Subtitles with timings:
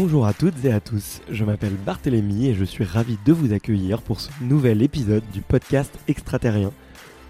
[0.00, 3.52] Bonjour à toutes et à tous, je m'appelle Barthélémy et je suis ravi de vous
[3.52, 6.70] accueillir pour ce nouvel épisode du podcast Extraterrien,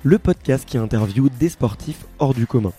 [0.03, 2.75] le podcast qui interviewe des sportifs hors du commun.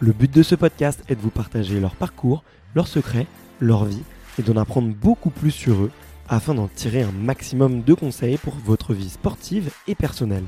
[0.00, 2.44] Le but de ce podcast est de vous partager leur parcours,
[2.74, 3.26] leurs secrets,
[3.60, 4.04] leur vie
[4.38, 5.90] et d'en apprendre beaucoup plus sur eux
[6.30, 10.44] afin d'en tirer un maximum de conseils pour votre vie sportive et personnelle.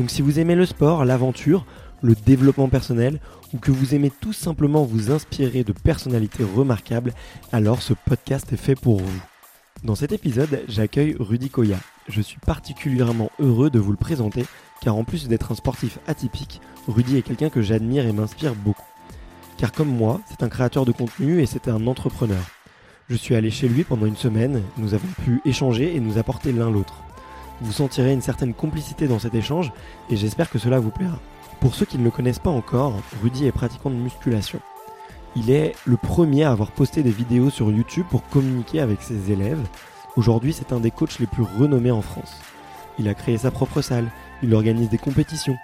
[0.00, 1.64] Donc si vous aimez le sport, l'aventure,
[2.02, 3.20] le développement personnel
[3.52, 7.12] ou que vous aimez tout simplement vous inspirer de personnalités remarquables,
[7.52, 9.22] alors ce podcast est fait pour vous.
[9.84, 11.78] Dans cet épisode, j'accueille Rudy Koya.
[12.08, 14.44] Je suis particulièrement heureux de vous le présenter
[14.80, 18.84] car en plus d'être un sportif atypique, Rudy est quelqu'un que j'admire et m'inspire beaucoup.
[19.58, 22.42] Car comme moi, c'est un créateur de contenu et c'est un entrepreneur.
[23.08, 26.52] Je suis allé chez lui pendant une semaine, nous avons pu échanger et nous apporter
[26.52, 26.94] l'un l'autre.
[27.60, 29.72] Vous sentirez une certaine complicité dans cet échange
[30.08, 31.20] et j'espère que cela vous plaira.
[31.60, 34.60] Pour ceux qui ne le connaissent pas encore, Rudy est pratiquant de musculation.
[35.36, 39.30] Il est le premier à avoir posté des vidéos sur YouTube pour communiquer avec ses
[39.30, 39.60] élèves.
[40.16, 42.34] Aujourd'hui, c'est un des coachs les plus renommés en France.
[42.98, 44.10] Il a créé sa propre salle,
[44.42, 45.56] il organise des compétitions,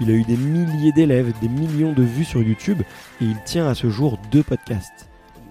[0.00, 2.80] il a eu des milliers d'élèves, des millions de vues sur YouTube
[3.20, 5.10] et il tient à ce jour deux podcasts.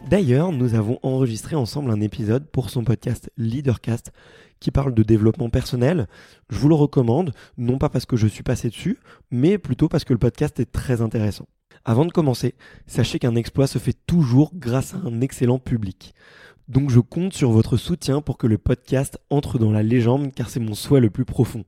[0.09, 4.11] D'ailleurs, nous avons enregistré ensemble un épisode pour son podcast Leadercast
[4.61, 6.07] qui parle de développement personnel.
[6.49, 8.99] Je vous le recommande, non pas parce que je suis passé dessus,
[9.31, 11.47] mais plutôt parce que le podcast est très intéressant.
[11.83, 12.53] Avant de commencer,
[12.85, 16.13] sachez qu'un exploit se fait toujours grâce à un excellent public.
[16.67, 20.49] Donc je compte sur votre soutien pour que le podcast entre dans la légende car
[20.49, 21.65] c'est mon souhait le plus profond.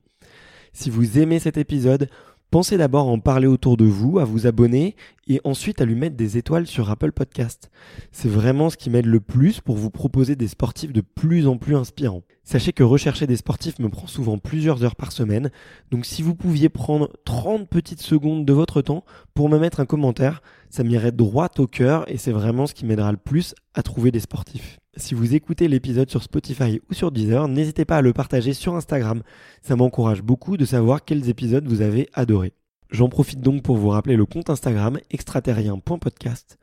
[0.72, 2.08] Si vous aimez cet épisode,
[2.54, 4.94] Pensez d'abord à en parler autour de vous, à vous abonner
[5.26, 7.68] et ensuite à lui mettre des étoiles sur Apple Podcast.
[8.12, 11.56] C'est vraiment ce qui m'aide le plus pour vous proposer des sportifs de plus en
[11.56, 12.22] plus inspirants.
[12.44, 15.50] Sachez que rechercher des sportifs me prend souvent plusieurs heures par semaine,
[15.90, 19.04] donc si vous pouviez prendre 30 petites secondes de votre temps
[19.34, 22.86] pour me mettre un commentaire, ça m'irait droit au cœur et c'est vraiment ce qui
[22.86, 24.78] m'aidera le plus à trouver des sportifs.
[24.96, 28.76] Si vous écoutez l'épisode sur Spotify ou sur Deezer, n'hésitez pas à le partager sur
[28.76, 29.22] Instagram.
[29.60, 32.52] Ça m'encourage beaucoup de savoir quels épisodes vous avez adorés.
[32.90, 36.58] J'en profite donc pour vous rappeler le compte Instagram extraterrien.podcast.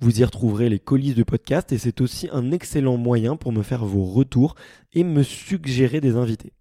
[0.00, 3.62] Vous y retrouverez les colis du podcast et c'est aussi un excellent moyen pour me
[3.62, 4.54] faire vos retours
[4.94, 6.54] et me suggérer des invités.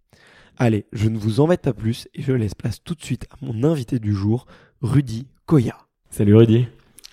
[0.57, 3.38] Allez, je ne vous embête pas plus et je laisse place tout de suite à
[3.41, 4.45] mon invité du jour,
[4.81, 5.78] Rudy Koya.
[6.09, 6.67] Salut Rudy.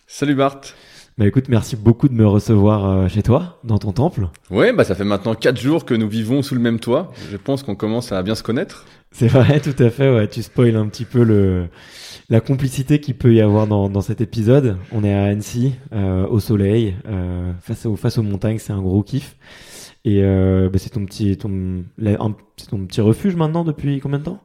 [0.08, 0.60] Salut Bart.
[1.20, 4.28] Bah écoute, merci beaucoup de me recevoir euh, chez toi, dans ton temple.
[4.50, 7.12] Ouais, bah ça fait maintenant 4 jours que nous vivons sous le même toit.
[7.30, 8.86] Je pense qu'on commence à bien se connaître.
[9.12, 10.10] C'est vrai, tout à fait.
[10.10, 11.66] Ouais, tu spoil un petit peu le
[12.30, 14.78] la complicité qu'il peut y avoir dans, dans cet épisode.
[14.92, 18.80] On est à Annecy, euh, au soleil, euh, face aux face aux montagnes, c'est un
[18.80, 19.36] gros kiff.
[20.06, 21.84] Et bah, c'est ton petit ton
[22.86, 24.42] petit refuge maintenant depuis combien de temps?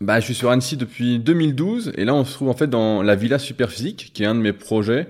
[0.00, 3.02] Bah je suis sur Annecy depuis 2012 et là on se trouve en fait dans
[3.02, 5.08] la Villa Superphysique, qui est un de mes projets.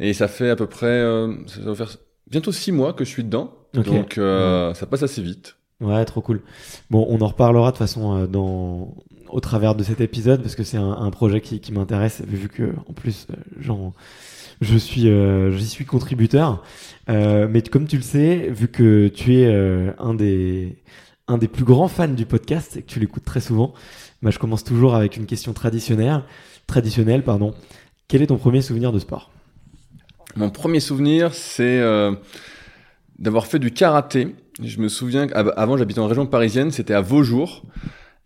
[0.00, 1.96] Et ça fait à peu près, euh, ça va faire
[2.28, 3.52] bientôt six mois que je suis dedans.
[3.74, 5.56] Donc euh, ça passe assez vite.
[5.80, 6.40] Ouais, trop cool.
[6.90, 8.94] Bon, on en reparlera de toute façon euh, dans
[9.28, 12.48] au travers de cet épisode parce que c'est un, un, projet qui, qui m'intéresse vu
[12.48, 13.28] que en plus
[13.60, 13.92] genre
[14.60, 15.08] je suis
[15.52, 16.64] j'y suis contributeur.
[17.06, 20.82] mais comme tu le sais, vu que tu es un des
[21.28, 23.72] un des plus grands fans du podcast et que tu l'écoutes très souvent,
[24.20, 26.22] bah, je commence toujours avec une question traditionnelle.
[26.66, 27.54] Traditionnelle, pardon.
[28.08, 29.30] Quel est ton premier souvenir de sport?
[30.36, 32.12] Mon premier souvenir, c'est euh,
[33.18, 34.34] d'avoir fait du karaté.
[34.62, 37.62] Je me souviens qu'avant, j'habitais en région parisienne, c'était à Vaujour.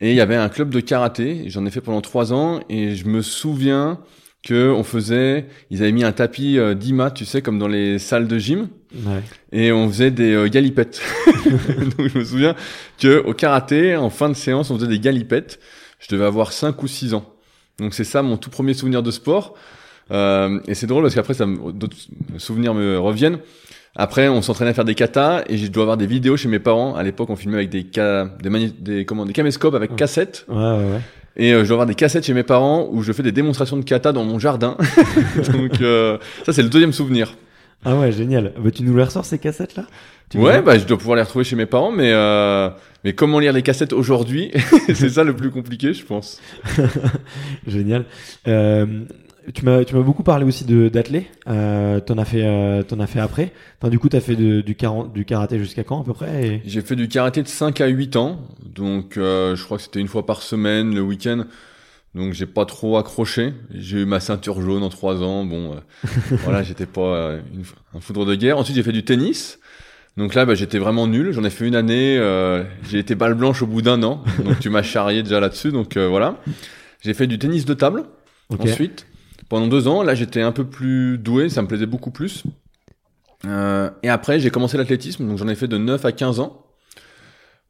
[0.01, 1.45] Et il y avait un club de karaté.
[1.47, 2.61] J'en ai fait pendant trois ans.
[2.69, 4.01] Et je me souviens
[4.45, 7.99] que on faisait, ils avaient mis un tapis euh, d'IMA, tu sais, comme dans les
[7.99, 8.69] salles de gym.
[8.95, 9.23] Ouais.
[9.53, 11.01] Et on faisait des euh, galipettes.
[11.97, 12.55] Donc je me souviens
[12.99, 15.59] que au karaté, en fin de séance, on faisait des galipettes.
[16.01, 17.25] Je devais avoir cinq ou six ans.
[17.79, 19.55] Donc c'est ça mon tout premier souvenir de sport.
[20.11, 21.35] Euh, et c'est drôle parce qu'après,
[21.73, 21.97] d'autres
[22.39, 23.39] souvenirs me reviennent.
[23.97, 26.59] Après, on s'entraînait à faire des katas et je dois avoir des vidéos chez mes
[26.59, 26.97] parents.
[26.97, 30.45] À l'époque, on filmait avec des des, des, comment, des caméscopes avec cassettes.
[30.49, 31.01] Ouais, ouais, ouais.
[31.37, 33.77] Et euh, je dois avoir des cassettes chez mes parents où je fais des démonstrations
[33.77, 34.77] de kata dans mon jardin.
[35.53, 37.35] Donc euh, ça, c'est le deuxième souvenir.
[37.85, 38.53] Ah ouais, génial.
[38.59, 39.85] Bah, tu nous les ressors ces cassettes là
[40.31, 42.71] Tu Ouais, bah je dois pouvoir les retrouver chez mes parents, mais euh,
[43.05, 44.51] mais comment lire les cassettes aujourd'hui?
[44.95, 46.41] C'est ça le plus compliqué, je pense.
[47.67, 48.07] Génial.
[48.49, 48.87] Euh,
[49.53, 51.27] tu m'as tu m'as beaucoup parlé aussi de d'athlé.
[51.49, 53.53] Euh, t'en as fait euh, t'en as fait après.
[53.81, 54.77] Enfin du coup t'as fait de- du
[55.15, 57.87] du karaté jusqu'à quand à peu près et- J'ai fait du karaté de 5 à
[57.87, 61.45] 8 ans, donc euh, je crois que c'était une fois par semaine le week-end.
[62.15, 63.53] Donc j'ai pas trop accroché.
[63.73, 65.45] J'ai eu ma ceinture jaune en 3 ans.
[65.45, 66.09] Bon, euh,
[66.45, 67.65] voilà, j'étais pas euh, une-
[67.95, 68.57] un foudre de guerre.
[68.59, 69.59] Ensuite j'ai fait du tennis.
[70.17, 71.33] Donc là, bah, j'étais vraiment nul.
[71.33, 72.17] J'en ai fait une année.
[72.19, 74.23] euh, j'ai été balle blanche au bout d'un an.
[74.45, 75.73] Donc tu m'as charrié déjà là-dessus.
[75.73, 76.37] Donc euh, voilà.
[77.03, 78.05] J'ai fait du tennis de table.
[78.71, 79.07] Ensuite,
[79.55, 82.43] pendant deux ans, là j'étais un peu plus doué, ça me plaisait beaucoup plus.
[83.45, 86.67] Euh, et après, j'ai commencé l'athlétisme, donc j'en ai fait de 9 à 15 ans.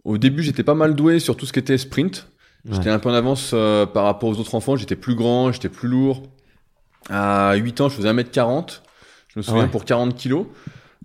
[0.03, 2.27] Au début, j'étais pas mal doué sur tout ce qui était sprint.
[2.65, 2.75] Ouais.
[2.75, 5.69] J'étais un peu en avance euh, par rapport aux autres enfants, j'étais plus grand, j'étais
[5.69, 6.23] plus lourd.
[7.11, 8.81] À 8 ans, je faisais 1m40.
[9.29, 9.69] Je me souviens ouais.
[9.69, 10.47] pour 40 kilos.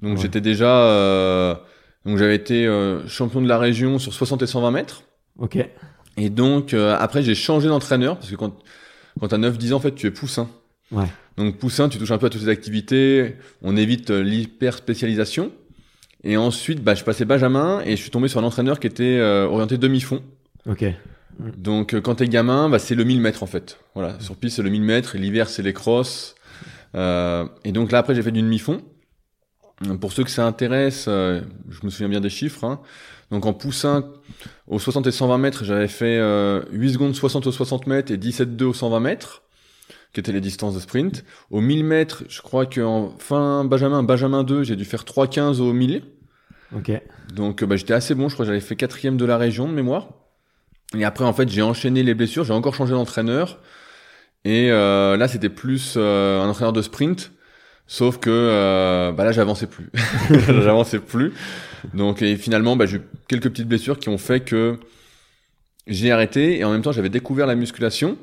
[0.01, 0.21] Donc Ouais.
[0.21, 0.83] j'étais déjà...
[0.85, 1.55] euh,
[2.05, 5.03] donc j'avais été euh, champion de la région sur 60 et 120 mètres.
[5.39, 5.57] Ok.
[6.15, 8.53] Et donc euh, après j'ai changé d'entraîneur parce que quand
[9.19, 10.47] quand t'as 9-10 ans en fait tu es poussin.
[10.91, 11.07] Ouais.
[11.37, 15.51] Donc poussin tu touches un peu à toutes ces activités, on évite euh, l'hyper spécialisation.
[16.23, 19.17] Et ensuite bah je passais Benjamin et je suis tombé sur un entraîneur qui était
[19.19, 20.21] euh, orienté demi-fond.
[20.65, 20.85] Ok.
[21.57, 23.79] Donc euh, quand t'es gamin bah c'est le 1000 mètres en fait.
[23.95, 26.35] Voilà sur piste c'est le 1000 mètres, l'hiver c'est les crosses.
[26.95, 28.81] Euh, et donc là après j'ai fait du demi-fond.
[30.01, 32.65] Pour ceux que ça intéresse, euh, je me souviens bien des chiffres.
[32.65, 32.81] Hein.
[33.31, 34.11] Donc en poussin,
[34.67, 38.17] au 60 et 120 mètres, j'avais fait euh, 8 secondes 60 au 60 mètres et
[38.17, 39.43] 17,2 au 120 mètres,
[40.13, 41.23] qui étaient les distances de sprint.
[41.51, 45.73] Au 1000 mètres, je crois qu'en fin Benjamin, Benjamin 2, j'ai dû faire 3,15 au
[45.73, 46.03] 1000.
[46.75, 46.91] Ok.
[47.33, 49.73] Donc bah, j'étais assez bon, je crois que j'avais fait quatrième de la région de
[49.73, 50.09] mémoire.
[50.97, 53.59] Et après, en fait, j'ai enchaîné les blessures, j'ai encore changé d'entraîneur.
[54.45, 57.31] Et euh, là, c'était plus euh, un entraîneur de sprint.
[57.85, 59.89] Sauf que euh, bah là, j'avançais plus.
[60.29, 61.33] j'avançais plus.
[61.93, 64.79] Donc, et finalement, bah, j'ai eu quelques petites blessures qui ont fait que
[65.87, 66.59] j'ai arrêté.
[66.59, 68.17] Et en même temps, j'avais découvert la musculation.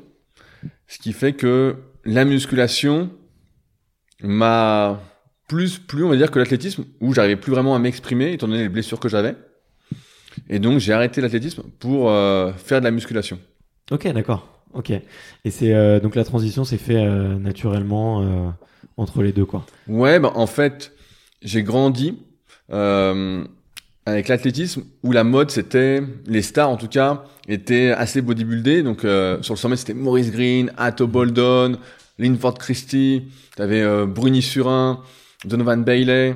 [0.87, 1.75] Ce qui fait que
[2.05, 3.09] la musculation
[4.23, 5.01] m'a
[5.47, 8.63] plus plu, on va dire, que l'athlétisme, où j'arrivais plus vraiment à m'exprimer, étant donné
[8.63, 9.35] les blessures que j'avais.
[10.49, 13.39] Et donc, j'ai arrêté l'athlétisme pour euh, faire de la musculation.
[13.91, 14.57] Ok, d'accord.
[14.73, 14.91] Ok.
[14.91, 18.49] Et c'est euh, donc la transition s'est fait euh, naturellement euh,
[18.97, 19.65] entre les deux quoi.
[19.87, 20.91] Ouais, bah, en fait,
[21.41, 22.19] j'ai grandi
[22.71, 23.45] euh,
[24.07, 28.81] avec l'athlétisme où la mode c'était, les stars en tout cas, étaient assez bodybuildés.
[28.83, 31.77] Donc euh, sur le sommet c'était Maurice Green, Atto Boldon,
[32.17, 33.23] Linford Christie,
[33.55, 35.01] t'avais euh, Bruni Surin,
[35.45, 36.35] Donovan Bailey,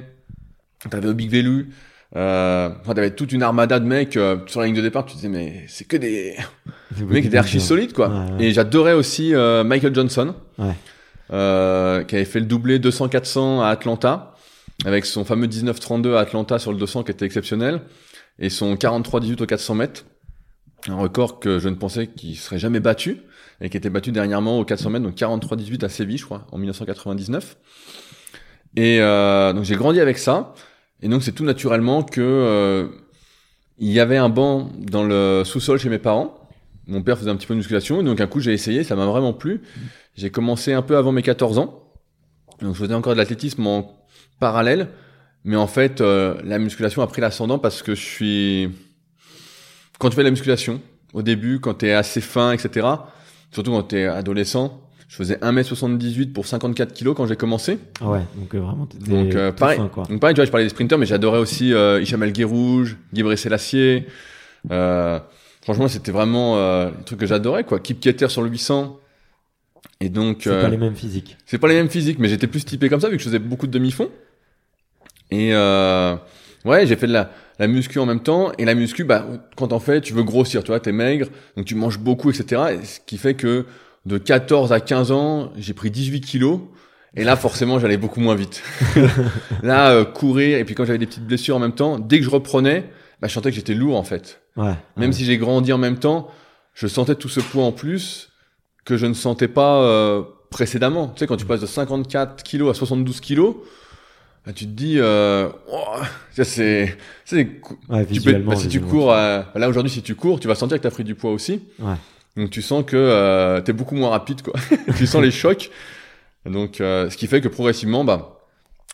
[0.90, 1.70] t'avais Obig Velu.
[2.18, 5.06] Euh, enfin, t'avais toute une armada de mecs euh, sur la ligne de départ.
[5.06, 6.36] Tu disais mais c'est que des
[7.00, 8.10] Le mec était archi solide quoi.
[8.10, 8.44] Ouais, ouais.
[8.46, 10.74] Et j'adorais aussi euh, Michael Johnson, Ouais.
[11.32, 14.31] euh, qui avait fait le doublé 200-400 à Atlanta,
[14.86, 17.82] avec son fameux 19-32 à Atlanta sur le 200 qui était exceptionnel,
[18.40, 20.06] et son 43-18 au 400 mètres,
[20.88, 23.22] un record que je ne pensais qu'il serait jamais battu,
[23.62, 26.58] et qui était battu dernièrement au 400 mètres, donc 43-18 à Séville, je crois, en
[26.58, 27.58] 1999.
[28.76, 30.54] Et euh, donc j'ai grandi avec ça,
[31.02, 32.88] et donc c'est tout naturellement que euh,
[33.78, 36.38] il y avait un banc dans le sous-sol chez mes parents.
[36.88, 38.96] Mon père faisait un petit peu de musculation, et donc un coup j'ai essayé, ça
[38.96, 39.62] m'a vraiment plu.
[40.16, 41.94] J'ai commencé un peu avant mes 14 ans,
[42.62, 44.01] donc je faisais encore de l'athlétisme en
[44.42, 44.90] parallèle,
[45.46, 48.70] mais en fait euh, la musculation a pris l'ascendant parce que je suis...
[50.00, 50.82] Quand tu fais de la musculation,
[51.14, 52.88] au début, quand t'es assez fin, etc.,
[53.52, 57.78] surtout quand t'es adolescent, je faisais 1m78 pour 54 kilos quand j'ai commencé.
[58.00, 60.06] Ah ouais, donc euh, vraiment Donc euh, pareil, fin, quoi.
[60.06, 62.98] donc pareil, tu vois, je parlais des sprinters, mais j'adorais aussi euh, Hicham El Guerrouj,
[63.14, 64.04] Guy Selassie.
[64.72, 65.20] Euh,
[65.62, 67.80] franchement, c'était vraiment un truc que j'adorais, quoi.
[67.80, 68.98] Kip Keter sur le 800.
[70.00, 71.38] Et donc, C'est pas les mêmes physiques.
[71.46, 73.40] c'est pas les mêmes physiques, mais j'étais plus typé comme ça vu que je faisais
[73.40, 74.10] beaucoup de demi-fond.
[75.32, 76.16] Et euh,
[76.66, 78.52] ouais, j'ai fait de la, la muscu en même temps.
[78.58, 81.66] Et la muscu, bah, quand t'en fais, tu veux grossir, tu vois, t'es maigre, donc
[81.66, 82.80] tu manges beaucoup, etc.
[82.80, 83.66] Et ce qui fait que
[84.06, 86.60] de 14 à 15 ans, j'ai pris 18 kilos.
[87.16, 88.64] Et là, forcément, j'allais beaucoup moins vite.
[89.64, 92.26] là, euh, courir, et puis quand j'avais des petites blessures en même temps, dès que
[92.26, 92.90] je reprenais,
[93.22, 94.42] bah, je sentais que j'étais lourd, en fait.
[94.56, 94.76] Ouais.
[94.96, 95.16] Même ouais.
[95.16, 96.30] si j'ai grandi en même temps,
[96.74, 98.30] je sentais tout ce poids en plus
[98.86, 101.10] que je ne sentais pas euh, précédemment.
[101.10, 103.56] Tu sais, quand tu passes de 54 kilos à 72 kilos,
[104.46, 105.98] bah, tu te dis, euh, oh,
[106.32, 110.16] ça c'est, c'est Ouais, tu peux, bah, si tu cours, euh, là aujourd'hui, si tu
[110.16, 111.62] cours, tu vas sentir que tu as pris du poids aussi.
[111.80, 111.96] Ouais.
[112.38, 114.54] Donc tu sens que euh, t'es beaucoup moins rapide, quoi.
[114.98, 115.70] tu sens les chocs.
[116.46, 118.40] Donc, euh, ce qui fait que progressivement, bah,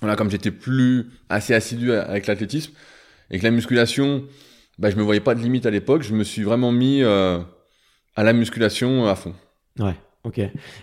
[0.01, 2.73] voilà, comme j'étais plus assez assidu avec l'athlétisme
[3.31, 4.23] et que la musculation,
[4.79, 7.39] bah, je me voyais pas de limite à l'époque, je me suis vraiment mis euh,
[8.15, 9.33] à la musculation à fond.
[9.79, 9.95] Ouais.
[10.23, 10.39] Ok.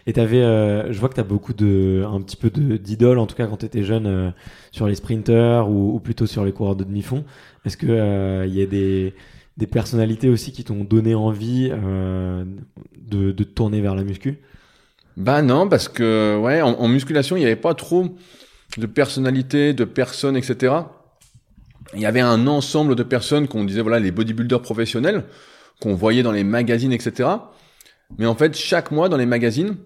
[0.07, 3.35] Et t'avais, euh, je vois que t'as beaucoup de, un petit peu d'idoles, en tout
[3.37, 4.31] cas quand t'étais jeune, euh,
[4.73, 7.25] sur les sprinters ou, ou plutôt sur les coureurs de demi-fond.
[7.65, 9.15] Est-ce que euh, il y a des,
[9.57, 12.45] des personnalités aussi qui t'ont donné envie euh,
[12.97, 14.39] de, de tourner vers la muscu?
[15.17, 18.17] Bah non, parce que ouais, en, en musculation, il n'y avait pas trop
[18.79, 20.75] de personnalités, de personnes, etc.
[21.95, 25.25] Il y avait un ensemble de personnes qu'on disait voilà les bodybuilders professionnels
[25.81, 27.29] qu'on voyait dans les magazines, etc.
[28.19, 29.77] Mais en fait, chaque mois dans les magazines,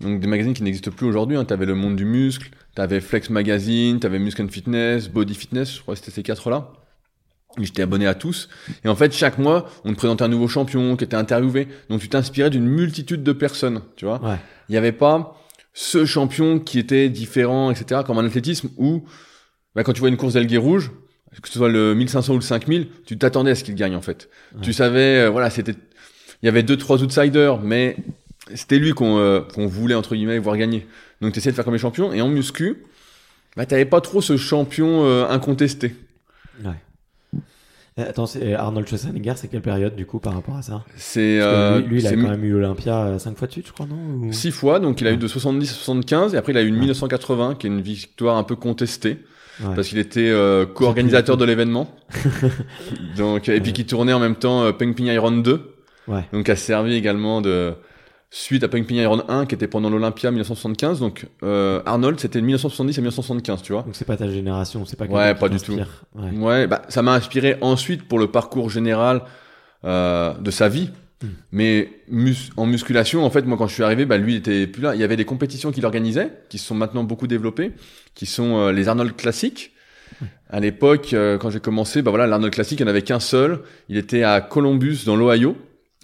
[0.00, 2.82] donc des magazines qui n'existent plus aujourd'hui, hein, tu avais Le Monde du Muscle, tu
[2.82, 6.22] avais Flex Magazine, tu avais Muscle and Fitness, Body Fitness, je crois que c'était ces
[6.22, 6.72] quatre-là.
[7.60, 8.48] J'étais abonné à tous.
[8.84, 11.68] Et en fait, chaque mois, on te présentait un nouveau champion qui était interviewé.
[11.88, 14.20] Donc tu t'inspirais d'une multitude de personnes, tu vois.
[14.24, 14.36] Ouais.
[14.68, 15.36] Il n'y avait pas
[15.72, 18.00] ce champion qui était différent, etc.
[18.04, 19.04] Comme en athlétisme où,
[19.74, 20.90] bah, quand tu vois une course d'alguer rouge,
[21.42, 24.00] que ce soit le 1500 ou le 5000, tu t'attendais à ce qu'il gagne en
[24.00, 24.28] fait.
[24.62, 25.74] Tu savais, euh, voilà, c'était,
[26.44, 27.96] il y avait deux trois outsiders, mais
[28.54, 30.86] c'était lui qu'on euh, voulait entre guillemets voir gagner.
[31.22, 32.12] Donc tu essayais de faire comme les champions.
[32.12, 32.84] Et en muscu,
[33.56, 35.96] bah t'avais pas trop ce champion euh, incontesté.
[36.62, 36.72] Ouais.
[37.98, 40.84] Euh, Attends, c'est Arnold Schwarzenegger, c'est quelle période du coup par rapport à ça?
[40.96, 43.72] C'est euh, lui, lui, il a quand même eu l'Olympia 5 fois de suite, je
[43.72, 44.26] crois, non?
[44.26, 46.62] Ou- six fois, donc il a eu de 70 à 75, et après il a
[46.62, 46.80] eu une Ouais.
[46.80, 49.18] 1980 qui est une victoire un peu contestée.
[49.62, 49.76] Ouais.
[49.76, 51.88] parce qu'il était euh, co-organisateur de l'événement.
[53.16, 55.73] donc et puis qui tournait en même temps euh, Pumping Iron 2,
[56.08, 56.24] Ouais.
[56.32, 57.74] donc a servi également de
[58.30, 61.00] suite à Pumping Iron 1 qui était pendant l'Olympia 1975.
[61.00, 63.82] Donc euh, Arnold c'était de 1970 à 1975, tu vois.
[63.82, 66.04] Donc c'est pas ta génération, c'est pas Ouais, pas du t'inspire.
[66.14, 66.30] Ouais.
[66.36, 69.22] Ouais, bah ça m'a inspiré ensuite pour le parcours général
[69.84, 70.90] euh, de sa vie.
[71.22, 71.26] Mm.
[71.52, 74.66] Mais mus- en musculation, en fait, moi quand je suis arrivé, bah lui il était
[74.66, 74.94] plus là.
[74.96, 77.72] Il y avait des compétitions qu'il organisait, qui se sont maintenant beaucoup développées,
[78.14, 79.70] qui sont euh, les Arnold classiques.
[80.50, 83.20] À l'époque, euh, quand j'ai commencé, bah voilà, l'Arnold classique, il n'y en avait qu'un
[83.20, 83.60] seul.
[83.88, 85.56] Il était à Columbus, dans l'Ohio.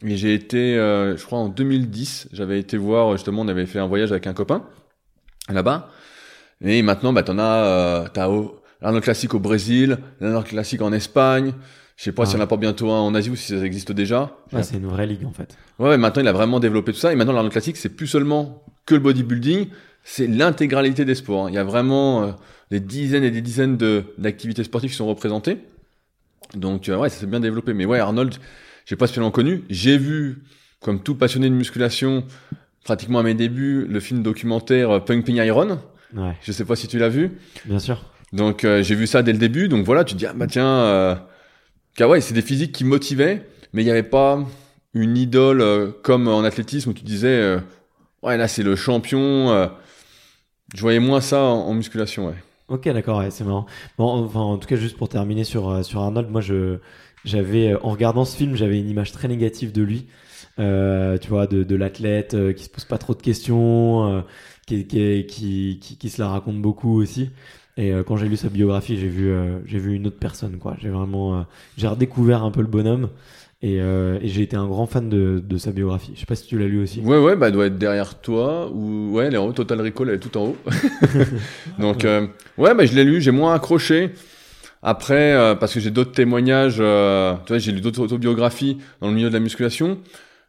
[0.05, 3.79] Et j'ai été, euh, je crois en 2010, j'avais été voir, justement, on avait fait
[3.79, 4.65] un voyage avec un copain
[5.49, 5.91] là-bas.
[6.63, 8.29] Et maintenant, bah t'en as, euh, t'as
[8.83, 11.53] l'Arnold classique au Brésil, l'Arnold classique en Espagne.
[11.97, 12.27] Je sais pas Ah.
[12.27, 14.35] s'il y en a pas bientôt un en Asie ou si ça existe déjà.
[14.53, 15.57] Ouais, c'est une vraie ligue en fait.
[15.79, 17.13] Ouais, maintenant il a vraiment développé tout ça.
[17.13, 19.67] Et maintenant l'Arnold classique, c'est plus seulement que le bodybuilding,
[20.03, 21.47] c'est l'intégralité des sports.
[21.47, 21.51] hein.
[21.51, 22.33] Il y a vraiment euh,
[22.71, 25.59] des dizaines et des dizaines de d'activités sportives qui sont représentées.
[26.55, 27.75] Donc euh, ouais, ça s'est bien développé.
[27.75, 28.35] Mais ouais, Arnold,
[28.91, 29.63] j'ai pas spécialement connu.
[29.71, 30.43] J'ai vu,
[30.81, 32.25] comme tout passionné de musculation,
[32.83, 35.79] pratiquement à mes débuts, le film documentaire euh, Pumping Iron.
[36.17, 37.39] Ouais, Je sais pas si tu l'as vu.
[37.67, 38.05] bien sûr.
[38.33, 39.69] Donc euh, j'ai vu ça dès le début.
[39.69, 41.15] Donc voilà, tu te dis ah bah tiens, euh,
[41.95, 44.45] car ouais, c'est des physiques qui motivaient, mais il n'y avait pas
[44.93, 47.59] une idole euh, comme en athlétisme où tu disais
[48.25, 49.71] ouais là c'est le champion.
[50.75, 52.27] je voyais moins ça en, en musculation.
[52.27, 52.35] Ouais.
[52.67, 53.67] Ok, d'accord, ouais, c'est marrant.
[53.99, 56.79] Bon, enfin, en tout cas, juste pour terminer sur, sur Arnold, moi, je,
[57.25, 60.07] j'avais, euh, en regardant ce film, j'avais une image très négative de lui.
[60.59, 64.21] Euh, tu vois, de, de l'athlète euh, qui se pose pas trop de questions, euh,
[64.67, 67.31] qui, qui, qui, qui, se la raconte beaucoup aussi.
[67.77, 70.59] Et euh, quand j'ai lu sa biographie, j'ai vu, euh, j'ai vu une autre personne,
[70.59, 70.77] quoi.
[70.81, 71.43] J'ai vraiment, euh,
[71.79, 73.09] j'ai redécouvert un peu le bonhomme.
[73.63, 76.13] Et, euh, et j'ai été un grand fan de, de sa biographie.
[76.15, 77.01] Je sais pas si tu l'as lu aussi.
[77.01, 79.53] Ouais ouais, bah elle doit être derrière toi ou ouais, elle est en haut.
[79.53, 80.57] Total Recall, elle est tout en haut.
[81.79, 84.13] Donc euh, ouais, bah je l'ai lu, j'ai moins accroché.
[84.83, 89.09] Après, euh, parce que j'ai d'autres témoignages, euh, tu vois, j'ai lu d'autres autobiographies dans
[89.09, 89.99] le milieu de la musculation.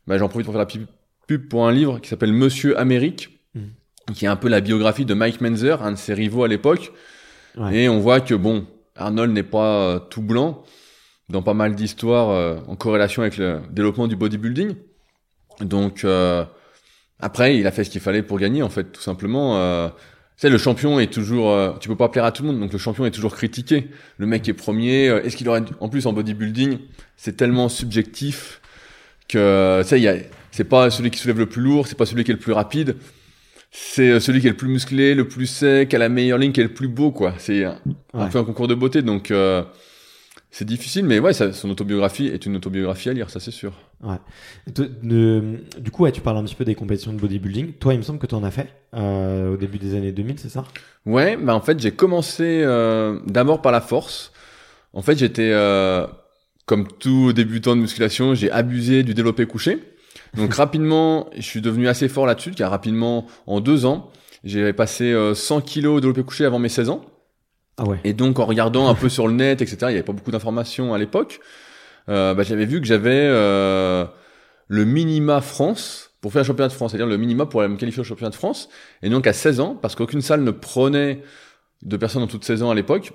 [0.07, 0.88] Bah, j'en profite pour faire la pu-
[1.27, 3.71] pub pour un livre qui s'appelle Monsieur Amérique, Mhm.
[4.15, 6.91] qui est un peu la biographie de Mike Menzer, un de ses rivaux à l'époque.
[7.57, 7.75] Ouais.
[7.79, 10.63] Et on voit que bon, Arnold n'est pas euh, tout blanc
[11.29, 14.75] dans pas mal d'histoires euh, en corrélation avec le développement du bodybuilding.
[15.59, 16.45] Donc euh,
[17.19, 19.89] après, il a fait ce qu'il fallait pour gagner en fait, tout simplement.
[20.41, 22.60] Tu sais, le champion est toujours, euh, tu peux pas plaire à tout le monde,
[22.60, 23.89] donc le champion est toujours critiqué.
[24.17, 26.79] Le mec est premier, euh, est-ce qu'il aurait, en plus en bodybuilding,
[27.15, 28.60] c'est tellement subjectif
[29.29, 30.15] que, tu sais, il y a,
[30.50, 32.53] c'est pas celui qui soulève le plus lourd, c'est pas celui qui est le plus
[32.53, 32.95] rapide,
[33.69, 36.39] c'est euh, celui qui est le plus musclé, le plus sec, qui a la meilleure
[36.39, 37.36] ligne, qui est le plus beau, quoi.
[37.38, 37.77] C'est un,
[38.15, 39.62] un peu un concours de beauté, donc euh,
[40.51, 43.74] c'est difficile, mais ouais, ça- son autobiographie est une autobiographie à lire, ça c'est sûr.
[44.03, 44.17] Ouais.
[44.75, 47.74] De- du coup, ouais, tu parles un petit peu des compétitions de bodybuilding.
[47.74, 50.38] Toi, il me semble que tu en as fait euh, au début des années 2000,
[50.39, 50.65] c'est ça?
[51.05, 54.31] Ouais, bah en fait j'ai commencé euh, d'abord par la force.
[54.93, 56.05] En fait j'étais euh,
[56.65, 59.79] comme tout débutant de musculation, j'ai abusé du développé couché.
[60.36, 64.12] Donc rapidement, je suis devenu assez fort là-dessus, car rapidement, en deux ans,
[64.43, 67.05] j'ai passé euh, 100 kilos de développé couché avant mes 16 ans.
[67.77, 67.99] Ah ouais.
[68.03, 70.31] Et donc en regardant un peu sur le net, etc., il n'y avait pas beaucoup
[70.31, 71.39] d'informations à l'époque.
[72.09, 74.05] Euh, bah, j'avais vu que j'avais euh,
[74.67, 77.77] le minima France pour faire un championnat de France, c'est-à-dire le minima pour aller me
[77.77, 78.69] qualifier au championnat de France.
[79.01, 81.21] Et donc à 16 ans, parce qu'aucune salle ne prenait
[81.81, 83.11] de personnes en toutes 16 ans à l'époque,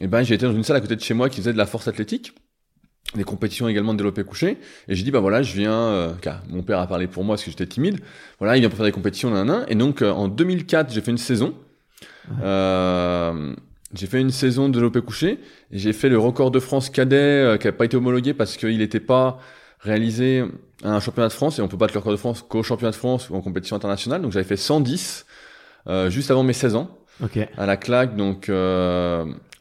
[0.00, 1.58] et ben j'ai été dans une salle à côté de chez moi qui faisait de
[1.58, 2.32] la force athlétique.
[3.14, 4.58] des compétitions également de développé couché.
[4.86, 7.36] Et j'ai dit, bah voilà, je viens, euh, car mon père a parlé pour moi
[7.36, 8.00] parce que j'étais timide.
[8.38, 11.16] Voilà, il vient pour faire des compétitions, nan, Et donc, en 2004, j'ai fait une
[11.16, 11.54] saison.
[12.42, 13.54] Euh,
[13.94, 15.40] j'ai fait une saison de développé couché.
[15.70, 18.78] J'ai fait le record de France cadet euh, qui n'a pas été homologué parce qu'il
[18.78, 19.38] n'était pas
[19.80, 20.44] réalisé
[20.84, 21.58] à un championnat de France.
[21.58, 23.76] Et on peut battre le record de France qu'au championnat de France ou en compétition
[23.76, 24.22] internationale.
[24.22, 25.26] Donc, j'avais fait 110
[26.08, 26.98] juste avant mes 16 ans.
[27.22, 27.38] Ok.
[27.56, 28.50] À la claque, donc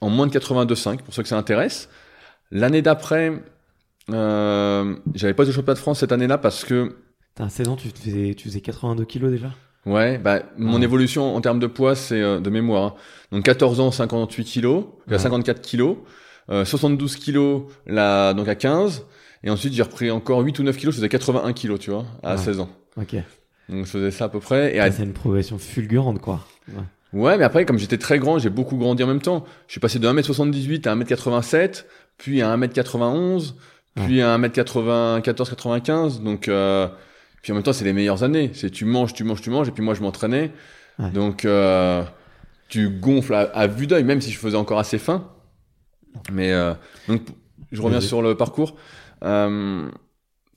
[0.02, 1.90] en moins de 82,5 pour ceux que ça intéresse.
[2.52, 3.34] L'année d'après,
[4.10, 6.96] euh, j'avais pas de championnat de France cette année-là parce que.
[7.36, 9.52] T'as un 16 ans, tu faisais, tu faisais 82 kilos déjà?
[9.88, 12.84] Ouais, bah, mon évolution en termes de poids, c'est euh, de mémoire.
[12.84, 12.94] Hein.
[13.32, 15.18] Donc 14 ans, 58 kilos, ouais.
[15.18, 15.98] 54 kilos,
[16.50, 19.06] euh, 72 kilos là, donc à 15,
[19.44, 22.06] et ensuite j'ai repris encore 8 ou 9 kilos, je faisais 81 kilos, tu vois,
[22.22, 22.38] à ouais.
[22.38, 22.70] 16 ans.
[22.98, 23.16] Ok.
[23.70, 24.76] Donc je faisais ça à peu près.
[24.76, 24.92] Et à...
[24.92, 26.46] C'est une progression fulgurante, quoi.
[26.68, 26.84] Ouais.
[27.14, 29.46] Ouais, mais après, comme j'étais très grand, j'ai beaucoup grandi en même temps.
[29.68, 31.86] Je suis passé de 1m78 à 1m87,
[32.18, 33.54] puis à 1m91,
[33.96, 36.22] puis à 1m94, 95.
[36.22, 36.88] Donc, euh,
[37.48, 38.52] puis en même temps, c'est les meilleures années.
[38.54, 39.70] C'est tu manges, tu manges, tu manges.
[39.70, 40.52] Et puis moi, je m'entraînais.
[41.00, 41.12] Ouais.
[41.12, 42.04] Donc, euh,
[42.68, 45.32] tu gonfles à, à vue d'œil, même si je faisais encore assez fin.
[46.30, 46.74] Mais euh,
[47.08, 47.22] donc,
[47.72, 48.76] je reviens sur le parcours.
[49.24, 49.90] Euh,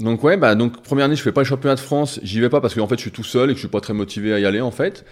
[0.01, 2.19] donc ouais, bah donc première année, je fais pas le championnat de France.
[2.25, 3.81] J'y vais pas parce qu'en fait, je suis tout seul et que je suis pas
[3.81, 5.05] très motivé à y aller en fait.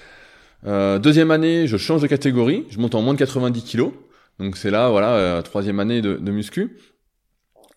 [0.66, 3.92] Euh, deuxième année, je change de catégorie, je monte en moins de 90 kilos.
[4.40, 6.76] Donc c'est là, voilà, euh, troisième année de, de, muscu.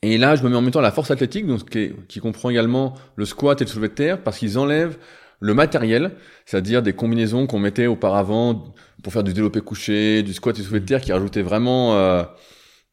[0.03, 2.19] Et là, je me mets en même temps à la force athlétique, donc qui, qui
[2.19, 4.97] comprend également le squat et le soulevé de terre, parce qu'ils enlèvent
[5.39, 6.11] le matériel,
[6.45, 10.67] c'est-à-dire des combinaisons qu'on mettait auparavant pour faire du développé couché, du squat et du
[10.67, 12.23] soulevé de terre, qui rajoutaient vraiment euh,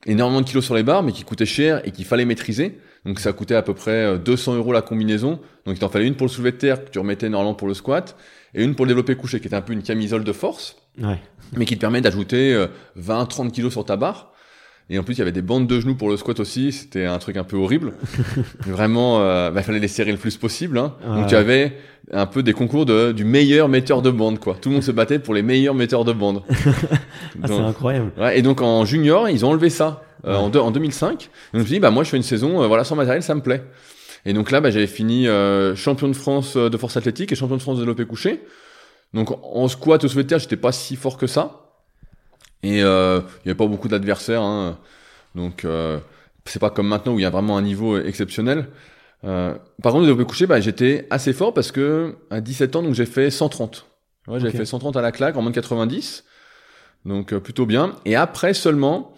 [0.07, 2.79] énormément de kilos sur les barres, mais qui coûtaient cher et qu'il fallait maîtriser.
[3.07, 5.41] Donc ça coûtait à peu près 200 euros la combinaison.
[5.65, 7.69] Donc il t'en fallait une pour le soulevé de terre que tu remettais normalement pour
[7.69, 8.17] le squat
[8.55, 11.21] et une pour le développé couché qui était un peu une camisole de force, ouais.
[11.53, 12.67] mais qui te permet d'ajouter
[12.99, 14.33] 20-30 kilos sur ta barre.
[14.91, 16.73] Et en plus, il y avait des bandes de genoux pour le squat aussi.
[16.73, 17.93] C'était un truc un peu horrible.
[18.67, 20.79] Vraiment, euh, bah, il fallait les serrer le plus possible.
[20.79, 20.95] Hein.
[21.07, 21.17] Ouais.
[21.17, 21.75] Donc tu avais
[22.13, 24.57] un peu des concours de, du meilleur metteur de bande, quoi.
[24.61, 26.43] Tout le monde se battait pour les meilleurs metteurs de bande.
[26.51, 28.13] ah, c'est incroyable.
[28.19, 30.39] Ouais, et donc en junior, ils ont enlevé ça euh, ouais.
[30.39, 31.11] en, de, en 2005.
[31.11, 33.23] Donc je me suis dit, bah moi, je fais une saison, euh, voilà, sans matériel,
[33.23, 33.63] ça me plaît.
[34.25, 37.57] Et donc là, bah, j'avais fini euh, champion de France de force athlétique et champion
[37.57, 38.43] de France de développé couché.
[39.15, 41.68] Donc en squat au soulevé de terre, j'étais pas si fort que ça.
[42.63, 44.43] Et euh, il y avait pas beaucoup d'adversaires.
[44.43, 44.79] Hein.
[45.35, 45.99] Donc euh,
[46.45, 48.69] c'est pas comme maintenant où il y a vraiment un niveau exceptionnel.
[49.25, 52.83] Euh, par contre, au développé couché, bah, j'étais assez fort parce que à 17 ans,
[52.83, 53.87] donc j'ai fait 130.
[54.29, 56.25] Ouais, j'avais fait 130 à la claque en moins de 90.
[57.05, 57.97] Donc euh, plutôt bien.
[58.05, 59.15] Et après seulement,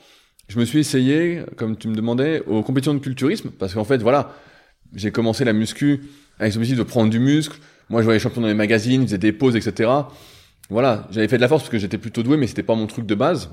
[0.48, 3.50] je me suis essayé, comme tu me demandais, aux compétitions de culturisme.
[3.50, 4.34] Parce qu'en fait, voilà,
[4.94, 6.02] j'ai commencé la muscu
[6.38, 7.58] avec l'objectif de prendre du muscle.
[7.88, 9.90] Moi, je voyais les champions dans les magazines, ils faisaient des pauses, etc.
[10.70, 12.86] Voilà, j'avais fait de la force parce que j'étais plutôt doué, mais c'était pas mon
[12.86, 13.50] truc de base.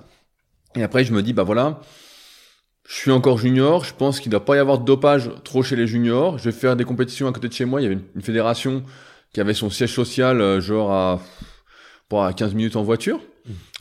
[0.76, 1.82] Et après, je me dis, bah voilà,
[2.88, 5.76] je suis encore junior, je pense qu'il doit pas y avoir de dopage trop chez
[5.76, 6.38] les juniors.
[6.38, 7.82] Je vais faire des compétitions à côté de chez moi.
[7.82, 8.84] Il y avait une, fédération
[9.34, 11.22] qui avait son siège social, euh, genre à,
[12.10, 13.20] bon, à 15 minutes en voiture.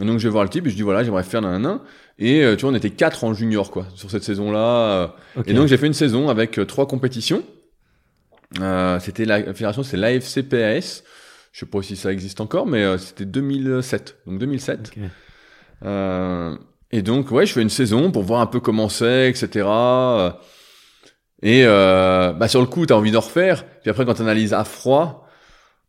[0.01, 1.83] Et donc, je vais voir le type et je dis, voilà, j'aimerais faire nanana.
[2.19, 4.59] Et euh, tu vois, on était quatre en junior, quoi, sur cette saison-là.
[4.59, 5.09] euh,
[5.45, 7.43] et donc j'ai fait une saison avec trois compétitions.
[8.61, 11.03] Euh, c'était la, la fédération, c'est l'AFCPAS.
[11.57, 14.19] Je sais pas si ça existe encore, mais euh, c'était 2007.
[14.27, 14.93] Donc 2007.
[14.95, 15.03] Ok.
[15.87, 16.55] Euh,
[16.93, 19.67] et donc ouais, je fais une saison pour voir un peu comment c'est, etc.
[19.67, 20.31] Euh,
[21.43, 23.65] Et euh, bah sur le coup, t'as envie d'en refaire.
[23.81, 25.27] Puis après, quand t'analyses à froid,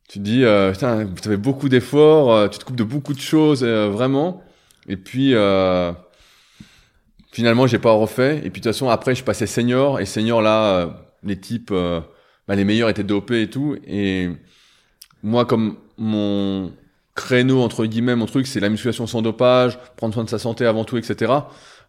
[0.08, 3.20] tu te dis euh, putain, avez beaucoup d'efforts, euh, tu te coupes de beaucoup de
[3.20, 4.42] choses, euh, vraiment.
[4.88, 5.92] Et puis euh,
[7.34, 8.38] finalement, j'ai pas refait.
[8.38, 10.00] Et puis de toute façon, après, je passais senior.
[10.00, 10.88] Et senior, là, euh,
[11.24, 12.00] les types, euh,
[12.48, 13.76] bah, les meilleurs étaient dopés et tout.
[13.86, 14.30] Et
[15.24, 16.72] moi, comme mon
[17.16, 20.66] créneau, entre guillemets, mon truc, c'est la musculation sans dopage, prendre soin de sa santé
[20.66, 21.34] avant tout, etc.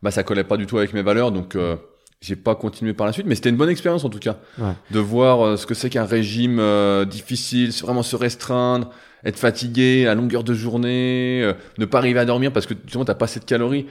[0.03, 1.33] Bah, ça collait pas du tout avec mes valeurs.
[1.33, 1.77] Donc, euh,
[2.21, 3.27] j'ai pas continué par la suite.
[3.27, 4.39] Mais c'était une bonne expérience, en tout cas.
[4.59, 4.73] Ouais.
[4.91, 8.91] De voir euh, ce que c'est qu'un régime euh, difficile, vraiment se restreindre,
[9.25, 13.05] être fatigué à longueur de journée, euh, ne pas arriver à dormir parce que justement
[13.05, 13.87] t'as pas assez de calories.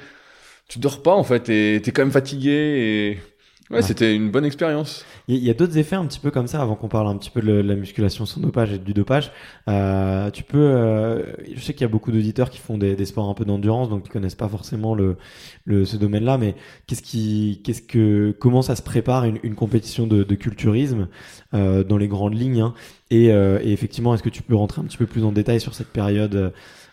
[0.67, 3.19] Tu dors pas en fait et t'es quand même fatigué et
[3.69, 5.05] ouais, c'était une bonne expérience.
[5.27, 7.29] Il y a- d'autres effets un petit peu comme ça avant qu'on parle un petit
[7.29, 9.31] peu de la musculation sans dopage et du dopage.
[9.67, 13.29] Euh, tu peux, euh, je sais qu'il y a beaucoup d'auditeurs qui font des, sports
[13.29, 15.17] un peu d'endurance, donc qui connaissent pas forcément le,
[15.65, 16.37] le ce domaine-là.
[16.37, 16.55] Mais
[16.87, 21.07] qu'est-ce qui, qu'est-ce que, comment ça se prépare une, une compétition de, de culturisme
[21.53, 22.73] euh, dans les grandes lignes hein
[23.09, 25.61] et, euh, et effectivement, est-ce que tu peux rentrer un petit peu plus en détail
[25.61, 26.51] sur cette période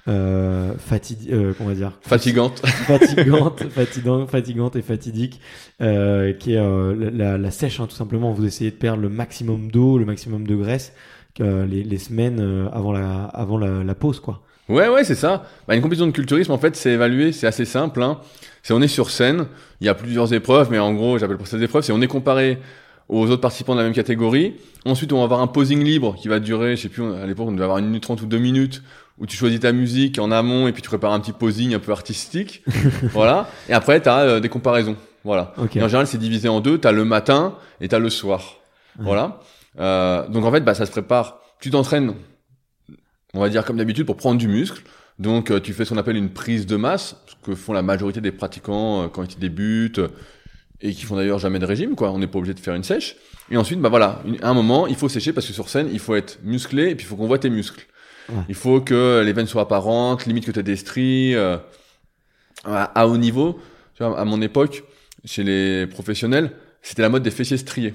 [0.08, 1.92] euh, fatiguée, euh, comment dire?
[2.02, 2.60] Fatigante.
[2.66, 5.40] fatigante, fatigante, fatigante et fatidique,
[5.80, 8.32] euh, qui est euh, la, la- la sèche, hein, tout simplement.
[8.32, 10.92] Vous essayez de perdre le maximum d'eau, le maximum de graisse
[11.40, 14.42] euh, les, les semaines euh, avant la, avant la, la pause, quoi.
[14.68, 15.44] Ouais, ouais, c'est ça.
[15.68, 18.02] Bah, une compétition de culturisme, en fait, c'est évalué, c'est assez simple.
[18.02, 18.18] Hein.
[18.62, 19.46] C'est on est sur scène,
[19.80, 22.06] il y a plusieurs épreuves, mais en gros, j'appelle pour ces épreuves, c'est on est
[22.06, 22.58] comparé
[23.10, 24.54] aux autres participants de la même catégorie.
[24.86, 27.48] Ensuite, on va avoir un posing libre qui va durer, je sais plus, à l'époque,
[27.48, 28.82] on devait avoir une minute trente ou deux minutes,
[29.18, 31.78] où tu choisis ta musique en amont et puis tu prépares un petit posing un
[31.78, 32.62] peu artistique.
[33.12, 33.48] voilà.
[33.68, 34.96] Et après, tu as euh, des comparaisons.
[35.24, 35.54] Voilà.
[35.56, 35.76] Ok.
[35.76, 36.78] Et en général, c'est divisé en deux.
[36.78, 38.56] Tu as le matin et tu as le soir.
[38.98, 39.40] Voilà.
[39.78, 41.38] Euh, donc en fait, bah, ça se prépare.
[41.60, 42.14] Tu t'entraînes,
[43.32, 44.82] on va dire comme d'habitude, pour prendre du muscle.
[45.18, 47.82] Donc euh, tu fais ce qu'on appelle une prise de masse, ce que font la
[47.82, 50.00] majorité des pratiquants euh, quand ils débutent
[50.80, 51.94] et qui font d'ailleurs jamais de régime.
[51.94, 52.10] Quoi.
[52.10, 53.16] On n'est pas obligé de faire une sèche.
[53.50, 55.88] Et ensuite, bah voilà, une- à un moment, il faut sécher parce que sur scène,
[55.92, 57.86] il faut être musclé et puis il faut qu'on voit tes muscles.
[58.30, 58.42] Ouais.
[58.48, 61.34] Il faut que les veines soient apparentes, limite que tu aies des stries.
[61.34, 61.56] euh,
[62.64, 63.58] à, à haut niveau,
[63.96, 64.84] tu vois, à mon époque,
[65.24, 67.94] chez les professionnels, c'était la mode des fessiers striés.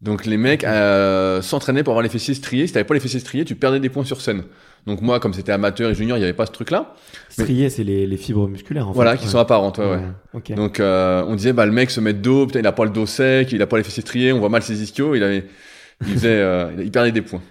[0.00, 2.66] Donc les mecs euh, s'entraînaient pour avoir les fessiers striés.
[2.66, 4.44] Si t'avais pas les fessiers striés, tu perdais des points sur scène.
[4.86, 6.94] Donc moi, comme c'était amateur et junior, il y avait pas ce truc-là.
[7.28, 8.88] Strié, c'est les, les fibres musculaires.
[8.88, 9.18] En Voilà, fait.
[9.18, 9.30] qui Ouais.
[9.32, 9.76] sont apparentes.
[9.78, 9.96] Ouais, ouais.
[9.96, 10.04] Ouais.
[10.32, 10.52] Ok.
[10.54, 12.84] Donc euh, on disait bah le mec se met de dos, putain il a pas
[12.84, 15.22] le dos sec, il a pas les fessiers striés, on voit mal ses ischios, il
[15.22, 15.44] avait,
[16.06, 17.42] il faisait, euh, il perdait des points.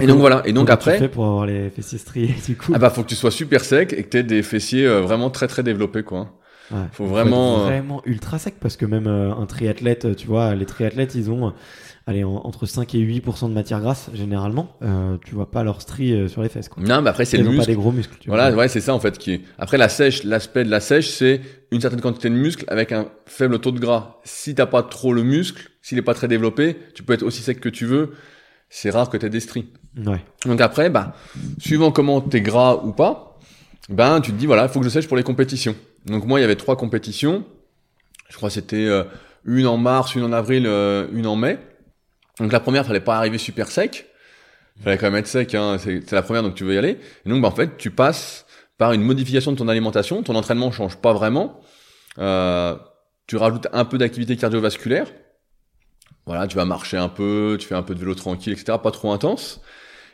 [0.00, 0.42] Et, donc voilà.
[0.46, 3.02] Et donc après, tu fais pour avoir les fessiers striés du coup ah bah faut
[3.02, 6.02] que tu sois super sec et que t'aies des fessiers euh, vraiment très très développés
[6.02, 6.38] quoi.
[6.70, 6.78] Ouais.
[6.92, 10.64] faut vraiment, euh, vraiment ultra sec parce que même euh, un triathlète, tu vois, les
[10.64, 11.52] triathlètes, ils ont
[12.06, 14.76] allez, en- entre 5 et 8% de matière grasse généralement.
[14.82, 16.70] Euh, tu vois pas leurs stries euh, sur les fesses.
[16.70, 16.82] Quoi.
[16.82, 17.70] Non, mais après c'est ils le ont pas muscle.
[17.72, 18.16] des gros muscles.
[18.18, 18.60] Tu Voilà, vois.
[18.62, 19.40] ouais, c'est ça en fait qui est.
[19.58, 23.08] Après la sèche, l'aspect de la sèche, c'est une certaine quantité de muscle avec un
[23.26, 24.20] faible taux de gras.
[24.24, 27.42] Si t'as pas trop le muscle, s'il est pas très développé, tu peux être aussi
[27.42, 28.12] sec que tu veux.
[28.70, 29.66] C'est rare que t'aies des stries.
[29.96, 30.24] Ouais.
[30.46, 31.14] Donc après, bah,
[31.58, 33.38] suivant comment t'es gras ou pas,
[33.88, 35.76] ben tu te dis voilà, il faut que je sèche pour les compétitions.
[36.06, 37.44] Donc moi, il y avait trois compétitions.
[38.28, 39.04] Je crois que c'était euh,
[39.44, 41.58] une en mars, une en avril, euh, une en mai.
[42.38, 44.06] Donc la première, fallait pas arriver super sec.
[44.82, 45.54] Fallait quand même être sec.
[45.54, 46.98] Hein, c'est la première, donc tu veux y aller.
[47.26, 48.46] Et donc bah, en fait, tu passes
[48.78, 50.22] par une modification de ton alimentation.
[50.22, 51.60] Ton entraînement change pas vraiment.
[52.18, 52.76] Euh,
[53.26, 55.06] tu rajoutes un peu d'activité cardiovasculaire.
[56.26, 58.78] Voilà, tu vas marcher un peu, tu fais un peu de vélo tranquille, etc.
[58.82, 59.60] Pas trop intense.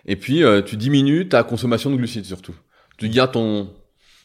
[0.08, 2.54] Et puis, euh, tu diminues ta consommation de glucides surtout.
[2.96, 3.70] Tu gardes ton,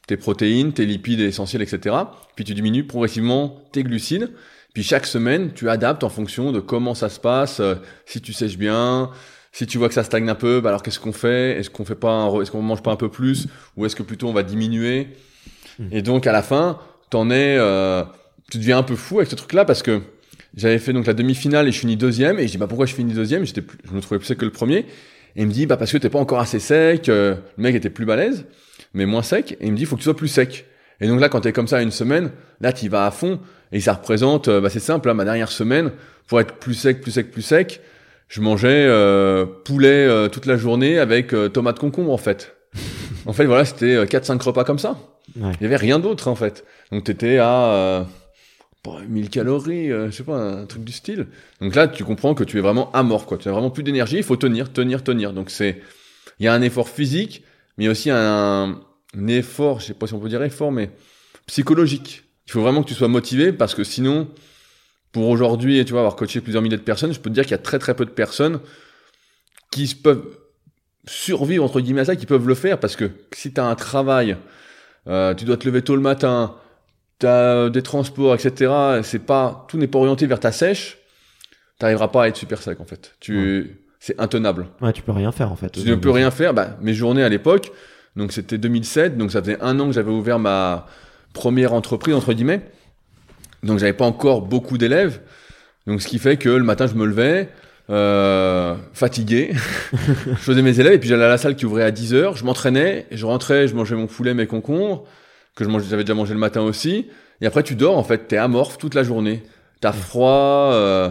[0.08, 1.96] tes protéines, tes lipides essentiels, etc.
[2.36, 4.32] Puis tu diminues progressivement tes glucides.
[4.74, 7.60] Puis chaque semaine, tu adaptes en fonction de comment ça se passe.
[7.60, 7.76] euh,
[8.08, 9.12] si tu sèches bien,
[9.52, 11.60] si tu vois que ça stagne un peu, bah alors qu'est-ce qu'on fait?
[11.60, 14.28] Est-ce qu'on fait pas, est-ce qu'on mange pas un peu plus, ou est-ce que plutôt
[14.28, 15.10] on va diminuer?
[15.78, 15.88] Mm.
[15.92, 16.80] Et donc à la fin,
[17.12, 18.04] t'en es, euh,
[18.50, 20.02] tu deviens un peu fou avec ce truc-là parce que
[20.56, 22.96] j'avais fait donc la demi-finale et je finis deuxième et je dis bah pourquoi je
[22.96, 23.46] finis deuxième?
[23.46, 24.88] J'étais, plus- je me trouvais plus sec que le premier.
[25.36, 27.10] Et il me dit bah parce que t'es pas encore assez sec.
[27.10, 28.46] euh, le mec était plus balèze,
[28.94, 29.54] mais moins sec.
[29.60, 30.66] Et il me dit faut que tu sois plus sec.
[31.02, 33.40] Et donc là quand t'es comme ça une semaine, là t'y vas à fond
[33.72, 35.92] et ça représente, euh, bah c'est simple, là, ma dernière semaine
[36.28, 37.82] pour être plus sec, plus sec, plus sec,
[38.28, 42.56] je mangeais euh, poulet euh, toute la journée avec euh, tomate concombre en fait.
[43.26, 44.98] en fait voilà c'était euh, 4-5 repas comme ça.
[45.40, 45.52] Ouais.
[45.60, 46.64] Il y avait rien d'autre en fait.
[46.92, 48.04] Donc t'étais à euh,
[48.92, 51.28] 1000 calories, euh, je sais pas, un truc du style.
[51.62, 53.38] Donc là, tu comprends que tu es vraiment à mort, quoi.
[53.38, 55.34] Tu as vraiment plus d'énergie, il faut tenir, tenir, tenir.
[55.34, 55.82] Donc c'est,
[56.40, 57.44] il y a un effort physique,
[57.78, 58.82] mais aussi un,
[59.28, 60.92] effort, je sais pas si on peut dire effort, mais
[61.48, 62.24] psychologique.
[62.48, 64.28] Il faut vraiment que tu sois motivé parce que sinon,
[65.12, 67.52] pour aujourd'hui, tu vois, avoir coaché plusieurs milliers de personnes, je peux te dire qu'il
[67.52, 68.60] y a très très peu de personnes
[69.72, 70.38] qui peuvent
[71.06, 73.76] survivre entre guillemets à ça, qui peuvent le faire parce que si tu as un
[73.76, 74.38] travail,
[75.08, 76.56] euh, tu dois te lever tôt le matin,
[77.24, 78.72] tu as des transports, etc.
[79.04, 80.98] C'est pas, tout n'est pas orienté vers ta sèche.
[81.80, 83.16] T'arriveras pas à être super sec en fait.
[83.20, 84.68] Tu, c'est intenable.
[84.82, 85.72] Ouais, tu peux rien faire en fait.
[85.72, 86.54] Tu ne peux rien faire.
[86.54, 87.72] Bah, mes journées à l'époque,
[88.16, 90.88] donc c'était 2007, donc ça faisait un an que j'avais ouvert ma
[91.34, 92.62] première entreprise entre guillemets.
[93.64, 95.22] Donc j'avais pas encore beaucoup d'élèves.
[95.88, 97.50] Donc ce qui fait que le matin je me levais,
[97.90, 99.54] euh, fatigué.
[99.94, 102.44] je faisais mes élèves et puis j'allais à la salle qui ouvrait à 10h, je
[102.44, 105.06] m'entraînais, je rentrais, je mangeais mon poulet, mes concombres,
[105.56, 107.08] que j'avais déjà mangé le matin aussi.
[107.42, 109.44] Et après tu dors en fait, t'es amorphe toute la journée.
[109.82, 111.10] T'as froid, il euh,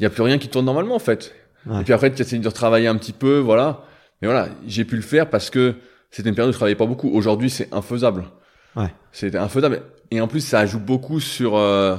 [0.00, 1.34] y a plus rien qui tourne normalement en fait.
[1.66, 1.80] Ouais.
[1.80, 3.82] Et puis après tu essaies de retravailler un petit peu, voilà.
[4.20, 5.74] Mais voilà, j'ai pu le faire parce que
[6.10, 7.10] c'était une période où je travaillais pas beaucoup.
[7.10, 8.24] Aujourd'hui c'est infaisable.
[8.76, 8.92] Ouais.
[9.12, 9.82] C'était infaisable.
[10.10, 11.96] Et en plus ça ajoute beaucoup sur euh,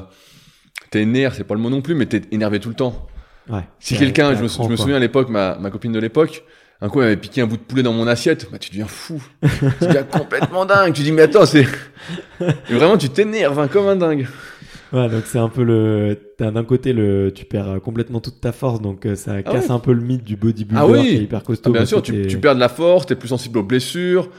[0.92, 3.08] tes nerfs, c'est pas le mot non plus, mais t'es énervé tout le temps.
[3.50, 3.68] Ouais.
[3.80, 6.44] Si quelqu'un, je me, je me souviens à l'époque, ma, ma copine de l'époque,
[6.82, 8.88] un coup elle avait piqué un bout de poulet dans mon assiette, bah tu deviens
[8.88, 9.22] fou.
[9.42, 10.94] tu deviens complètement dingue.
[10.94, 11.66] Tu dis mais attends, c'est
[12.70, 14.28] vraiment tu t'énerves hein, comme un dingue.
[14.94, 16.18] Ouais, donc c'est un peu le.
[16.38, 19.80] T'as d'un côté le, tu perds complètement toute ta force, donc euh, ça casse un
[19.80, 21.02] peu le mythe du bodybuilder Ah oui.
[21.02, 21.72] qui est hyper costaud.
[21.74, 24.30] Ah, bien sûr, tu, perds de la force, t'es plus sensible aux blessures.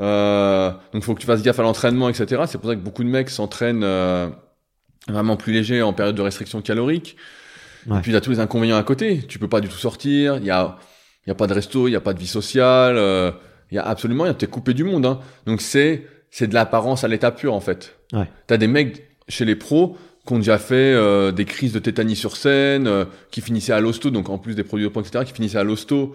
[0.00, 2.42] Euh, donc faut que tu fasses gaffe à l'entraînement, etc.
[2.46, 4.28] C'est pour ça que beaucoup de mecs s'entraînent euh,
[5.08, 7.16] vraiment plus léger en période de restriction calorique.
[7.86, 7.98] Ouais.
[7.98, 9.22] Et puis il y a tous les inconvénients à côté.
[9.28, 10.38] Tu peux pas du tout sortir.
[10.38, 10.78] Il y a,
[11.26, 12.96] il y a pas de resto, il y a pas de vie sociale.
[12.96, 13.30] euh,
[13.70, 14.34] Il y a absolument rien.
[14.34, 15.06] T'es coupé du monde.
[15.06, 15.20] Hein.
[15.46, 17.96] Donc c'est c'est de l'apparence à l'état pur en fait.
[18.12, 18.28] Ouais.
[18.46, 22.16] T'as des mecs chez les pros qui ont déjà fait euh, des crises de tétanie
[22.16, 25.32] sur scène, euh, qui finissaient à l'hosto, donc en plus des produits dopants, etc., qui
[25.32, 26.14] finissaient à l'hosto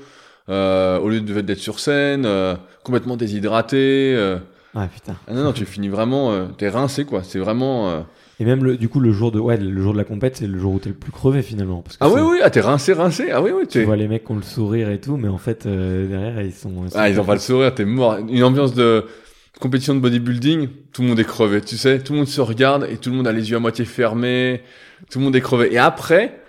[0.49, 4.13] euh, au lieu de- d'être sur scène, euh, complètement déshydratés.
[4.15, 4.37] euh.
[4.75, 5.15] Ouais, putain.
[5.27, 7.21] Ah non, non, tu finis vraiment, euh, t'es rincé quoi.
[7.23, 8.05] C'est vraiment.
[8.39, 10.47] Et même le, du coup, le jour de, ouais, le jour de la compète, c'est
[10.47, 11.81] le jour où t'es le plus crevé finalement.
[11.81, 13.31] Parce que Ah oui, oui, ah, t'es rincé, rincé.
[13.31, 15.39] Ah oui, oui, Tu vois les mecs qui ont le sourire et tout, mais en
[15.39, 16.85] fait, euh, derrière, ils sont.
[16.93, 18.17] Ah, ils ont pas le sourire, t'es mort.
[18.29, 19.05] Une ambiance de
[19.59, 21.97] compétition de bodybuilding, tout le monde est crevé, tu sais.
[21.99, 24.61] Tout le monde se regarde et tout le monde a les yeux à moitié fermés.
[25.09, 25.73] Tout le monde est crevé.
[25.73, 26.39] Et après,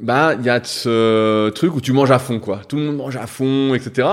[0.00, 2.60] bah, il y a ce truc où tu manges à fond, quoi.
[2.68, 4.08] Tout le monde mange à fond, etc.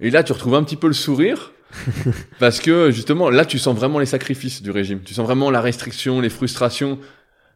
[0.00, 1.52] Et là, tu retrouves un petit peu le sourire.
[2.40, 5.00] parce que, justement, là, tu sens vraiment les sacrifices du régime.
[5.04, 6.98] Tu sens vraiment la restriction, les frustrations.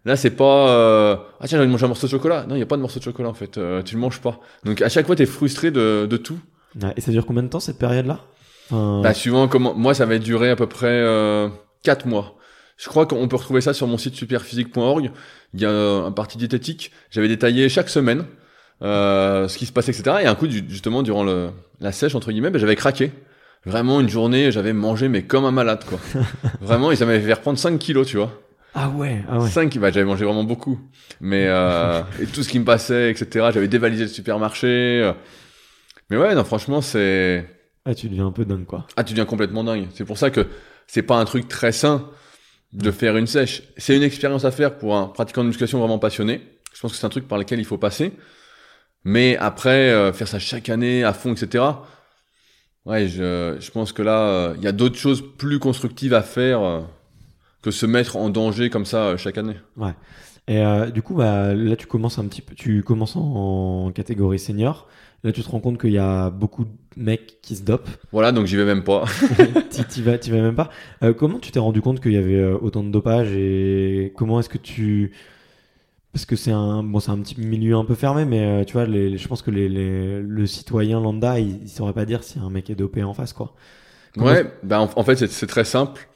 [0.04, 2.46] Là, c'est pas, euh, ah tiens, j'ai envie de manger un morceau de chocolat.
[2.48, 3.58] Non, il y a pas de morceau de chocolat, en fait.
[3.58, 4.40] Euh, tu le manges pas.
[4.64, 6.38] Donc, à chaque fois, t'es frustré de, de tout.
[6.80, 8.20] Ouais, Et ça dure combien de temps cette période-là?
[8.70, 11.48] Enfin, Bah, suivant comment, moi, ça va durer à peu près euh,
[11.82, 12.36] 4 mois.
[12.76, 15.10] Je crois qu'on peut retrouver ça sur mon site superphysique.org.
[15.54, 16.92] Il y a un parti diététique.
[17.10, 18.24] J'avais détaillé chaque semaine
[18.82, 20.18] euh, ce qui se passait, etc.
[20.22, 21.50] Et un coup, du- justement, durant le,
[21.80, 23.10] la sèche, entre guillemets, bah, j'avais craqué.
[23.68, 25.98] Vraiment, une journée, j'avais mangé, mais comme un malade, quoi.
[26.60, 28.32] vraiment, et ça m'avait fait reprendre 5 kilos, tu vois.
[28.74, 29.48] Ah ouais, ah ouais.
[29.48, 30.78] 5, bah, j'avais mangé vraiment beaucoup.
[31.20, 33.50] Mais, euh, et tout ce qui me passait, etc.
[33.52, 35.12] J'avais dévalisé le supermarché.
[36.10, 37.46] Mais ouais, non, franchement, c'est,
[37.84, 38.86] Ah, tu deviens un peu dingue, quoi.
[38.96, 39.86] ah, tu deviens complètement dingue.
[39.94, 40.46] C'est pour ça que
[40.86, 42.08] c'est pas un truc très sain
[42.72, 43.62] de faire une sèche.
[43.76, 46.42] C'est une expérience à faire pour un pratiquant de musculation vraiment passionné.
[46.74, 48.12] Je pense que c'est un truc par lequel il faut passer.
[49.04, 51.64] Mais après, euh, faire ça chaque année à fond, etc.
[52.84, 56.22] Ouais, je, je pense que là, euh, il y a d'autres choses plus constructives à
[56.22, 56.80] faire euh,
[57.62, 59.56] que se mettre en danger comme ça euh, chaque année.
[60.46, 63.92] Et euh, du coup, bah, là, tu commences un petit peu, tu commences en, en
[63.92, 64.88] catégorie senior.
[65.24, 67.90] Là, tu te rends compte qu'il y a beaucoup de mecs qui se dopent.
[68.12, 69.04] Voilà, donc j'y vais même pas.
[69.90, 70.70] T'y vas, t'y vas même pas.
[71.18, 74.58] Comment tu t'es rendu compte qu'il y avait autant de dopage et comment est-ce que
[74.58, 75.12] tu
[76.12, 78.72] parce que c'est un bon c'est un petit milieu un peu fermé mais euh, tu
[78.74, 82.24] vois les, je pense que les, les- le citoyen lambda il, il saurait pas dire
[82.24, 83.54] si un mec est dopé en face quoi.
[84.14, 86.08] Comment Ouais, bah en, en fait c'est- c'est très simple.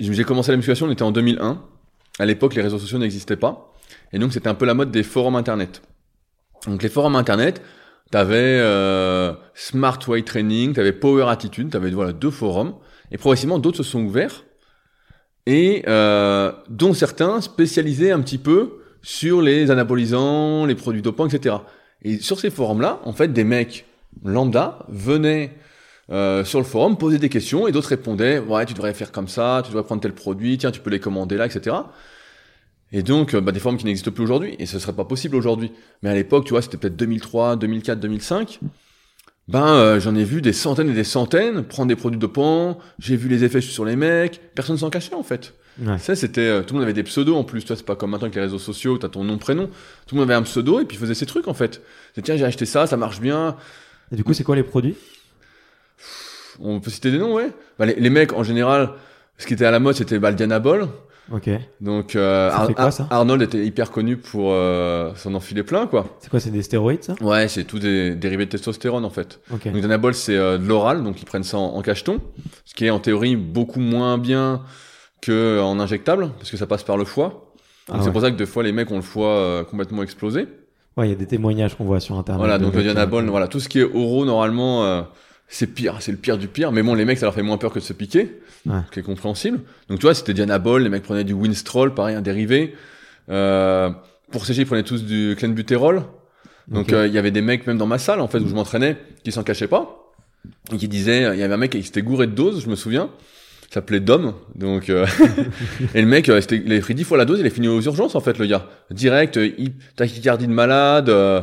[0.00, 1.62] J'ai commencé la musculation, on était en 2001.
[2.20, 3.72] À l'époque, les réseaux sociaux n'existaient pas,
[4.12, 5.82] et donc c'était un peu la mode des forums internet.
[6.66, 7.62] Donc les forums internet,
[8.10, 12.74] t'avais euh, Smart Weight Training, t'avais Power Attitude, t'avais voilà deux forums,
[13.10, 14.44] et progressivement d'autres se sont ouverts,
[15.48, 21.56] et euh, dont certains spécialisés un petit peu sur les anabolisants, les produits dopants, etc.
[22.02, 23.86] Et sur ces forums-là, en fait, des mecs
[24.24, 25.54] lambda venaient
[26.10, 29.28] euh, sur le forum, poser des questions et d'autres répondaient ouais tu devrais faire comme
[29.28, 31.76] ça, tu devrais prendre tel produit, tiens tu peux les commander là, etc.
[32.92, 35.34] Et donc euh, bah, des forums qui n'existent plus aujourd'hui et ce serait pas possible
[35.34, 35.72] aujourd'hui.
[36.02, 38.60] Mais à l'époque tu vois c'était peut-être 2003, 2004, 2005.
[39.48, 43.16] Ben euh, j'en ai vu des centaines et des centaines prendre des produits dopants, j'ai
[43.16, 45.54] vu les effets sur les mecs, personne s'en cachait en fait.
[45.80, 45.98] Ouais.
[45.98, 48.10] Ça c'était euh, tout le monde avait des pseudos en plus, toi c'est pas comme
[48.10, 49.68] maintenant avec les réseaux sociaux, t'as ton nom prénom,
[50.06, 51.80] tout le monde avait un pseudo et puis faisait ses trucs en fait.
[52.14, 53.56] C'est tiens j'ai acheté ça, ça marche bien,
[54.12, 54.96] Et du coup c'est quoi les produits?
[56.60, 57.52] On peut citer des noms, ouais.
[57.78, 58.90] Bah, les, les mecs, en général,
[59.38, 60.88] ce qui était à la mode, c'était bah, le Dianabol.
[61.32, 61.50] Ok.
[61.80, 66.06] Donc, euh, quoi, ça Arnold était hyper connu pour euh, s'en enfiler plein, quoi.
[66.20, 67.14] C'est quoi c'est des stéroïdes ça?
[67.20, 69.40] Ouais, c'est tout des dérivés de testostérone, en fait.
[69.52, 69.64] Ok.
[69.64, 72.20] Donc, Dianabol, c'est euh, de l'oral, donc ils prennent ça en, en cacheton,
[72.64, 74.62] ce qui est en théorie beaucoup moins bien
[75.20, 77.52] que en injectable, parce que ça passe par le foie.
[77.90, 78.12] Ah c'est ouais.
[78.12, 80.46] pour ça que des fois, les mecs ont le foie euh, complètement explosé.
[80.96, 82.38] Ouais il y a des témoignages qu'on voit sur internet.
[82.38, 85.02] Voilà, donc le euh, voilà, tout ce qui est oraux, normalement, euh,
[85.48, 86.72] c'est pire, c'est le pire du pire.
[86.72, 88.80] Mais bon, les mecs, ça leur fait moins peur que de se piquer, Ouais.
[88.92, 89.60] qui est compréhensible.
[89.88, 92.74] Donc tu vois, c'était Dianabol, les mecs prenaient du Winstrol, pareil, un dérivé.
[93.30, 93.90] Euh,
[94.30, 96.02] pour sécher, ils prenaient tous du clenbuterol.
[96.68, 98.54] Donc euh, il y avait des mecs, même dans ma salle, en fait, où je
[98.54, 100.12] m'entraînais, qui s'en cachaient pas.
[100.72, 102.76] Et qui disaient, il y avait un mec qui s'était gouré de dose, je me
[102.76, 103.10] souviens.
[103.70, 105.04] Il s'appelait Dom, donc euh,
[105.94, 107.68] et le mec, euh, c'était- il avait pris dix fois la dose, il est fini
[107.68, 111.42] aux urgences en fait, le gars, direct, euh, hy- tachycardie de malade, euh,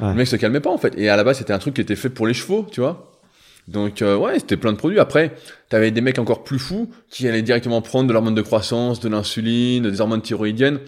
[0.00, 0.08] Ouais.
[0.08, 0.94] le mec se calmait pas en fait.
[0.96, 3.09] Et à la base, c'était un truc qui était fait pour les chevaux, tu vois.
[3.68, 4.98] Donc euh, ouais, c'était plein de produits.
[4.98, 5.34] Après,
[5.68, 9.08] t'avais des mecs encore plus fous qui allaient directement prendre de l'hormone de croissance, de
[9.08, 10.80] l'insuline, des hormones thyroïdiennes.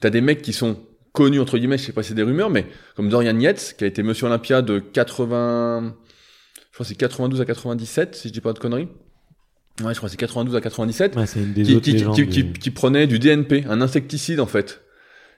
[0.00, 0.78] T'as des mecs qui sont
[1.12, 3.84] connus entre guillemets, je sais pas si c'est des rumeurs, mais comme Dorian Yates, qui
[3.84, 5.94] a été Monsieur Olympia de 80,
[6.70, 8.88] je crois c'est 92 à 97, si je dis pas de conneries.
[9.82, 12.26] Ouais, je crois que c'est 92 à 97 Ouais, c'est une des qui, qui, qui,
[12.28, 14.82] qui- du- qui prenait du DNP, un insecticide en fait.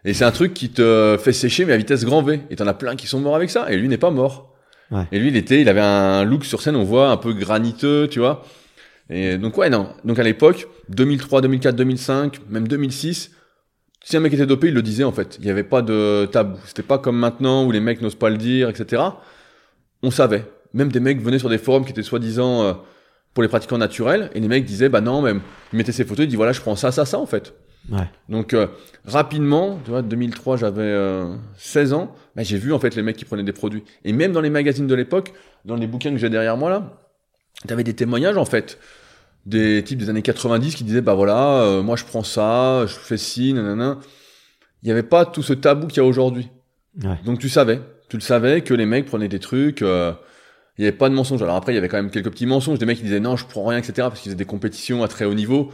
[0.04, 2.40] Et c'est un truc qui te fait sécher mais à vitesse grand V.
[2.50, 3.70] Et t'en as plein qui sont morts avec ça.
[3.72, 4.51] Et lui n'est pas mort.
[5.10, 8.08] Et lui, il était, il avait un look sur scène, on voit un peu graniteux,
[8.10, 8.44] tu vois.
[9.10, 9.88] Et donc ouais, non.
[10.04, 13.30] Donc à l'époque, 2003, 2004, 2005, même 2006,
[14.04, 15.36] si un mec était dopé, il le disait en fait.
[15.38, 16.58] Il n'y avait pas de tabou.
[16.66, 19.02] C'était pas comme maintenant où les mecs n'osent pas le dire, etc.
[20.02, 20.44] On savait.
[20.74, 22.72] Même des mecs venaient sur des forums qui étaient soi-disant euh,
[23.34, 24.30] pour les pratiquants naturels.
[24.34, 25.40] Et les mecs disaient, bah non, même,
[25.72, 27.54] ils mettaient ces photos, ils disaient, voilà, je prends ça, ça, ça, en fait.
[27.90, 28.08] Ouais.
[28.28, 28.68] Donc, euh,
[29.04, 33.16] rapidement, tu vois, 2003, j'avais euh, 16 ans, bah, j'ai vu, en fait, les mecs
[33.16, 33.84] qui prenaient des produits.
[34.04, 35.32] Et même dans les magazines de l'époque,
[35.64, 37.00] dans les bouquins que j'ai derrière moi, là,
[37.66, 38.78] t'avais des témoignages, en fait.
[39.44, 42.94] Des types des années 90 qui disaient, bah voilà, euh, moi je prends ça, je
[42.94, 43.98] fais ci, nanana.
[44.82, 46.48] Il n'y avait pas tout ce tabou qu'il y a aujourd'hui.
[47.02, 47.18] Ouais.
[47.24, 50.12] Donc tu savais, tu le savais que les mecs prenaient des trucs, euh,
[50.78, 51.42] il n'y avait pas de mensonges.
[51.42, 53.36] Alors après, il y avait quand même quelques petits mensonges, des mecs qui disaient non,
[53.36, 53.94] je prends rien, etc.
[53.96, 55.72] parce qu'ils faisaient des compétitions à très haut niveau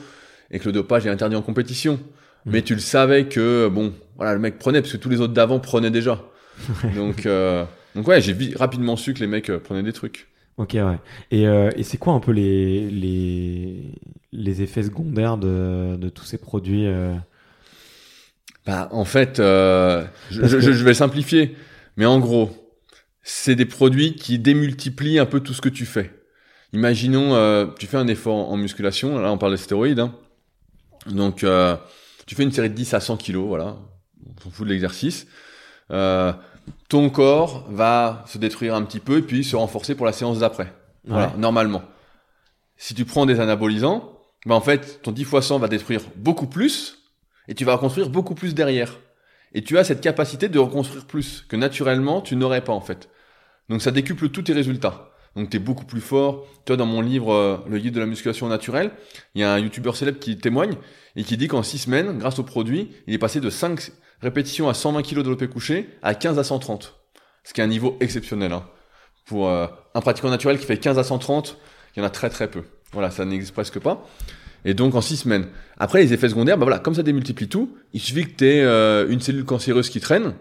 [0.50, 1.98] et que le dopage est interdit en compétition.
[2.46, 5.34] Mais tu le savais que, bon, voilà, le mec prenait parce que tous les autres
[5.34, 6.22] d'avant prenaient déjà.
[6.94, 10.28] donc, euh, donc ouais, j'ai rapidement su que les mecs euh, prenaient des trucs.
[10.56, 10.98] Ok, ouais.
[11.30, 13.92] Et, euh, et c'est quoi un peu les, les,
[14.32, 17.14] les effets secondaires de, de tous ces produits euh?
[18.66, 21.54] Bah, en fait, je, vais simplifier,
[21.96, 22.50] mais en gros,
[23.22, 26.10] c'est des produits qui démultiplient un peu tout ce que tu fais.
[26.72, 30.14] Imaginons, euh, tu fais un effort en musculation, là on parle de stéroïdes, hein.
[31.08, 31.76] Donc euh,
[32.26, 33.76] tu fais une série de 10 à 100 kilos, voilà,
[34.26, 35.26] on s'en fout de l'exercice.
[35.90, 36.32] Euh,
[36.88, 40.38] ton corps va se détruire un petit peu et puis se renforcer pour la séance
[40.40, 40.72] d'après.
[41.06, 41.32] Voilà, Ouais.
[41.38, 41.82] normalement.
[42.76, 44.12] Si tu prends des anabolisants,
[44.46, 46.98] bah en fait, ton 10 fois 100 va détruire beaucoup plus
[47.48, 48.98] et tu vas reconstruire beaucoup plus derrière.
[49.54, 53.08] Et tu as cette capacité de reconstruire plus que naturellement tu n'aurais pas en fait.
[53.70, 55.10] Donc ça décuple tous tes résultats.
[55.38, 56.46] Donc tu es beaucoup plus fort.
[56.64, 58.90] Toi dans mon livre euh, Le guide de la musculation naturelle,
[59.36, 60.74] il y a un youtubeur célèbre qui témoigne
[61.14, 64.68] et qui dit qu'en 6 semaines, grâce au produit, il est passé de 5 répétitions
[64.68, 66.96] à 120 kg de développé couché à 15 à 130.
[67.44, 68.52] Ce qui est un niveau exceptionnel.
[68.52, 68.64] hein.
[69.26, 71.56] Pour euh, un pratiquant naturel qui fait 15 à 130,
[71.94, 72.64] il y en a très très peu.
[72.92, 74.04] Voilà, ça n'existe presque pas.
[74.64, 75.46] Et donc en 6 semaines.
[75.76, 78.64] Après les effets secondaires, bah voilà, comme ça démultiplie tout, il suffit que tu aies
[79.08, 80.34] une cellule cancéreuse qui traîne,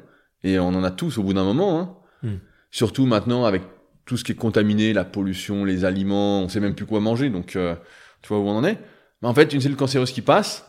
[0.43, 1.79] et on en a tous au bout d'un moment.
[1.79, 1.95] Hein.
[2.23, 2.37] Hmm.
[2.71, 3.61] Surtout maintenant avec
[4.07, 7.29] tout ce qui est contaminé, la pollution, les aliments, on sait même plus quoi manger,
[7.29, 7.75] donc euh,
[8.23, 8.79] tu vois où on en est.
[9.21, 10.65] Mais en fait, une cellule cancéreuse qui passe,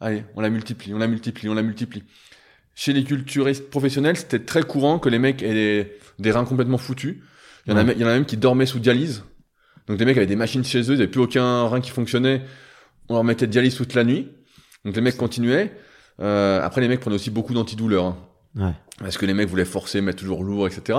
[0.00, 2.02] allez, on la multiplie, on la multiplie, on la multiplie.
[2.74, 6.78] Chez les culturistes professionnels, c'était très courant que les mecs aient des, des reins complètement
[6.78, 7.18] foutus.
[7.66, 9.22] Il y, en a, il y en a même qui dormaient sous dialyse.
[9.86, 12.42] Donc des mecs avaient des machines chez eux, ils n'avaient plus aucun rein qui fonctionnait.
[13.08, 14.28] On leur mettait de dialyse toute la nuit.
[14.84, 15.72] Donc les mecs continuaient.
[16.20, 18.04] Euh, après, les mecs prenaient aussi beaucoup d'antidouleurs.
[18.06, 18.16] hein.
[18.56, 18.72] Ouais.
[18.98, 20.98] parce que les mecs voulaient forcer, mettre toujours lourd, etc.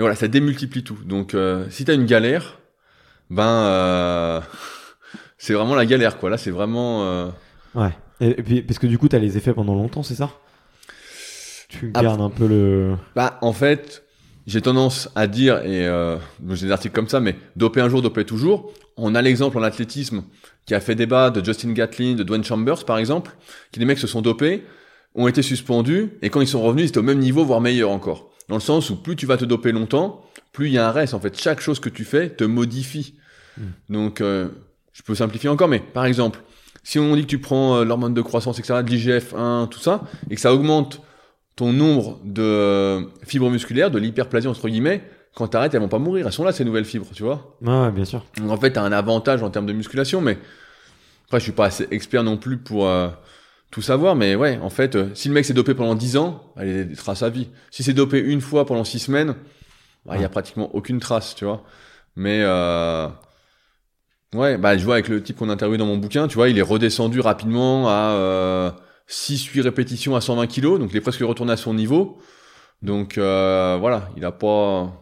[0.00, 0.96] Mais voilà, ça démultiplie tout.
[1.04, 2.58] Donc euh, si t'as une galère,
[3.28, 4.40] ben euh,
[5.36, 6.30] c'est vraiment la galère, quoi.
[6.30, 7.04] Là, c'est vraiment...
[7.04, 7.28] euh,
[7.74, 7.90] Ouais.
[8.22, 10.30] Et, et puis, parce que du coup, t'as les effets pendant longtemps, c'est ça?
[11.68, 12.94] Tu Ah, gardes un peu le.
[13.14, 14.04] Bah, en fait,
[14.46, 16.16] j'ai tendance à dire, et euh,
[16.52, 18.72] j'ai des articles comme ça, mais doper un jour, doper toujours.
[18.96, 20.24] On a l'exemple en athlétisme
[20.64, 23.32] qui a fait débat de Justin Gatlin, de Dwayne Chambers, par exemple,
[23.70, 24.64] qui des mecs se sont dopés,
[25.14, 27.90] ont été suspendus, et quand ils sont revenus, ils étaient au même niveau, voire meilleur
[27.90, 28.29] encore.
[28.50, 30.90] Dans le sens où plus tu vas te doper longtemps, plus il y a un
[30.90, 31.14] reste.
[31.14, 33.14] En fait, chaque chose que tu fais te modifie.
[33.88, 34.48] Donc, euh,
[34.92, 36.40] je peux simplifier encore, mais par exemple,
[36.82, 40.02] si on dit que tu prends euh, l'hormone de croissance, etc., de l'IGF-1, tout ça,
[40.30, 41.00] et que ça augmente
[41.56, 45.02] ton nombre de euh, fibres musculaires, de l'hyperplasie entre guillemets,
[45.34, 46.26] quand t'arrêtes, elles vont pas mourir.
[46.26, 47.56] Elles sont là, ces nouvelles fibres, tu vois.
[47.62, 48.24] Ouais, bien sûr.
[48.38, 50.38] Donc en fait, t'as un avantage en termes de musculation, mais
[51.26, 53.08] après, je suis pas assez expert non plus pour euh,
[53.70, 56.52] tout savoir, mais ouais, en fait, euh, si le mec s'est dopé pendant 10 ans,
[56.56, 57.48] il a des traces à vie.
[57.70, 59.36] Si c'est dopé une fois pendant 6 semaines,
[60.06, 61.62] bah, il y a pratiquement aucune trace, tu vois.
[62.16, 63.08] Mais euh,
[64.34, 66.48] ouais, bah je vois avec le type qu'on a interviewé dans mon bouquin, tu vois,
[66.48, 68.70] il est redescendu rapidement à euh,
[69.08, 72.18] 6-8 répétitions à 120 kilos, donc il est presque retourné à son niveau.
[72.82, 74.92] Donc euh, voilà, il a pas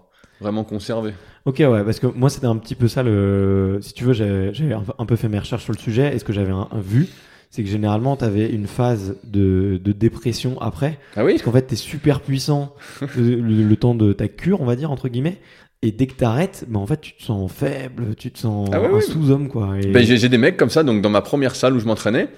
[0.41, 1.15] vraiment conservé.
[1.45, 3.79] Ok, ouais, parce que moi, c'était un petit peu ça le.
[3.81, 6.25] Si tu veux, j'ai j'ai un, peu fait mes recherches sur le sujet, et ce
[6.25, 7.09] que j'avais vu,
[7.51, 11.63] c'est que généralement, t'avais une phase de, de dépression après, Ah oui parce qu'en fait,
[11.63, 12.75] t'es super puissant
[13.17, 15.39] le, temps de ta cure, on va dire, entre guillemets.
[15.81, 18.79] Et dès que t'arrêtes, bah, en fait, tu te sens faible, tu te sens Ah
[18.79, 19.79] un sous-homme, quoi.
[19.81, 19.87] Et...
[19.89, 22.29] Ben, j'ai des mecs comme ça, donc dans ma première salle où je m'entraînais,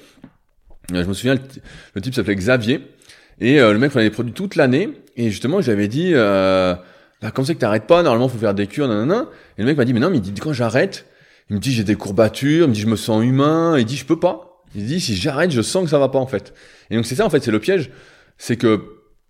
[0.92, 1.40] euh, je me souviens, le,
[1.94, 2.80] le type s'appelait Xavier,
[3.40, 6.74] et euh, le mec prenait des produits toute l'année, et justement, j'avais dit, euh,
[7.22, 9.26] bah, comme c'est que t'arrêtes pas, normalement, faut faire des cures, nanana.
[9.58, 11.06] Et le mec m'a dit, mais non, mais il dit, quand j'arrête,
[11.48, 13.96] il me dit, j'ai des courbatures, il me dit, je me sens humain, il dit,
[13.96, 14.49] je peux pas.
[14.74, 16.54] Il dit, si j'arrête, je sens que ça va pas, en fait.
[16.90, 17.90] Et donc, c'est ça, en fait, c'est le piège,
[18.38, 18.82] c'est que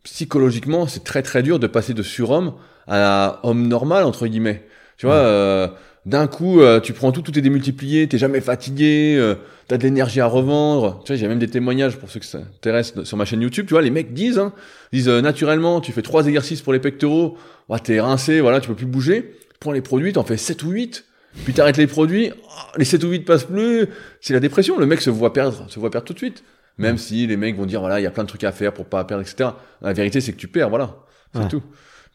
[0.05, 2.55] psychologiquement, c'est très très dur de passer de surhomme
[2.87, 4.67] à homme normal, entre guillemets.
[4.97, 5.69] Tu vois, euh,
[6.07, 9.35] d'un coup, euh, tu prends tout, tout est démultiplié, t'es jamais fatigué, euh,
[9.69, 11.03] t'as de l'énergie à revendre.
[11.05, 13.67] Tu vois, j'ai même des témoignages pour ceux que ça intéresse sur ma chaîne YouTube.
[13.67, 14.53] Tu vois, les mecs disent, hein,
[14.93, 17.37] disent euh, naturellement, tu fais trois exercices pour les pectoraux,
[17.69, 19.37] ouais, t'es rincé, voilà, tu peux plus bouger.
[19.53, 21.05] Tu prends les produits, t'en fais 7 ou 8.
[21.45, 23.87] Puis t'arrêtes les produits, oh, les 7 ou 8 passent plus.
[24.21, 24.79] C'est la dépression.
[24.79, 26.43] Le mec se voit perdre, se voit perdre tout de suite.
[26.79, 28.73] Même si les mecs vont dire, voilà, il y a plein de trucs à faire
[28.73, 29.51] pour pas perdre, etc.
[29.83, 30.97] La vérité, c'est que tu perds, voilà.
[31.35, 31.49] C'est Ouais.
[31.49, 31.63] tout.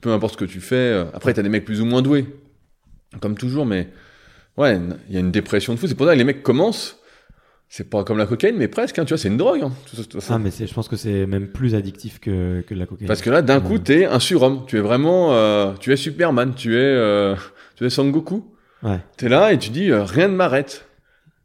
[0.01, 0.75] Peu importe ce que tu fais.
[0.75, 2.25] euh, Après, t'as des mecs plus ou moins doués.
[3.21, 3.87] Comme toujours, mais
[4.57, 5.87] ouais, il y a une dépression de fou.
[5.87, 6.97] C'est pour ça que les mecs commencent.
[7.69, 8.99] C'est pas comme la cocaïne, mais presque.
[8.99, 9.61] Hein, tu vois, c'est une drogue.
[9.63, 10.33] Hein, tout ça, tout ça.
[10.35, 13.07] Ah, mais je pense que c'est même plus addictif que, que la cocaïne.
[13.07, 13.79] Parce que là, d'un coup, Ouais.
[13.79, 14.65] t'es un surhomme.
[14.67, 16.53] Tu es vraiment, euh, tu es Superman.
[16.55, 17.35] Tu es, euh,
[17.75, 18.51] tu es Sangoku.
[18.85, 18.99] Ouais.
[19.17, 20.85] T'es là et tu dis euh, rien ne m'arrête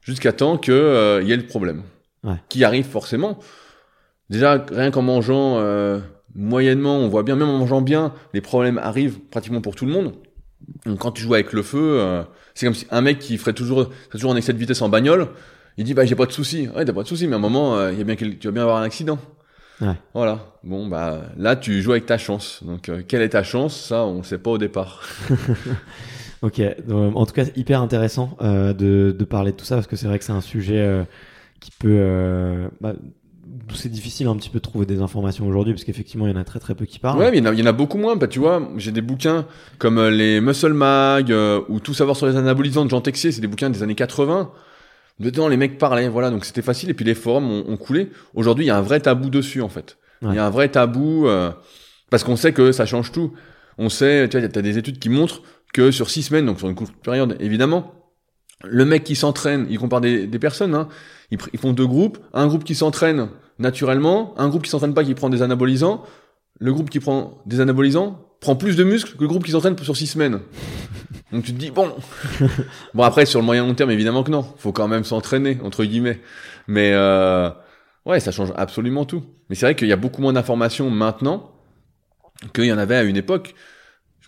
[0.03, 1.83] jusqu'à temps que euh, y ait le problème
[2.23, 2.37] Ouais.
[2.49, 3.39] qui arrive forcément.
[4.29, 5.99] Déjà rien qu'en mangeant euh,
[6.35, 9.93] moyennement, on voit bien même en mangeant bien, les problèmes arrivent pratiquement pour tout le
[9.93, 10.13] monde.
[10.87, 12.23] Donc quand tu joues avec le feu,
[12.55, 15.29] c'est comme si un mec qui ferait toujours toujours en excès de vitesse en bagnole,
[15.79, 16.69] il dit bah j'ai pas de souci.
[16.77, 18.51] Ouais, t'as pas de souci, mais à un moment il y a bien tu vas
[18.53, 19.19] bien avoir un accident.
[19.81, 19.95] Ouais.
[20.13, 20.41] Voilà.
[20.63, 22.61] Bon bah là tu joues avec ta chance.
[22.63, 23.75] Donc euh, quelle est ta chance?
[23.89, 25.03] Ça on le sait pas au départ.
[26.43, 29.87] Ok, donc, en tout cas, hyper intéressant euh, de, de parler de tout ça parce
[29.87, 31.05] que c'est vrai que c'est un sujet euh,
[31.61, 31.89] qui peut.
[32.01, 32.95] Euh, bah,
[33.45, 36.35] d'où c'est difficile un petit peu de trouver des informations aujourd'hui parce qu'effectivement, il y
[36.37, 37.19] en a très très peu qui parlent.
[37.19, 38.17] Ouais, mais il y, en a, y en a beaucoup moins.
[38.17, 39.47] Bah, tu vois, j'ai des bouquins
[39.79, 43.33] comme euh, les Muscle Mag euh, ou Tout savoir sur les anabolisants de Jean Texier,
[43.33, 44.51] c'est des bouquins des années 80.
[45.19, 46.89] Dedans, les mecs parlaient, voilà, donc c'était facile.
[46.89, 48.11] Et puis les forums ont, ont coulé.
[48.35, 49.99] Aujourd'hui, il y a un vrai tabou dessus, en fait.
[50.23, 50.37] Il Ouais.
[50.37, 51.51] y a un vrai tabou euh,
[52.09, 53.33] parce qu'on sait que ça change tout.
[53.79, 55.43] On sait, tu vois, t'as des études qui montrent
[55.73, 57.95] que sur six semaines, donc sur une courte période, évidemment,
[58.65, 60.89] le mec qui s'entraîne, il compare des, des personnes, hein,
[61.31, 65.05] ils, ils font deux groupes, un groupe qui s'entraîne naturellement, un groupe qui s'entraîne pas,
[65.05, 66.05] qui prend des anabolisants,
[66.59, 69.77] le groupe qui prend des anabolisants prend plus de muscles que le groupe qui s'entraîne
[69.79, 70.41] sur six semaines.
[71.33, 71.95] Donc tu te dis, bon.
[72.95, 74.45] bon, après, sur le moyen long terme, évidemment que non.
[74.59, 76.21] Faut quand même s'entraîner, entre guillemets.
[76.67, 77.51] Mais, euh,
[78.07, 79.25] ouais, ça change absolument tout.
[79.49, 81.53] Mais c'est vrai qu'il y a beaucoup moins d'informations maintenant
[82.55, 83.55] qu'il y en avait à une époque.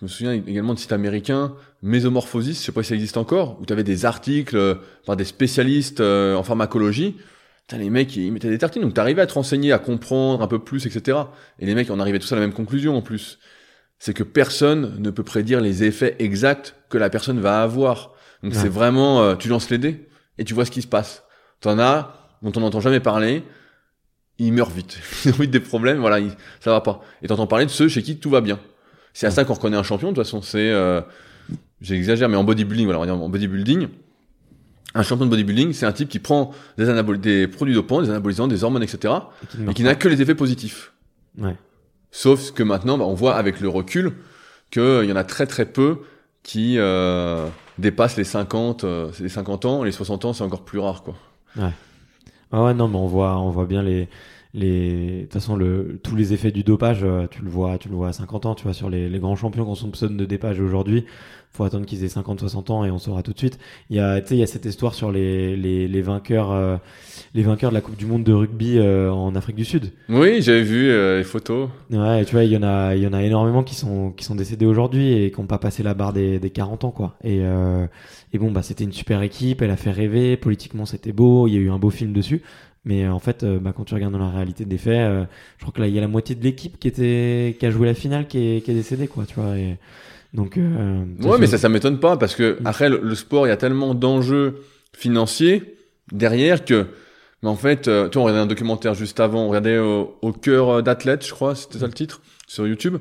[0.03, 3.61] Je me souviens également de sites américains, Mesomorphosis, je sais pas si ça existe encore,
[3.61, 4.75] où tu avais des articles euh,
[5.07, 7.15] par des spécialistes euh, en pharmacologie.
[7.69, 10.49] Putain, les mecs, ils mettaient des tartines, donc t'arrivais à te renseigner, à comprendre un
[10.49, 11.19] peu plus, etc.
[11.61, 13.39] Et les mecs, on arrivait tous à la même conclusion en plus.
[14.01, 18.13] C'est que personne ne peut prédire les effets exacts que la personne va avoir.
[18.43, 18.59] Donc Ouais.
[18.59, 21.23] c'est vraiment, euh, tu lances les dés et tu vois ce qui se passe.
[21.61, 23.45] T'en as dont on n'entend jamais parler,
[24.41, 24.99] ils meurent vite.
[25.25, 27.03] Ils ont vite des problèmes, voilà, ils- ça va pas.
[27.23, 28.59] Et t'entends parler de ceux chez qui tout va bien.
[29.15, 30.43] C'est à ça qu'on reconnaît un champion, de toute façon.
[30.43, 31.01] C'est, euh,
[31.81, 33.89] j'exagère, mais en bodybuilding, voilà, on va dire en bodybuilding,
[34.95, 38.11] un champion de bodybuilding, c'est un type qui prend des, anabol des produits dopants, des
[38.11, 39.15] anabolisants, des hormones, etc.,
[39.69, 40.93] Et qui et n'a que les effets positifs.
[41.39, 41.57] Ouais.
[42.11, 44.13] Sauf que maintenant, bah, on voit avec le recul
[44.71, 45.99] qu'il y en a très très peu
[46.43, 47.47] qui euh,
[47.79, 51.15] dépassent les 50, euh, les 50 ans, les 60 ans, c'est encore plus rare, quoi.
[52.51, 54.09] Ah ouais, non, mais on voit, on voit bien les,
[54.55, 57.89] les, de toute façon, le, tous les effets du dopage, euh, tu le vois, tu
[57.89, 60.25] le vois à 50 ans, tu vois, sur les, les grands champions qu'on soupçonne de
[60.27, 61.05] dopage aujourd'hui.
[61.55, 63.59] Faut attendre qu'ils aient 50, 60 ans et on saura tout de suite.
[63.91, 66.51] Il y a, tu sais, il y a cette histoire sur les, les, les vainqueurs,
[66.51, 66.79] euh,
[67.35, 69.93] les vainqueurs de la Coupe du Monde de rugby euh, en Afrique du Sud.
[70.09, 71.69] Oui, j'avais vu euh, les photos.
[71.91, 74.25] Ouais, tu vois, il y en a, il y en a énormément qui sont, qui
[74.25, 77.19] sont décédés aujourd'hui et qui n'ont pas passé la barre des, des 40 ans, quoi.
[77.23, 77.87] Et, euh,
[78.33, 81.53] et bon, bah, c'était une super équipe, elle a fait rêver, politiquement c'était beau, il
[81.53, 82.41] y a eu un beau film dessus.
[82.85, 85.25] Mais euh, en fait, euh, bah, quand tu regardes dans la réalité des faits, euh,
[85.59, 87.71] je crois que là, il y a la moitié de l'équipe qui était, qui a
[87.71, 89.57] joué la finale, qui est, qui est décédée, quoi, tu vois.
[89.57, 89.79] Et
[90.35, 93.51] donc, euh, Ouais, mais ça, ça m'étonne pas parce que après le, le sport, il
[93.51, 94.63] y a tellement d'enjeux
[94.97, 95.77] financiers
[96.11, 96.87] derrière que,
[97.43, 100.17] mais en fait, euh, tu vois, on regardait un documentaire juste avant, on regardait au,
[100.21, 102.99] au cœur d'athlète, je crois, c'était ça le titre, sur YouTube.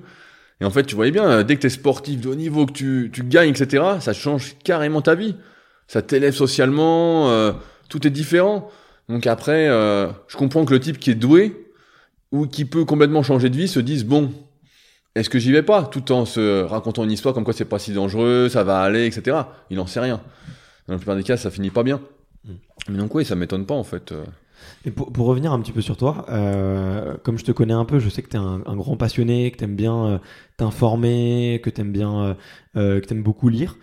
[0.62, 2.72] Et en fait, tu voyais bien, euh, dès que t'es sportif de haut niveau, que
[2.72, 5.36] tu, tu gagnes, etc., ça change carrément ta vie.
[5.88, 7.52] Ça t'élève socialement, euh,
[7.90, 8.70] tout est différent.
[9.12, 11.68] Donc après, euh, je comprends que le type qui est doué
[12.32, 14.32] ou qui peut complètement changer de vie se dise bon,
[15.16, 17.80] est-ce que j'y vais pas Tout en se racontant une histoire comme quoi c'est pas
[17.80, 19.38] si dangereux, ça va aller, etc.
[19.70, 20.22] Il en sait rien.
[20.88, 22.02] Dans la plupart des cas, ça finit pas bien.
[22.46, 22.52] Mm.
[22.90, 24.12] Mais donc oui, ça m'étonne pas en fait.
[24.14, 24.24] euh.
[24.86, 27.86] Et pour, pour revenir un petit peu sur toi, euh, comme je te connais un
[27.86, 30.18] peu, je sais que tu es un, un grand passionné, que tu aimes bien euh,
[30.58, 32.38] t'informer, que tu aimes bien,
[32.78, 33.78] euh, que tu aimes beaucoup lire.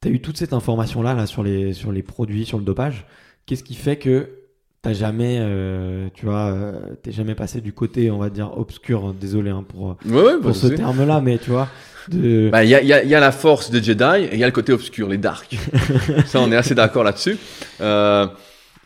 [0.00, 3.06] Tu as eu toute cette information-là là, sur, les, sur les produits, sur le dopage.
[3.46, 4.37] Qu'est-ce qui fait que
[4.82, 6.72] t'as jamais, euh, tu vois, euh,
[7.02, 10.50] t'es jamais passé du côté, on va dire, obscur, désolé hein, pour, Ouais, ouais, pour
[10.50, 11.68] de ce terme-là, mais tu vois,
[12.08, 12.48] de...
[12.52, 14.38] Bah, il y a, il y, a, y a la force des Jedi et il
[14.38, 15.56] y a le côté obscur, les dark.
[16.26, 17.36] ça, on est assez d'accord là-dessus.
[17.80, 18.26] Euh,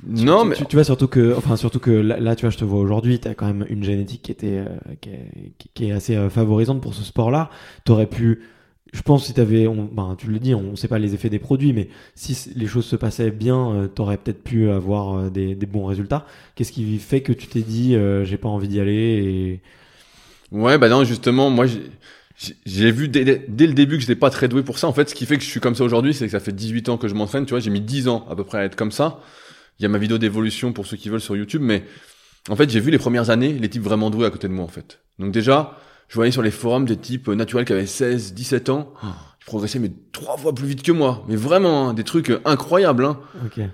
[0.04, 2.50] non, tu, mais tu, tu vois surtout que enfin surtout que là, là, tu vois
[2.50, 4.66] je te vois aujourd'hui tu as quand même une génétique qui était euh,
[5.00, 7.50] qui, est, qui- est assez euh, favorisante pour ce sport là
[7.86, 8.40] tu aurais pu
[8.92, 11.38] je pense si tu avais ben tu le dis on sait pas les effets des
[11.38, 15.54] produits mais si les choses se passaient bien tu aurais peut-être pu avoir euh, des,
[15.66, 18.92] bons résultats qu'est-ce qui fait que tu t'es dit euh, j'ai pas envie d'y aller
[18.92, 19.60] et
[20.50, 24.30] Ouais, bah non, justement, moi, j'ai- vu dès, dès- dès le début que j'étais pas
[24.30, 24.86] très doué pour ça.
[24.86, 26.52] En fait, ce qui fait que je suis comme ça aujourd'hui, c'est que ça fait
[26.52, 28.64] 18 ans que je m'entraîne, tu vois, j'ai mis 10 ans à peu près à
[28.64, 29.20] être comme ça.
[29.78, 31.84] Il y a ma vidéo d'évolution pour ceux qui veulent sur YouTube, mais
[32.50, 34.64] en fait, j'ai vu les premières années les types vraiment doués à côté de moi,
[34.64, 35.00] en fait.
[35.18, 35.78] Donc déjà,
[36.12, 38.92] je voyais sur les forums des types naturels qui avaient 16, 17 ans.
[39.02, 41.24] il progressait mais trois fois plus vite que moi.
[41.26, 43.06] Mais vraiment, hein, des trucs euh, incroyables.
[43.06, 43.18] Hein.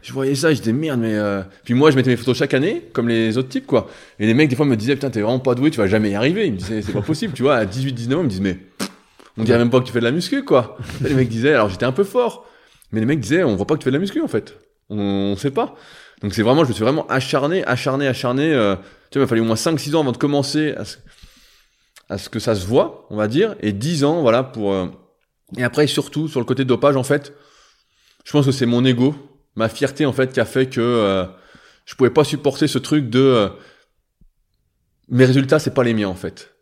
[0.03, 1.43] Je voyais ça, je disais merde, mais euh...
[1.65, 3.89] puis moi je mettais mes photos chaque année, comme les autres types quoi.
[4.21, 6.11] Et les mecs des fois me disaient putain t'es vraiment pas doué, tu vas jamais
[6.11, 6.47] y arriver.
[6.47, 7.57] Ils me disaient c'est pas possible, tu vois.
[7.57, 8.61] À 18-19 ans ils me disent mais
[9.37, 10.79] on dirait même pas que tu fais de la muscu quoi.
[11.01, 12.47] les mecs disaient alors j'étais un peu fort,
[12.93, 14.57] mais les mecs disaient on voit pas que tu fais de la muscu en fait.
[14.91, 15.75] On, on sait pas.
[16.23, 18.55] Donc c'est vraiment, je me suis vraiment acharné, acharné, acharné.
[18.55, 18.77] Euh...
[19.11, 20.85] Tu vois, il m'a fallu au moins 5-6 ans avant de commencer à.
[22.09, 24.73] À ce que ça se voit, on va dire, et 10 ans voilà pour.
[24.73, 24.87] euh,
[25.57, 27.35] Et après surtout sur le côté dopage en fait,
[28.25, 29.15] je pense que c'est mon ego,
[29.57, 31.25] ma fierté en fait qui a fait que euh,
[31.85, 33.49] je pouvais pas supporter ce truc de euh,
[35.09, 36.55] mes résultats c'est pas les miens en fait.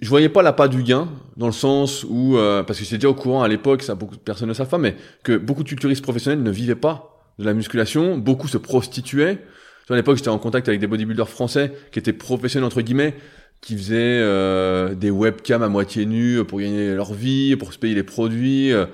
[0.00, 2.96] Je voyais pas la pas du gain dans le sens où euh, parce que j'étais
[2.96, 5.62] déjà au courant à l'époque, ça beaucoup de personnes ne savent pas, mais que beaucoup
[5.62, 9.44] de culturistes professionnels ne vivaient pas de la musculation, beaucoup se prostituaient.
[9.90, 13.14] À l'époque, j'étais en contact avec des bodybuilders français qui étaient professionnels entre guillemets,
[13.62, 17.94] qui faisaient euh, des webcams à moitié nus pour gagner leur vie, pour se payer
[17.94, 18.72] les produits.
[18.72, 18.84] euh.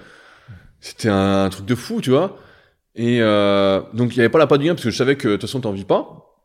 [0.80, 2.36] C'était un, truc de fou, tu vois.
[2.94, 5.16] Et euh, donc il y avait pas la pas du gain parce que je savais
[5.16, 6.36] que de toute façon t'en vis pas.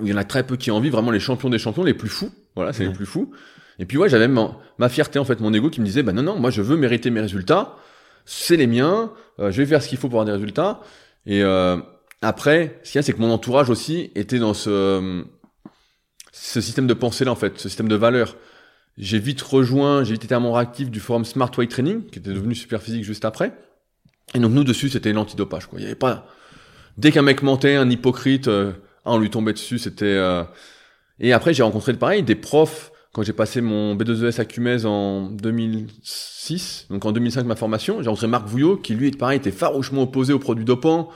[0.00, 1.94] Il y en a très peu qui en vivent, vraiment les champions des champions, les
[1.94, 2.30] plus fous.
[2.56, 2.88] Voilà, c'est Ouais.
[2.88, 3.30] les plus fous.
[3.78, 6.12] Et puis ouais, j'avais ma, ma fierté en fait, mon ego qui me disait bah
[6.12, 7.76] non non, moi je veux mériter mes résultats,
[8.24, 10.80] c'est les miens, euh, je vais faire ce qu'il faut pour avoir des résultats.
[11.26, 11.76] Et euh,
[12.22, 15.24] après, ce qu'il y a, c'est que mon entourage aussi était dans ce
[16.36, 18.36] ce système de pensée là en fait, ce système de valeurs.
[18.98, 22.18] J'ai vite rejoint, j'ai vite été un membre actif du forum Smart Weight Training, qui
[22.18, 23.52] était devenu super physique juste après.
[24.34, 25.66] Et donc nous dessus, c'était l'antidopage.
[25.66, 25.78] Quoi.
[25.78, 26.26] Il y avait pas.
[26.98, 28.72] Dès qu'un mec mentait, un hypocrite, euh,
[29.04, 29.78] on lui tombait dessus.
[29.78, 30.06] C'était.
[30.06, 30.42] euh,
[31.20, 35.28] Et après, j'ai rencontré pareil des profs quand j'ai passé mon B2ES à Cumez en
[35.30, 38.02] 2006, donc en 2005 ma formation.
[38.02, 41.10] J'ai rencontré Marc Vouillot, qui lui, pareil, était farouchement opposé aux produits dopants.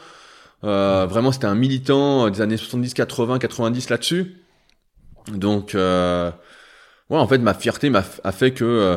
[0.64, 4.36] Euh, vraiment, c'était un militant euh, des années 70, 80, 90 là-dessus.
[5.32, 6.30] Donc, euh,
[7.10, 8.96] ouais, en fait, ma fierté m'a a fait que euh,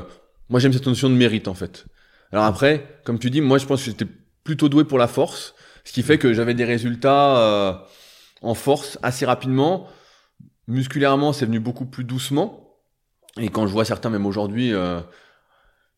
[0.49, 1.85] moi j'aime cette notion de mérite en fait.
[2.31, 4.07] Alors après, comme tu dis, moi je pense que j'étais
[4.43, 5.53] plutôt doué pour la force,
[5.83, 7.73] ce qui fait que j'avais des résultats euh,
[8.41, 9.87] en force assez rapidement.
[10.67, 12.77] Musculairement, c'est venu beaucoup plus doucement.
[13.37, 14.99] Et quand je vois certains, même aujourd'hui, euh,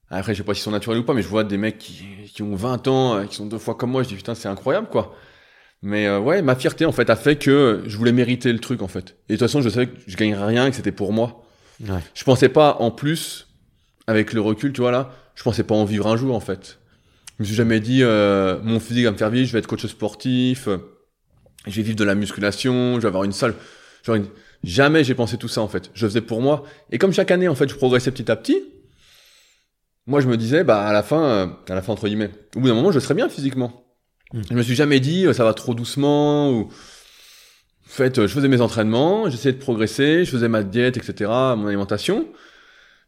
[0.09, 2.05] après je sais pas s'ils sont naturels ou pas, mais je vois des mecs qui,
[2.33, 4.87] qui ont 20 ans, qui sont deux fois comme moi, je dis putain c'est incroyable
[4.89, 5.15] quoi.
[5.85, 8.81] Mais euh, ouais, ma fierté en fait a fait que je voulais mériter le truc
[8.81, 9.17] en fait.
[9.27, 11.43] Et de toute façon, je savais que je gagnerais rien, que c'était pour moi.
[11.81, 11.99] Ouais.
[12.13, 13.47] Je pensais pas en plus,
[14.07, 16.79] avec le recul, tu vois là, je pensais pas en vivre un jour en fait.
[17.37, 19.67] Je me suis jamais dit, euh, mon physique va me faire vivre, je vais être
[19.67, 20.77] coach sportif, euh,
[21.67, 23.53] je vais vivre de la musculation, je vais avoir une salle.
[24.03, 24.27] Genre, une-
[24.63, 25.91] Jamais j'ai pensé tout ça en fait.
[25.93, 26.63] Je faisais pour moi.
[26.89, 28.63] Et comme chaque année en fait, je progressais petit à petit.
[30.07, 32.61] Moi, je me disais, bah à la fin, euh, à la fin entre guillemets, au
[32.61, 33.82] bout d'un moment, je serais bien physiquement.
[34.33, 34.41] Mm.
[34.49, 36.69] Je me suis jamais dit, euh, ça va trop doucement ou.
[37.85, 41.29] En fait, euh, je faisais mes entraînements, j'essayais de progresser, je faisais ma diète, etc.,
[41.29, 42.27] mon alimentation.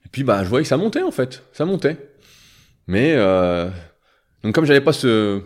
[0.06, 1.44] Et puis, bah, je voyais que ça montait, en fait.
[1.54, 1.98] Ça montait.
[2.88, 3.68] Mais, euh...
[4.44, 5.42] donc, comme j'avais pas ce,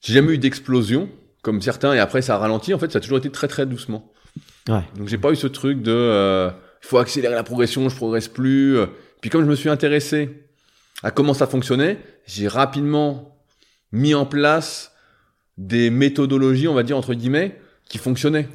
[0.00, 1.08] j'ai jamais eu d'explosion,
[1.42, 3.64] comme certains, et après, ça a ralenti, en fait, ça a toujours été très, très
[3.64, 4.10] doucement.
[4.68, 4.82] Ouais.
[4.96, 6.50] Donc, j'ai pas eu ce truc de, euh,
[6.80, 8.76] faut accélérer la progression, je progresse plus.
[8.76, 8.86] euh.
[9.20, 10.48] Puis, comme je me suis intéressé
[11.04, 13.38] à comment ça fonctionnait, j'ai rapidement
[13.92, 14.93] mis en place
[15.58, 18.48] des méthodologies, on va dire, entre guillemets, qui fonctionnaient.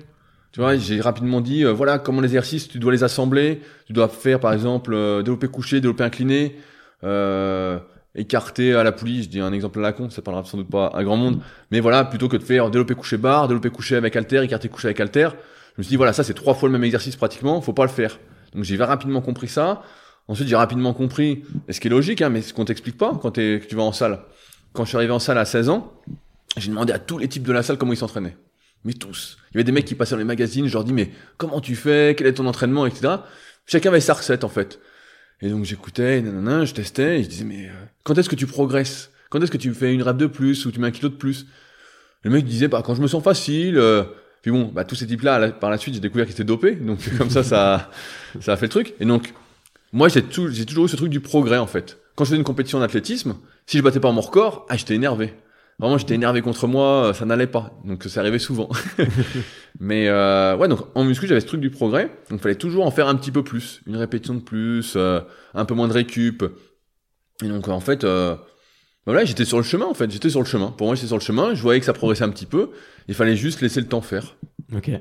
[0.51, 3.61] Tu vois, j'ai rapidement dit, euh, voilà, comment les exercices, tu dois les assembler.
[3.85, 6.55] Tu dois faire, par exemple, euh, développé couché, développé incliné,
[7.03, 7.77] euh,
[8.15, 9.23] écarté à la poulie.
[9.23, 11.39] Je dis un exemple à la con, ça parlera sans doute pas à grand monde.
[11.71, 14.87] Mais voilà, plutôt que de faire développé couché barre, développé couché avec halter, écarté couché
[14.87, 15.29] avec halter,
[15.75, 17.85] je me suis dit, voilà, ça c'est trois fois le même exercice pratiquement, faut pas
[17.85, 18.19] le faire.
[18.53, 19.83] Donc j'ai rapidement compris ça.
[20.27, 23.17] Ensuite, j'ai rapidement compris, et ce qui est logique, hein, mais ce qu'on t'explique pas
[23.19, 24.19] quand que tu vas en salle.
[24.73, 25.91] Quand je suis arrivé en salle à 16 ans,
[26.57, 28.37] j'ai demandé à tous les types de la salle comment ils s'entraînaient.
[28.85, 29.37] Mais tous.
[29.51, 31.59] Il y avait des mecs qui passaient dans les magazines, je leur dis, mais comment
[31.59, 33.15] tu fais, quel est ton entraînement, etc.
[33.65, 34.79] Chacun avait sa recette, en fait.
[35.41, 37.73] Et donc j'écoutais, nanana, je testais, et je disais, mais euh,
[38.03, 39.11] quand est-ce que tu progresses?
[39.29, 41.15] Quand est-ce que tu fais une rep de plus ou tu mets un kilo de
[41.15, 41.45] plus?
[42.23, 43.77] Le mec disait, bah quand je me sens facile.
[43.77, 44.03] euh,
[44.41, 46.99] Puis bon, bah tous ces types-là, par la suite, j'ai découvert qu'ils étaient dopés, donc
[47.17, 47.89] comme ça, ça,
[48.41, 48.93] ça a fait le truc.
[48.99, 49.33] Et donc,
[49.93, 51.97] moi, j'ai toujours eu ce truc du progrès, en fait.
[52.15, 53.35] Quand je faisais une compétition d'athlétisme,
[53.65, 55.33] si je battais pas mon record, ah, j'étais énervé.
[55.79, 57.79] Vraiment, j'étais énervé contre moi, euh, ça n'allait pas.
[57.85, 58.69] Donc, ça arrivait souvent.
[59.79, 62.11] Mais euh, ouais, donc en muscu, j'avais ce truc du progrès.
[62.29, 63.81] Donc, fallait toujours en faire un petit peu plus.
[63.87, 65.21] Une répétition de plus, euh,
[65.53, 66.43] un peu moins de récup.
[67.43, 68.35] Et donc, en fait, euh,
[69.05, 70.11] voilà, j'étais sur le chemin, en fait.
[70.11, 70.71] J'étais sur le chemin.
[70.71, 71.53] Pour moi, j'étais sur le chemin.
[71.53, 72.71] Je voyais que ça progressait un petit peu.
[73.07, 74.35] Il fallait juste laisser le temps faire.
[74.75, 74.91] Ok.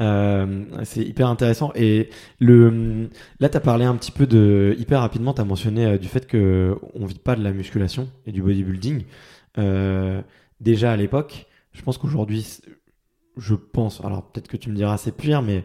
[0.00, 1.72] Euh, c'est hyper intéressant.
[1.74, 2.08] Et
[2.38, 3.08] le,
[3.38, 4.74] là, tu as parlé un petit peu de.
[4.78, 8.08] Hyper rapidement, tu as mentionné euh, du fait qu'on ne vit pas de la musculation
[8.26, 9.04] et du bodybuilding.
[9.58, 10.22] Euh,
[10.60, 12.46] déjà à l'époque, je pense qu'aujourd'hui,
[13.36, 15.64] je pense, alors peut-être que tu me diras c'est pire, mais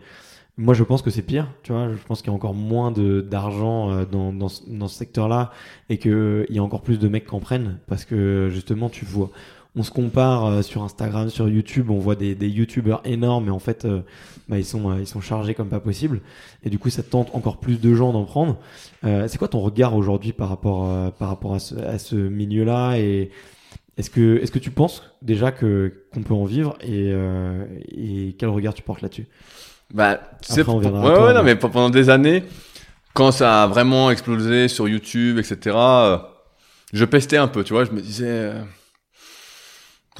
[0.57, 1.91] Moi, je pense que c'est pire, tu vois.
[1.91, 5.51] Je pense qu'il y a encore moins de d'argent euh, dans, dans, dans ce secteur-là
[5.89, 9.03] et qu'il y a encore plus de mecs qui en prennent parce que justement, tu
[9.05, 9.31] vois,
[9.75, 13.51] on se compare euh, sur Instagram, sur YouTube, on voit des, des YouTubeurs énormes, mais
[13.51, 13.85] en fait,
[14.47, 16.21] bah, ils sont ils sont chargés comme pas possible
[16.63, 18.57] et du coup, ça tente encore plus de gens d'en prendre.
[19.03, 22.95] Euh, c'est quoi ton regard aujourd'hui par rapport par rapport à ce, à ce milieu-là
[22.97, 23.29] et
[23.97, 28.35] est-ce que est-ce que tu penses déjà que qu'on peut en vivre et euh, et
[28.37, 29.27] quel regard tu portes là-dessus?
[29.93, 32.43] Bah, tu sais, Après, on ouais, toi, ouais, non, mais- mais pe- pendant des années,
[33.13, 36.17] quand ça a vraiment explosé sur YouTube, etc., euh,
[36.93, 38.61] je pestais un peu, tu vois, je me disais, euh,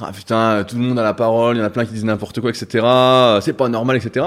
[0.00, 2.04] ah putain, tout le monde a la parole, il y en a plein qui disent
[2.04, 4.26] n'importe quoi, etc., euh, c'est pas normal, etc.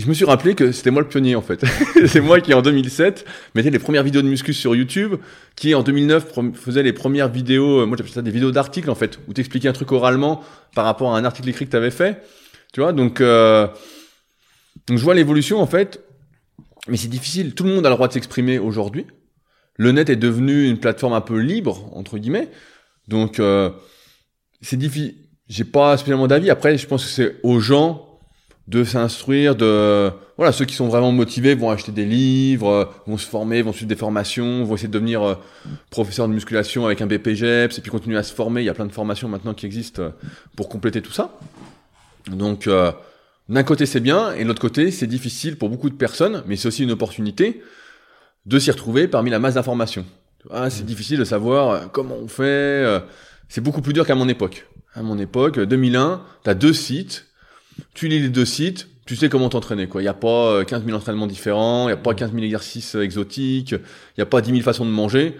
[0.00, 1.64] Je me suis rappelé que c'était moi le pionnier, en fait.
[2.06, 3.24] c'est moi qui, en 2007,
[3.54, 5.16] mettais les premières vidéos de muscu sur YouTube,
[5.56, 8.90] qui, en 2009, prom- faisait les premières vidéos, euh, moi j'appelle ça des vidéos d'articles,
[8.90, 10.42] en fait, où t'expliquais un truc oralement
[10.74, 12.22] par rapport à un article écrit que t'avais fait,
[12.72, 13.20] tu vois, donc...
[13.20, 13.66] Euh,
[14.86, 16.00] donc je vois l'évolution en fait,
[16.88, 17.54] mais c'est difficile.
[17.54, 19.06] Tout le monde a le droit de s'exprimer aujourd'hui.
[19.76, 22.48] Le net est devenu une plateforme un peu libre entre guillemets,
[23.06, 23.70] donc euh,
[24.62, 25.16] c'est difficile.
[25.48, 26.50] J'ai pas spécialement d'avis.
[26.50, 28.09] Après, je pense que c'est aux gens
[28.70, 29.56] de s'instruire.
[29.56, 33.60] De voilà, ceux qui sont vraiment motivés vont acheter des livres, euh, vont se former,
[33.62, 35.34] vont suivre des formations, vont essayer de devenir euh,
[35.90, 38.62] professeur de musculation avec un BPGEPS et puis continuer à se former.
[38.62, 40.10] Il y a plein de formations maintenant qui existent euh,
[40.56, 41.36] pour compléter tout ça.
[42.30, 42.92] Donc euh,
[43.48, 46.56] d'un côté c'est bien, et de l'autre côté c'est difficile pour beaucoup de personnes, mais
[46.56, 47.62] c'est aussi une opportunité
[48.46, 50.06] de s'y retrouver parmi la masse d'informations.
[50.50, 53.02] Ah, c'est difficile de savoir comment on fait.
[53.48, 54.66] c'est beaucoup plus dur qu'à mon époque.
[54.94, 57.26] À mon époque, euh, 2001, t'as deux sites,
[57.94, 59.86] tu lis les deux sites, tu sais comment t'entraîner.
[59.88, 60.00] quoi.
[60.00, 62.42] Il n'y a pas euh, 15 000 entraînements différents, il n'y a pas 15 000
[62.44, 63.80] exercices euh, exotiques, il
[64.18, 65.36] n'y a pas 10 000 façons de manger.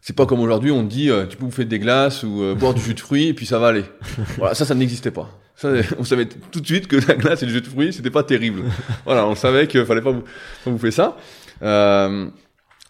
[0.00, 2.54] C'est pas comme aujourd'hui, on te dit, euh, tu peux bouffer des glaces ou euh,
[2.54, 3.84] boire du jus de fruits, et puis ça va aller.
[4.36, 5.28] voilà, ça, ça n'existait pas.
[5.56, 8.10] Ça, on savait tout de suite que la glace et le jus de fruits, c'était
[8.10, 8.62] pas terrible.
[9.04, 11.16] voilà, on savait qu'il fallait pas, pas bouffer ça.
[11.62, 12.30] Euh,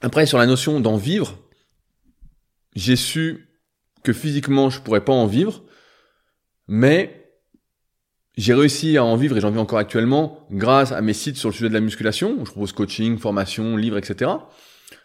[0.02, 1.38] après, sur la notion d'en vivre,
[2.76, 3.48] j'ai su
[4.04, 5.64] que physiquement, je pourrais pas en vivre,
[6.68, 7.17] mais
[8.38, 11.48] j'ai réussi à en vivre et j'en vis encore actuellement grâce à mes sites sur
[11.48, 14.30] le sujet de la musculation, où je propose coaching, formation, livres, etc.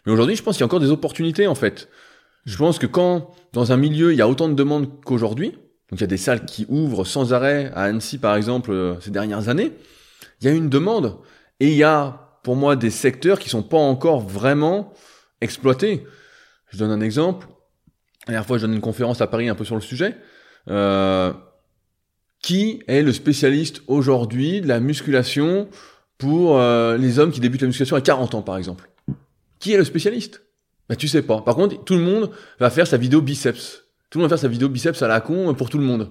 [0.06, 1.88] Mais aujourd'hui, je pense qu'il y a encore des opportunités, en fait.
[2.46, 5.50] Je pense que quand, dans un milieu, il y a autant de demandes qu'aujourd'hui,
[5.90, 9.00] donc il y a des salles qui ouvrent sans arrêt, à Annecy par exemple, euh,
[9.00, 9.72] ces dernières années,
[10.40, 11.18] il y a une demande.
[11.58, 14.92] Et il y a, pour moi, des secteurs qui sont pas encore vraiment
[15.40, 16.06] exploités.
[16.68, 17.48] Je donne un exemple.
[18.26, 20.16] La dernière fois, je donne une conférence à Paris un peu sur le sujet.
[20.68, 21.32] Euh,
[22.44, 25.66] qui est le spécialiste aujourd'hui de la musculation
[26.18, 28.90] pour euh, les hommes qui débutent la musculation à 40 ans, par exemple
[29.60, 30.42] Qui est le spécialiste?
[30.90, 31.40] Bah, tu sais pas.
[31.40, 32.30] Par contre, tout le monde
[32.60, 33.84] va faire sa vidéo biceps.
[34.10, 36.10] Tout le monde va faire sa vidéo biceps à la con pour tout le monde.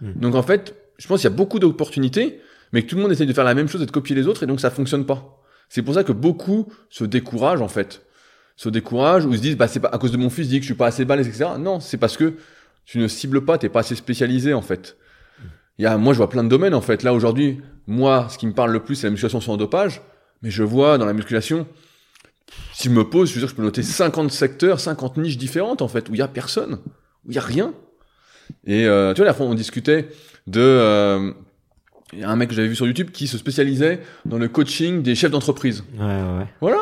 [0.00, 0.12] Mm.
[0.18, 2.40] Donc en fait, je pense qu'il y a beaucoup d'opportunités,
[2.72, 4.26] mais que tout le monde essaye de faire la même chose et de copier les
[4.26, 5.42] autres, et donc ça fonctionne pas.
[5.68, 8.06] C'est pour ça que beaucoup se découragent en fait,
[8.56, 10.74] se découragent ou se disent bah c'est pas à cause de mon physique, je suis
[10.74, 11.50] pas assez balèze, etc.
[11.58, 12.36] Non, c'est parce que
[12.86, 14.96] tu ne cibles pas, t'es pas assez spécialisé en fait.
[15.78, 17.02] Il y a, moi je vois plein de domaines en fait.
[17.02, 20.00] Là aujourd'hui, moi ce qui me parle le plus c'est la musculation sans dopage,
[20.42, 21.66] mais je vois dans la musculation,
[22.72, 25.82] si je me pose, je veux dire, je peux noter 50 secteurs, 50 niches différentes
[25.82, 26.78] en fait, où il y a personne,
[27.26, 27.72] où il y a rien.
[28.66, 30.08] Et euh, tu vois, la fois on discutait
[30.46, 31.32] de euh,
[32.12, 34.48] il y a un mec que j'avais vu sur YouTube qui se spécialisait dans le
[34.48, 35.84] coaching des chefs d'entreprise.
[35.98, 36.46] Ouais, ouais, ouais.
[36.60, 36.80] Voilà.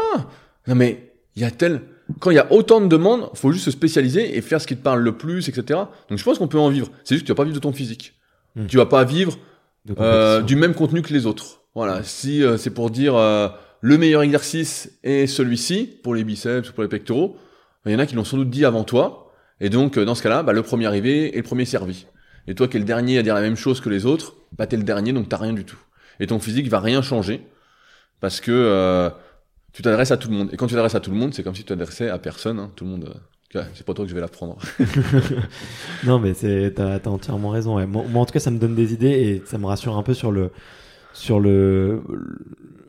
[0.69, 1.83] Non mais il y a tel
[2.21, 4.77] quand il y a autant de demandes, faut juste se spécialiser et faire ce qui
[4.77, 5.81] te parle le plus, etc.
[6.09, 6.89] Donc je pense qu'on peut en vivre.
[7.05, 8.15] C'est juste que tu vas pas vivre de ton physique.
[8.57, 8.67] Hmm.
[8.67, 9.39] Tu vas pas vivre
[10.01, 11.61] euh, du même contenu que les autres.
[11.75, 12.03] Voilà.
[12.03, 13.49] Si euh, c'est pour dire euh,
[13.81, 17.37] le meilleur exercice est celui-ci pour les biceps ou pour les pectoraux,
[17.85, 19.33] il y en a qui l'ont sans doute dit avant toi.
[19.61, 22.07] Et donc euh, dans ce cas-là, bah, le premier arrivé est le premier servi.
[22.49, 24.67] Et toi qui es le dernier à dire la même chose que les autres, bah
[24.67, 25.79] t'es le dernier donc t'as rien du tout.
[26.19, 27.47] Et ton physique va rien changer
[28.21, 29.11] parce que euh,
[29.73, 30.49] tu t'adresses à tout le monde.
[30.53, 32.59] Et quand tu t'adresses à tout le monde, c'est comme si tu t'adressais à personne.
[32.59, 32.73] hein.
[32.75, 33.15] Tout le monde.
[33.55, 34.59] Euh, ouais, c'est pas toi que je vais l'apprendre.
[36.05, 37.77] Non, mais c'est t'as t'as entièrement raison.
[37.77, 37.87] ouais.
[37.87, 40.03] Moi, moi, en tout cas, ça me donne des idées et ça me rassure un
[40.03, 40.51] peu sur le
[41.13, 42.03] sur le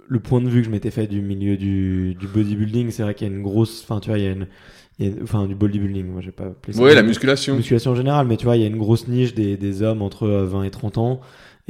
[0.10, 2.92] le point de vue que je m'étais fait du milieu du, du bodybuilding.
[2.92, 4.48] C'est vrai qu'il y a une grosse, enfin, tu vois, il y a une,
[5.00, 6.06] il y a une- enfin, du bodybuilding.
[6.08, 7.56] Moi, j'ai pas appelé ça ouais, la musculation.
[7.58, 10.02] musculation en général, mais tu vois, il y a une grosse niche des, des hommes
[10.02, 11.20] entre euh, 20 et 30 ans.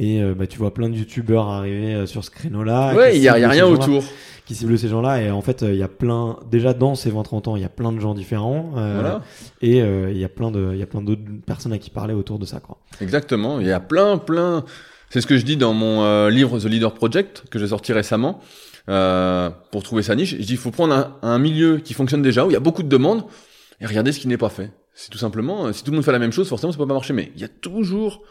[0.00, 2.94] Et euh, bah, tu vois plein de youtubeurs arriver euh, sur ce créneau-là.
[2.94, 4.04] Ouais, il y a, y a ciblent rien autour.
[4.46, 7.10] qui cible ces gens-là et en fait euh, il y a plein déjà dans ces
[7.10, 9.22] 20-30 ans il y a plein de gens différents Voilà.
[9.60, 12.14] et il y a plein de il y a plein d'autres personnes à qui parler
[12.14, 13.60] autour de ça quoi Exactement.
[13.60, 14.64] Il y a plein, plein.
[15.10, 17.92] C'est ce que je dis dans mon euh, livre The Leader Project que j'ai sorti
[17.92, 18.40] récemment
[18.88, 20.36] euh, pour trouver sa niche.
[20.38, 22.60] Je dis il faut prendre un, un milieu qui fonctionne déjà où il y a
[22.60, 23.24] beaucoup de demandes
[23.80, 24.70] et regarder ce qui n'est pas fait.
[24.94, 26.94] C'est tout simplement si tout le monde fait la même chose, forcément ça peut pas
[26.94, 27.12] marcher.
[27.14, 28.22] Mais il y a toujours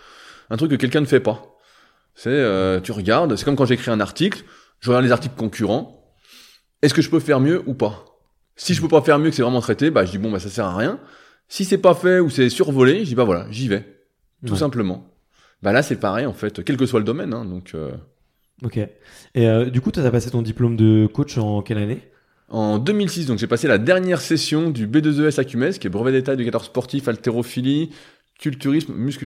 [0.50, 1.57] un truc que quelqu'un ne fait pas.
[2.18, 3.36] C'est euh, tu regardes.
[3.36, 4.44] C'est comme quand j'écris un article.
[4.80, 6.14] je regarde les articles concurrents.
[6.82, 8.06] Est-ce que je peux faire mieux ou pas?
[8.56, 10.40] Si je peux pas faire mieux, que c'est vraiment traité, bah je dis bon bah
[10.40, 11.00] ça sert à rien.
[11.48, 13.86] Si c'est pas fait ou c'est survolé, je dis bah voilà, j'y vais,
[14.46, 14.60] tout Ouais.
[14.60, 15.08] simplement.
[15.62, 17.34] Bah là c'est pareil en fait, quel que soit le domaine.
[17.34, 17.92] Hein, donc euh,
[18.64, 18.78] Ok.
[18.78, 18.90] Et
[19.48, 22.02] euh, du coup, toi, t'as passé ton diplôme de coach en quelle année?
[22.50, 26.34] En 2006, donc j'ai passé la dernière session du B2ES Acumes, qui est brevet d'état
[26.34, 27.92] éducateur sportif, haltérophilie,
[28.40, 29.26] culturisme, musculation.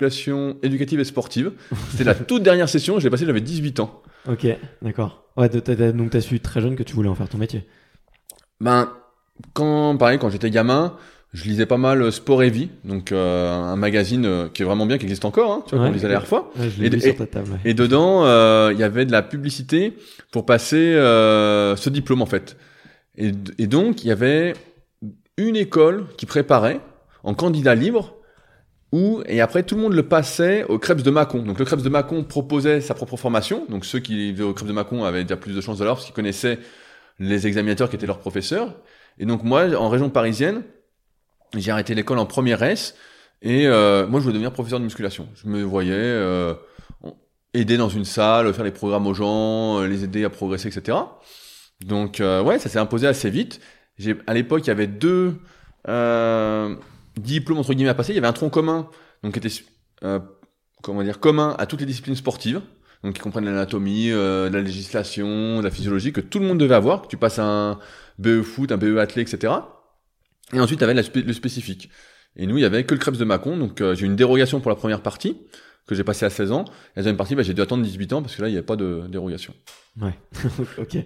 [0.00, 1.52] éducation éducative et sportive.
[1.90, 4.02] C'était la toute dernière session, je l'ai passée, j'avais 18 ans.
[4.28, 4.46] Ok,
[4.82, 5.24] d'accord.
[5.36, 7.64] Ouais, donc t'as su très jeune que tu voulais en faire ton métier.
[8.60, 8.90] Ben,
[9.52, 10.96] quand, pareil, quand j'étais gamin,
[11.32, 14.64] je lisais pas mal euh, Sport et Vie, donc euh, un magazine euh, qui est
[14.64, 16.50] vraiment bien, qui existe encore, hein, tu vois, Ouais, qu'on lisait la dernière fois.
[16.56, 17.50] Ouais, je l'ai Et- vu et- sur ta table.
[17.52, 17.58] ouais.
[17.64, 19.96] Et dedans, euh, il y avait de la publicité
[20.32, 22.56] pour passer ce diplôme en fait.
[23.16, 24.54] Et, et donc, il y avait
[25.36, 26.80] une école qui préparait
[27.24, 28.13] en candidat libre,
[29.26, 31.42] et après tout le monde le passait au Krebs de Mâcon.
[31.42, 34.68] Donc le Krebs de Mâcon proposait sa propre formation, donc ceux qui vivaient au Krebs
[34.68, 36.58] de Mâcon avaient déjà plus de chances de l'avoir parce qu'ils connaissaient
[37.18, 38.74] les examinateurs qui étaient leurs professeurs.
[39.18, 40.62] Et donc moi, en région parisienne,
[41.56, 42.94] j'ai arrêté l'école en première S,
[43.42, 45.28] et euh, moi je voulais devenir professeur de musculation.
[45.34, 45.92] Je me voyais...
[45.94, 46.54] Euh,
[47.56, 50.98] aider dans une salle, faire les programmes aux gens, euh, les aider à progresser, etc.
[51.86, 53.60] Donc ouais, ça s'est imposé assez vite.
[54.26, 55.36] À l'époque, il y avait deux
[57.16, 58.12] diplômes entre guillemets à passer.
[58.12, 58.88] Il y avait un tronc commun,
[59.22, 59.54] donc qui était
[60.04, 60.20] euh,
[60.82, 62.60] comment dire commun à toutes les disciplines sportives,
[63.02, 67.02] donc qui comprennent l'anatomie, euh, la législation, la physiologie, que tout le monde devait avoir.
[67.02, 67.78] Que tu passes un
[68.18, 69.52] BE foot, un BE athlé, etc.
[70.52, 71.90] Et ensuite, tu avais le spécifique.
[72.36, 74.16] Et nous, il y avait que le Krebs de Mâcon, donc euh, j'ai eu une
[74.16, 75.36] dérogation pour la première partie
[75.86, 76.64] que j'ai passé à 16 ans.
[76.64, 78.56] Et la deuxième partie, bah, j'ai dû attendre 18 ans parce que là, il n'y
[78.56, 79.54] avait pas de dérogation.
[80.00, 80.18] Ouais,
[80.78, 80.96] ok,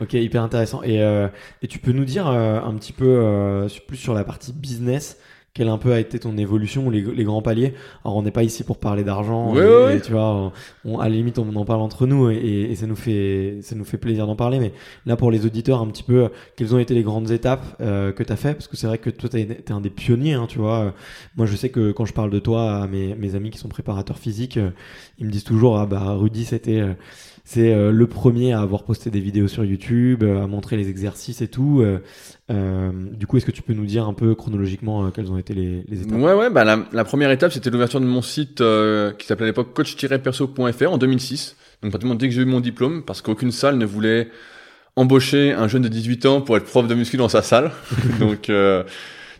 [0.00, 0.82] ok, hyper intéressant.
[0.82, 1.28] Et, euh,
[1.60, 5.18] et tu peux nous dire euh, un petit peu euh, plus sur la partie business,
[5.54, 7.74] quelle un peu a été ton évolution, les, les grands paliers?
[8.04, 10.52] Alors on n'est pas ici pour parler d'argent, Ouais, ouais, tu vois,
[10.84, 13.74] on, à la limite on en parle entre nous et, et ça nous fait ça
[13.74, 14.58] nous fait plaisir d'en parler.
[14.58, 14.72] Mais
[15.04, 18.22] là pour les auditeurs un petit peu, quelles ont été les grandes étapes euh, que
[18.22, 18.54] tu as fait?
[18.54, 20.94] Parce que c'est vrai que toi t'es es un des pionniers, hein, tu vois.
[21.36, 23.68] Moi je sais que quand je parle de toi à mes, mes amis qui sont
[23.68, 24.70] préparateurs physiques, euh,
[25.18, 26.94] ils me disent toujours ah bah Rudy c'était euh,
[27.44, 30.88] c'est euh, le premier à avoir posté des vidéos sur YouTube, euh, à montrer les
[30.88, 31.80] exercices et tout.
[31.80, 31.98] Euh,
[32.50, 35.52] euh, du coup, est-ce que tu peux nous dire un peu chronologiquement quelles ont été
[35.54, 36.18] les, les étapes?
[36.18, 39.46] Ouais, ouais, bah, la, la première étape, c'était l'ouverture de mon site euh, qui s'appelait
[39.46, 41.56] à l'époque coach-perso.fr en 2006.
[41.82, 44.28] Donc, pratiquement dès que j'ai eu mon diplôme, parce qu'aucune salle ne voulait
[44.94, 47.72] embaucher un jeune de 18 ans pour être prof de muscu dans sa salle.
[48.20, 48.84] donc, euh,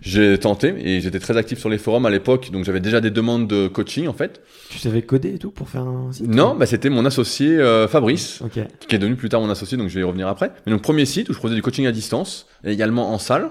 [0.04, 2.50] j'ai tenté et j'étais très actif sur les forums à l'époque.
[2.50, 4.40] Donc, j'avais déjà des demandes de coaching, en fait.
[4.68, 7.86] Tu savais coder et tout pour faire un site Non, bah, c'était mon associé euh,
[7.88, 8.42] Fabrice.
[8.42, 8.58] Ok.
[8.88, 10.50] qui est devenu plus tard mon associé, donc je vais y revenir après.
[10.66, 13.50] Mais donc premier site où je faisais du coaching à distance, et également en salle.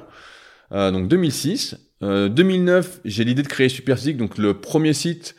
[0.74, 1.78] Euh, donc 2006.
[2.04, 5.36] Euh, 2009, j'ai l'idée de créer Superphysique, donc le premier site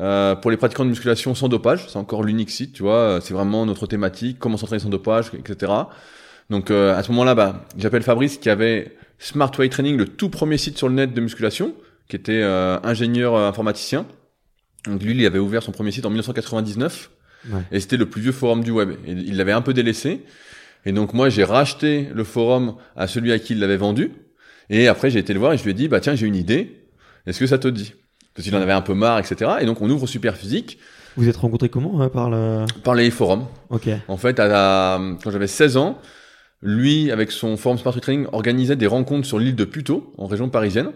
[0.00, 1.86] euh, pour les pratiquants de musculation sans dopage.
[1.88, 2.94] C'est encore l'unique site, tu vois.
[2.96, 5.72] euh, C'est vraiment notre thématique, comment s'entraîner sans dopage, etc.
[6.50, 10.28] Donc euh, à ce moment-là, bah, j'appelle Fabrice qui avait Smart Weight Training, le tout
[10.28, 11.74] premier site sur le net de musculation,
[12.08, 14.06] qui était euh, ingénieur euh, informaticien.
[14.86, 17.10] Donc lui, il avait ouvert son premier site en 1999.
[17.50, 17.60] Ouais.
[17.72, 18.90] Et c'était le plus vieux forum du web.
[19.06, 20.22] Et il l'avait un peu délaissé.
[20.84, 24.12] Et donc moi, j'ai racheté le forum à celui à qui il l'avait vendu.
[24.70, 26.36] Et après, j'ai été le voir et je lui ai dit, bah tiens, j'ai une
[26.36, 26.82] idée.
[27.26, 27.94] Est-ce que ça te dit?
[28.34, 29.52] Parce qu'il en avait un peu marre, etc.
[29.60, 30.78] Et donc on ouvre Superphysique
[31.16, 33.46] Vous êtes rencontrés comment euh, par le par les forums.
[33.70, 33.88] Ok.
[34.08, 35.98] En fait, à la- quand j'avais 16 ans,
[36.62, 40.48] lui, avec son forum Smart Training, organisait des rencontres sur l'île de Puteaux, en région
[40.48, 40.90] parisienne,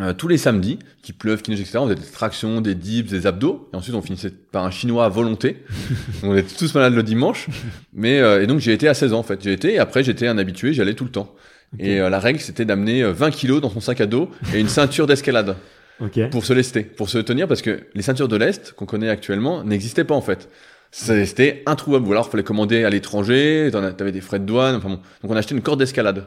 [0.00, 1.78] euh, tous les samedis, qui pleuve, qui neige, etc.
[1.78, 5.04] On faisait des tractions, des dips, des abdos, et ensuite on finissait par un chinois
[5.04, 5.62] à volonté.
[6.22, 7.48] On était tous malades le dimanche.
[7.92, 9.42] Mais euh, et donc j'ai été à 16 ans en fait.
[9.42, 11.34] J'ai été, et après j'étais un habitué, j'y allais tout le temps.
[11.78, 14.60] Et euh, la règle, c'était d'amener euh, 20 kilos dans son sac à dos et
[14.60, 15.56] une ceinture d'escalade
[16.00, 16.30] Ok.
[16.30, 19.62] pour se lester, pour se tenir, parce que les ceintures de lest qu'on connaît actuellement
[19.62, 20.48] n'existaient pas en fait.
[20.94, 22.06] C'était introuvable.
[22.06, 24.94] Ou alors, il fallait commander à l'étranger, t'avais des frais de douane, enfin bon.
[25.22, 26.26] Donc, on a acheté une corde d'escalade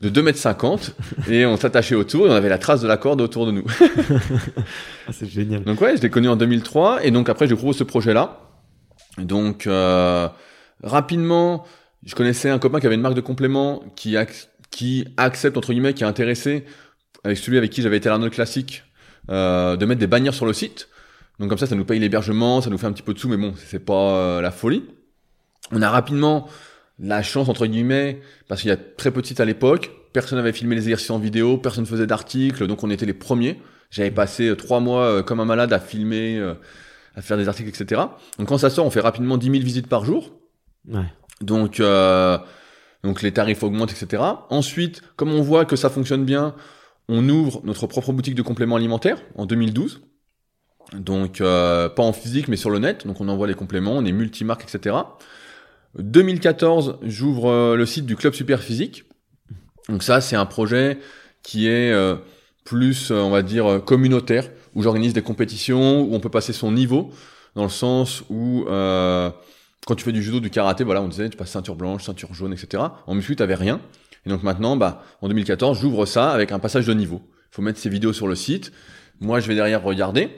[0.00, 0.96] de 2 mètres 50
[1.30, 3.64] et on s'attachait autour et on avait la trace de la corde autour de nous.
[5.06, 5.62] Ah, c'est génial.
[5.64, 8.40] Donc ouais, je l'ai connu en 2003 et donc après j'ai gros ce projet-là.
[9.18, 10.28] Donc euh,
[10.82, 11.66] rapidement,
[12.06, 15.72] je connaissais un copain qui avait une marque de compléments qui ac- qui accepte entre
[15.72, 16.64] guillemets, qui est intéressé
[17.24, 18.84] avec celui avec qui j'avais été à l'Arnold Classique
[19.30, 20.88] euh, de mettre des bannières sur le site.
[21.40, 23.28] Donc comme ça, ça nous paye l'hébergement, ça nous fait un petit peu de sous,
[23.28, 24.84] mais bon, c'est pas euh, la folie.
[25.72, 26.46] On a rapidement
[27.00, 30.76] la chance entre guillemets, parce qu'il y a très petit à l'époque, personne n'avait filmé
[30.76, 33.60] les exercices en vidéo, personne faisait d'articles, donc on était les premiers.
[33.90, 36.54] J'avais passé euh, trois mois euh, comme un malade à filmer, euh,
[37.16, 38.02] à faire des articles, etc.
[38.38, 40.30] Donc quand ça sort, on fait rapidement 10 000 visites par jour.
[40.88, 41.06] Ouais.
[41.40, 42.38] Donc, euh,
[43.02, 44.22] donc les tarifs augmentent, etc.
[44.50, 46.54] Ensuite, comme on voit que ça fonctionne bien,
[47.08, 50.02] on ouvre notre propre boutique de compléments alimentaires en 2012.
[50.92, 53.06] Donc euh, pas en physique mais sur le net.
[53.06, 54.96] Donc on envoie les compléments, on est multimarque, etc.
[55.98, 59.04] 2014, j'ouvre euh, le site du club Super Physique.
[59.88, 60.98] Donc ça, c'est un projet
[61.42, 62.16] qui est euh,
[62.64, 66.52] plus, euh, on va dire, euh, communautaire, où j'organise des compétitions, où on peut passer
[66.52, 67.10] son niveau,
[67.56, 69.30] dans le sens où euh,
[69.86, 72.32] quand tu fais du judo, du karaté, voilà, on disait tu passes ceinture blanche, ceinture
[72.34, 72.84] jaune, etc.
[73.06, 73.80] En muscu, t'avais rien.
[74.26, 77.22] Et donc maintenant, bah, en 2014, j'ouvre ça avec un passage de niveau.
[77.50, 78.70] Il faut mettre ces vidéos sur le site.
[79.20, 80.28] Moi, je vais derrière regarder.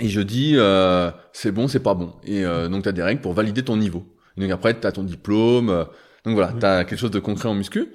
[0.00, 2.14] Et je dis, euh, c'est bon, c'est pas bon.
[2.24, 4.04] Et euh, donc, tu as des règles pour valider ton niveau.
[4.36, 5.68] Et donc après, tu as ton diplôme.
[5.70, 5.84] euh,
[6.24, 7.88] donc voilà, tu as quelque chose de concret en muscu.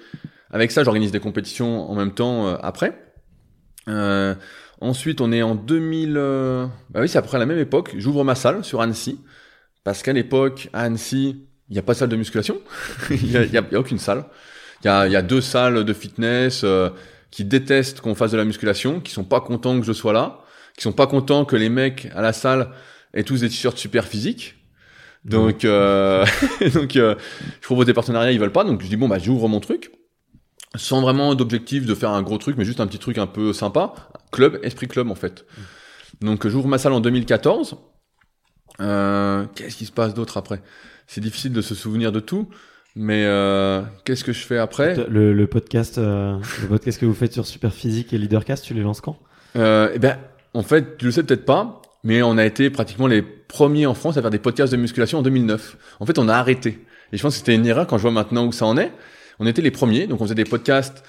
[0.51, 2.97] Avec ça, j'organise des compétitions en même temps euh, après.
[3.89, 4.35] Euh,
[4.81, 6.15] ensuite, on est en 2000...
[6.17, 7.93] euh, Bah oui, c'est à peu près à la même époque.
[7.97, 9.19] J'ouvre ma salle sur Annecy.
[9.83, 12.61] Parce qu'à l'époque, à Annecy, il n'y a pas de salle de musculation.
[13.11, 14.25] Il a, y a- il y a aucune salle.
[14.83, 16.89] Il y a, y a deux salles de fitness euh,
[17.31, 20.39] qui détestent qu'on fasse de la musculation, qui sont pas contents que je sois là,
[20.77, 22.69] qui sont pas contents que les mecs à la salle
[23.13, 24.55] aient tous des t-shirts super physiques.
[25.25, 26.25] Donc, euh,
[26.73, 27.15] donc euh,
[27.59, 28.63] je propose des partenariats, ils veulent pas.
[28.63, 29.91] Donc je dis bon bah j'ouvre mon truc,
[30.75, 33.51] sans vraiment d'objectif de faire un gros truc, mais juste un petit truc un peu
[33.51, 33.93] sympa.
[34.31, 35.45] Club, esprit club en fait.
[36.21, 37.77] Donc j'ouvre ma salle en 2014.
[38.79, 40.61] Euh, qu'est-ce qui se passe d'autre après?
[41.07, 42.47] C'est difficile de se souvenir de tout,
[42.95, 44.95] mais euh, qu'est-ce que je fais après?
[45.07, 48.81] Le, le podcast, euh, le podcast que vous faites sur Superphysique et Leadercast, tu les
[48.81, 49.17] lances quand?
[49.55, 50.17] Euh, eh ben,
[50.57, 53.93] en fait, tu le sais peut-être pas, mais on a été pratiquement les premiers en
[53.93, 55.77] France à faire des podcasts de musculation en 2009.
[55.99, 56.79] En fait, on a arrêté.
[57.13, 58.91] Et je pense que c'était une erreur quand je vois maintenant où ça en est.
[59.39, 61.03] On était les premiers, donc on faisait des podcasts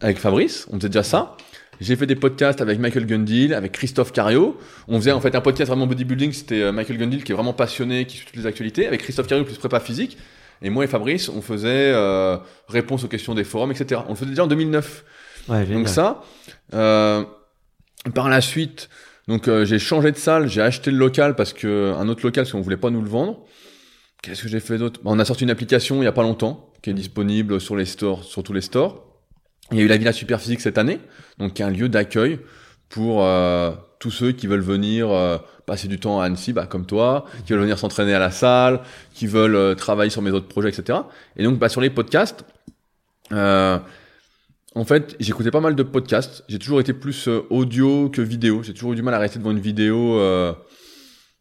[0.00, 1.38] avec Fabrice, on faisait déjà ça.
[1.80, 4.58] J'ai fait des podcasts avec Michael Gundil, avec Christophe Cario.
[4.88, 7.54] On faisait en fait un podcast vraiment bodybuilding, c'était euh, Michael Gundil qui est vraiment
[7.54, 10.18] passionné, qui suit toutes les actualités, avec Christophe Cario plus prépa physique.
[10.60, 12.36] Et moi et Fabrice, on faisait euh,
[12.68, 14.02] réponse aux questions des forums, etc.
[14.06, 15.04] On le faisait déjà en 2009.
[15.48, 15.64] Ouais.
[15.64, 16.22] Donc ça,
[16.74, 17.24] euh,
[18.14, 18.88] par la suite,
[19.28, 22.44] donc euh, j'ai changé de salle, j'ai acheté le local parce que un autre local
[22.44, 23.44] parce qu'on voulait pas nous le vendre.
[24.22, 25.00] Qu'est-ce que j'ai fait d'autre?
[25.02, 27.76] Bah, On a sorti une application il y a pas longtemps qui est disponible sur
[27.76, 29.04] les stores, sur tous les stores.
[29.70, 31.00] Il y a eu la Villa Superphysique cette année,
[31.38, 32.40] donc qui est un lieu d'accueil
[32.88, 33.72] pour euh,
[34.02, 37.52] tous ceux qui veulent venir euh, passer du temps à Annecy, bah, comme toi, qui
[37.52, 38.80] veulent venir s'entraîner à la salle,
[39.14, 40.98] qui veulent euh, travailler sur mes autres projets, etc.
[41.36, 42.44] Et donc bah, sur les podcasts,
[43.30, 43.78] euh,
[44.74, 46.44] en fait, j'écoutais pas mal de podcasts.
[46.48, 48.62] J'ai toujours été plus euh, audio que vidéo.
[48.62, 50.52] J'ai toujours eu du mal à rester devant une vidéo euh,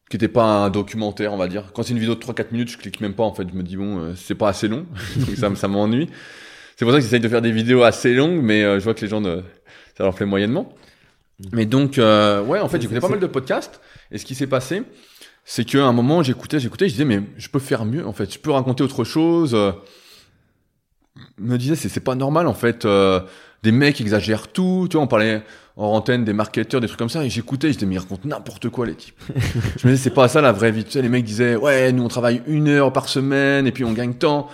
[0.10, 1.72] qui n'était pas un documentaire, on va dire.
[1.74, 3.24] Quand c'est une vidéo de 3-4 minutes, je clique même pas.
[3.24, 5.68] En fait, je me dis bon, euh, c'est pas assez long, donc ça, me- ça
[5.68, 6.10] m'ennuie.
[6.76, 8.94] C'est pour ça que j'essaye de faire des vidéos assez longues, mais euh, je vois
[8.94, 9.42] que les gens, ne,
[9.98, 10.74] ça leur plaît moyennement.
[11.54, 13.80] Mais donc, euh, ouais, en fait, j'écoutais pas mal de podcasts.
[14.12, 14.84] Et ce qui s'est passé,
[15.46, 18.32] c'est qu'à un moment, j'écoutais, j'écoutais, je disais, mais je peux faire mieux, en fait.
[18.34, 19.56] Je peux raconter autre chose.
[21.42, 23.20] Euh, me disais c'est c'est pas normal en fait euh,
[23.64, 25.44] des mecs exagèrent tout tu vois on parlait
[25.78, 28.86] en antenne des marketeurs des trucs comme ça et j'écoutais je ils racontent n'importe quoi
[28.86, 29.20] les types.
[29.78, 31.92] Je me disais c'est pas ça la vraie vie tu sais les mecs disaient ouais
[31.92, 34.48] nous on travaille une heure par semaine et puis on gagne tant.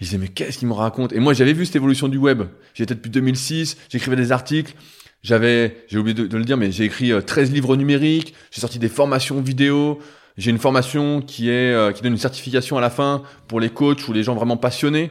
[0.00, 1.14] Et je disais mais qu'est-ce qu'ils me racontent?
[1.14, 2.42] Et moi j'avais vu cette évolution du web.
[2.74, 4.74] J'étais depuis 2006 j'écrivais des articles
[5.22, 8.60] j'avais j'ai oublié de, de le dire mais j'ai écrit euh, 13 livres numériques j'ai
[8.60, 10.00] sorti des formations vidéo
[10.36, 13.70] j'ai une formation qui est euh, qui donne une certification à la fin pour les
[13.70, 15.10] coachs ou les gens vraiment passionnés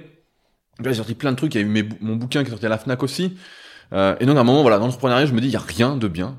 [0.84, 1.54] j'ai sorti plein de trucs.
[1.56, 3.38] Il y a eu mes mon bouquin qui est sorti à la Fnac aussi.
[3.94, 5.60] Euh, et donc, à un moment, voilà, dans l'entrepreneuriat, je me dis, il y a
[5.60, 6.38] rien de bien.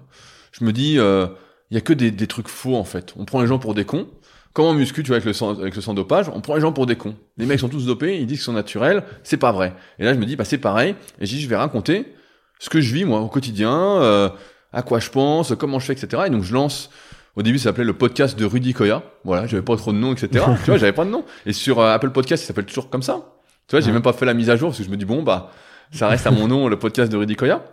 [0.53, 1.27] Je me dis, euh,
[1.71, 3.15] il y a que des, des trucs faux, en fait.
[3.19, 4.09] On prend les gens pour des cons.
[4.53, 6.61] Comme en muscu, tu vois, avec le sang, avec le sang dopage, on prend les
[6.61, 7.17] gens pour des cons.
[7.39, 9.03] Les mecs sont tous dopés, ils disent qu'ils sont naturels.
[9.23, 9.75] C'est pas vrai.
[9.99, 10.95] Et là, je me dis, bah, c'est pareil.
[11.21, 12.13] Et je dis, je vais raconter
[12.59, 14.29] ce que je vis, moi, au quotidien, euh,
[14.73, 16.25] à quoi je pense, comment je fais, etc.
[16.27, 16.91] Et donc, je lance,
[17.35, 19.03] au début, ça s'appelait le podcast de Rudy Koya.
[19.25, 20.45] Voilà, j'avais pas trop de nom, etc.
[20.65, 21.25] tu vois, j'avais pas de nom.
[21.47, 23.25] Et sur euh, Apple Podcast, il s'appelle toujours comme ça.
[23.69, 23.93] Tu vois, j'ai Ouais.
[23.93, 25.51] même pas fait la mise à jour parce que je me dis bon bah
[25.93, 27.65] ça reste à mon nom le podcast de Rudy Koya.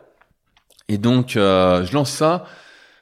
[0.88, 2.46] Et donc euh, je lance ça.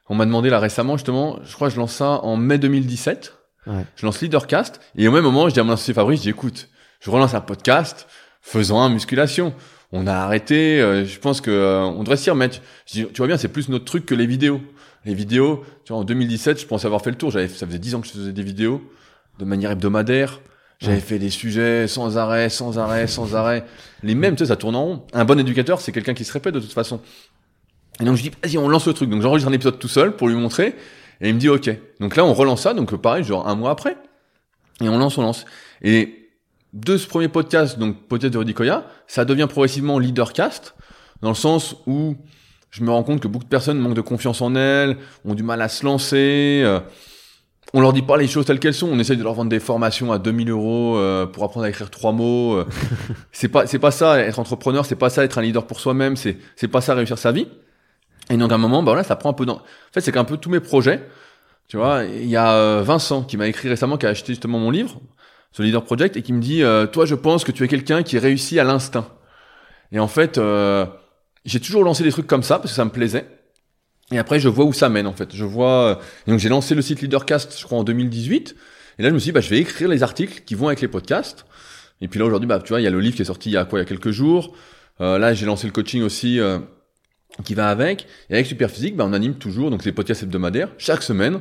[0.10, 3.34] On m'a demandé là récemment justement, je crois que je lance ça en mai 2017.
[3.68, 3.86] Ouais.
[3.98, 6.30] Je lance Leadercast et au même moment je dis à mon associé Fabrice, je dis
[6.30, 6.70] écoute,
[7.02, 8.08] je relance un podcast,
[8.42, 9.54] faisons un musculation.
[9.94, 12.60] On a arrêté, euh, je pense que euh, on devrait s'y remettre.
[12.88, 14.60] Je dis, tu vois bien, c'est plus notre truc que les vidéos.
[15.06, 17.32] Les vidéos, tu vois, en 2017, je pensais avoir fait le tour.
[17.32, 18.82] J'avais, ça faisait 10 ans que je faisais des vidéos
[19.40, 20.42] de manière hebdomadaire.
[20.80, 21.01] J'avais Ouais.
[21.01, 23.65] fait des sujets sans arrêt, sans arrêt, sans arrêt.
[24.03, 25.05] Les mêmes, tu sais, ça tourne en rond.
[25.13, 27.01] Un bon éducateur, c'est quelqu'un qui se répète de toute façon.
[27.99, 29.09] Et donc je dis, vas-y, on lance le truc.
[29.09, 30.75] Donc j'enregistre un épisode tout seul pour lui montrer.
[31.19, 31.69] Et il me dit ok.
[31.99, 33.97] Donc là, on relance ça, donc pareil, genre un mois après.
[34.82, 35.45] Et on lance, on lance.
[35.82, 36.30] Et
[36.73, 40.75] de ce premier podcast, donc podcast de Rudy Koya, ça devient progressivement Leadercast,
[41.23, 42.15] dans le sens où
[42.69, 45.41] je me rends compte que beaucoup de personnes manquent de confiance en elles, ont du
[45.41, 46.61] mal à se lancer.
[46.63, 46.80] euh,
[47.74, 48.89] on leur dit pas les choses telles qu'elles sont.
[48.89, 51.89] On essaye de leur vendre des formations à 2000 euros euh, pour apprendre à écrire
[51.89, 52.55] trois mots.
[52.55, 52.65] euh.
[53.32, 54.86] c'est pas, c'est pas ça être entrepreneur.
[54.86, 56.15] C'est pas ça être un leader pour soi-même.
[56.15, 57.47] C'est, c'est pas ça réussir sa vie.
[58.30, 59.45] Et donc à un moment, bah voilà, ça prend un peu.
[59.45, 59.55] Dans...
[59.55, 59.61] En
[59.93, 61.07] fait, c'est qu'un peu tous mes projets.
[61.68, 64.57] Tu vois, il y a euh, Vincent qui m'a écrit récemment, qui a acheté justement
[64.57, 65.01] mon livre,
[65.51, 68.03] ce Leader Project, et qui me dit, euh, toi, je pense que tu es quelqu'un
[68.03, 69.07] qui réussit à l'instinct.
[69.91, 70.86] Et en fait, euh,
[71.43, 73.37] j'ai toujours lancé des trucs comme ça parce que ça me plaisait.
[74.12, 75.36] Et après, je vois où ça mène en fait.
[75.36, 75.84] Je vois.
[75.84, 75.95] euh,
[76.28, 78.55] Et donc j'ai lancé le site Leadercast, je crois en 2018.
[78.99, 80.82] Et là, je me suis dit, bah, je vais écrire les articles qui vont avec
[80.82, 81.45] les podcasts.
[82.01, 83.49] Et puis là, aujourd'hui, bah, tu vois, il y a le livre qui est sorti
[83.49, 84.53] il y a quoi, il y a quelques jours.
[85.01, 86.58] Euh, là, j'ai lancé le coaching aussi euh,
[87.43, 88.08] qui va avec.
[88.30, 91.39] Et avec Superphysique, bah, on anime toujours donc les podcasts hebdomadaires chaque semaine.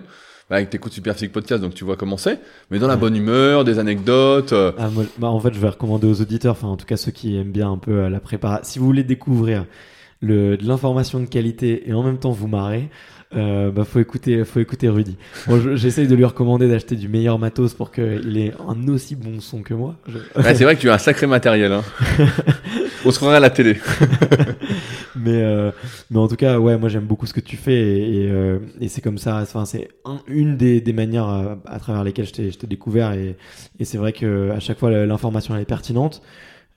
[0.50, 2.40] Bah, avec t'écoutes Superphysique podcast, donc tu vois comment c'est.
[2.70, 4.52] Mais dans la bonne humeur, des anecdotes.
[4.52, 6.96] euh, Ah, moi, bah, en fait, je vais recommander aux auditeurs, enfin en tout cas
[6.96, 8.64] ceux qui aiment bien un peu euh, la préparation.
[8.64, 9.64] Si vous voulez découvrir
[10.26, 12.88] le, de l'information de qualité et en même temps vous marrer,
[13.34, 15.16] euh, bah faut écouter, faut écouter Rudy.
[15.48, 19.16] Bon, je- j'essaye de lui recommander d'acheter du meilleur matos pour qu'il ait un aussi
[19.16, 19.96] bon son que moi.
[20.06, 21.72] Je- Ouais, c'est vrai que tu as un sacré matériel.
[21.72, 21.82] Hein.
[23.04, 23.74] On se croirait à la télé.
[25.16, 25.70] mais euh,
[26.10, 28.58] mais en tout cas, ouais, moi j'aime beaucoup ce que tu fais et, et, euh,
[28.80, 29.38] et c'est comme ça.
[29.42, 32.66] Enfin, c'est un- une des, des manières euh, à, travers lesquelles je t'ai je t'ai
[32.66, 33.36] découvert et,
[33.78, 36.22] et c'est vrai que à chaque fois l'information elle est pertinente.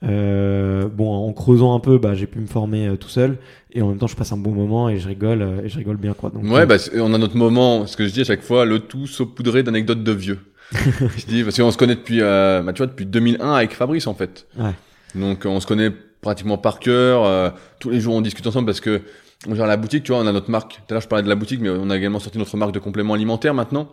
[0.02, 3.38] Euh, bon, en creusant un peu, bah, j'ai pu me former euh, tout seul
[3.72, 5.76] et en même temps je passe un bon moment et je rigole euh, et je
[5.76, 6.30] rigole bien quoi.
[6.30, 8.80] Donc, Ouais, bah, on a notre moment, ce que je dis à chaque fois, le
[8.80, 10.38] tout saupoudré d'anecdotes de vieux.
[10.72, 14.14] je dis, parce qu'on se connaît depuis, bah, tu vois, depuis 2001 avec Fabrice, en
[14.14, 14.46] fait.
[14.56, 14.72] Ouais.
[15.16, 15.90] Donc, on se connaît
[16.20, 17.52] pratiquement par cœur.
[17.80, 19.02] tous les jours, on discute ensemble parce que,
[19.48, 20.74] on gère la boutique, tu vois, on a notre marque.
[20.74, 22.72] Tout à l'heure, je parlais de la boutique, mais on a également sorti notre marque
[22.72, 23.88] de compléments alimentaires maintenant.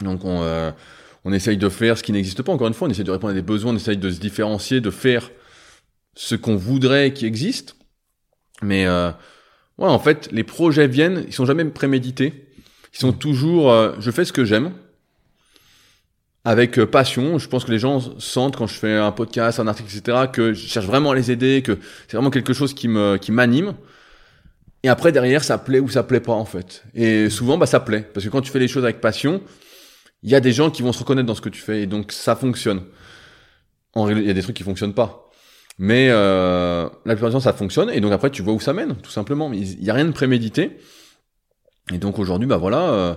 [0.00, 0.70] Donc, on, euh,
[1.24, 2.52] on essaye de faire ce qui n'existe pas.
[2.52, 4.80] Encore une fois, on essaye de répondre à des besoins, on essaye de se différencier,
[4.80, 5.30] de faire
[6.14, 7.76] ce qu'on voudrait qui existe.
[8.62, 9.10] Mais, euh,
[9.78, 12.46] Ouais, en fait, les projets viennent, ils sont jamais prémédités.
[12.92, 14.72] Ils sont toujours, euh, je fais ce que j'aime,
[16.44, 17.38] avec euh, passion.
[17.38, 20.52] Je pense que les gens sentent quand je fais un podcast, un article, etc., que
[20.52, 23.74] je cherche vraiment à les aider, que c'est vraiment quelque chose qui me, qui m'anime.
[24.84, 26.84] Et après, derrière, ça plaît ou ça plaît pas, en fait.
[26.94, 28.08] Et souvent, bah, ça plaît.
[28.14, 29.40] Parce que quand tu fais les choses avec passion,
[30.24, 31.86] il y a des gens qui vont se reconnaître dans ce que tu fais, et
[31.86, 32.82] donc ça fonctionne.
[33.92, 35.30] En il y a des trucs qui fonctionnent pas.
[35.78, 37.90] Mais euh, la plupart du temps, ça fonctionne.
[37.90, 39.52] Et donc après, tu vois où ça mène, tout simplement.
[39.52, 40.78] Il n'y a rien de prémédité.
[41.92, 43.14] Et donc aujourd'hui, bah voilà, euh,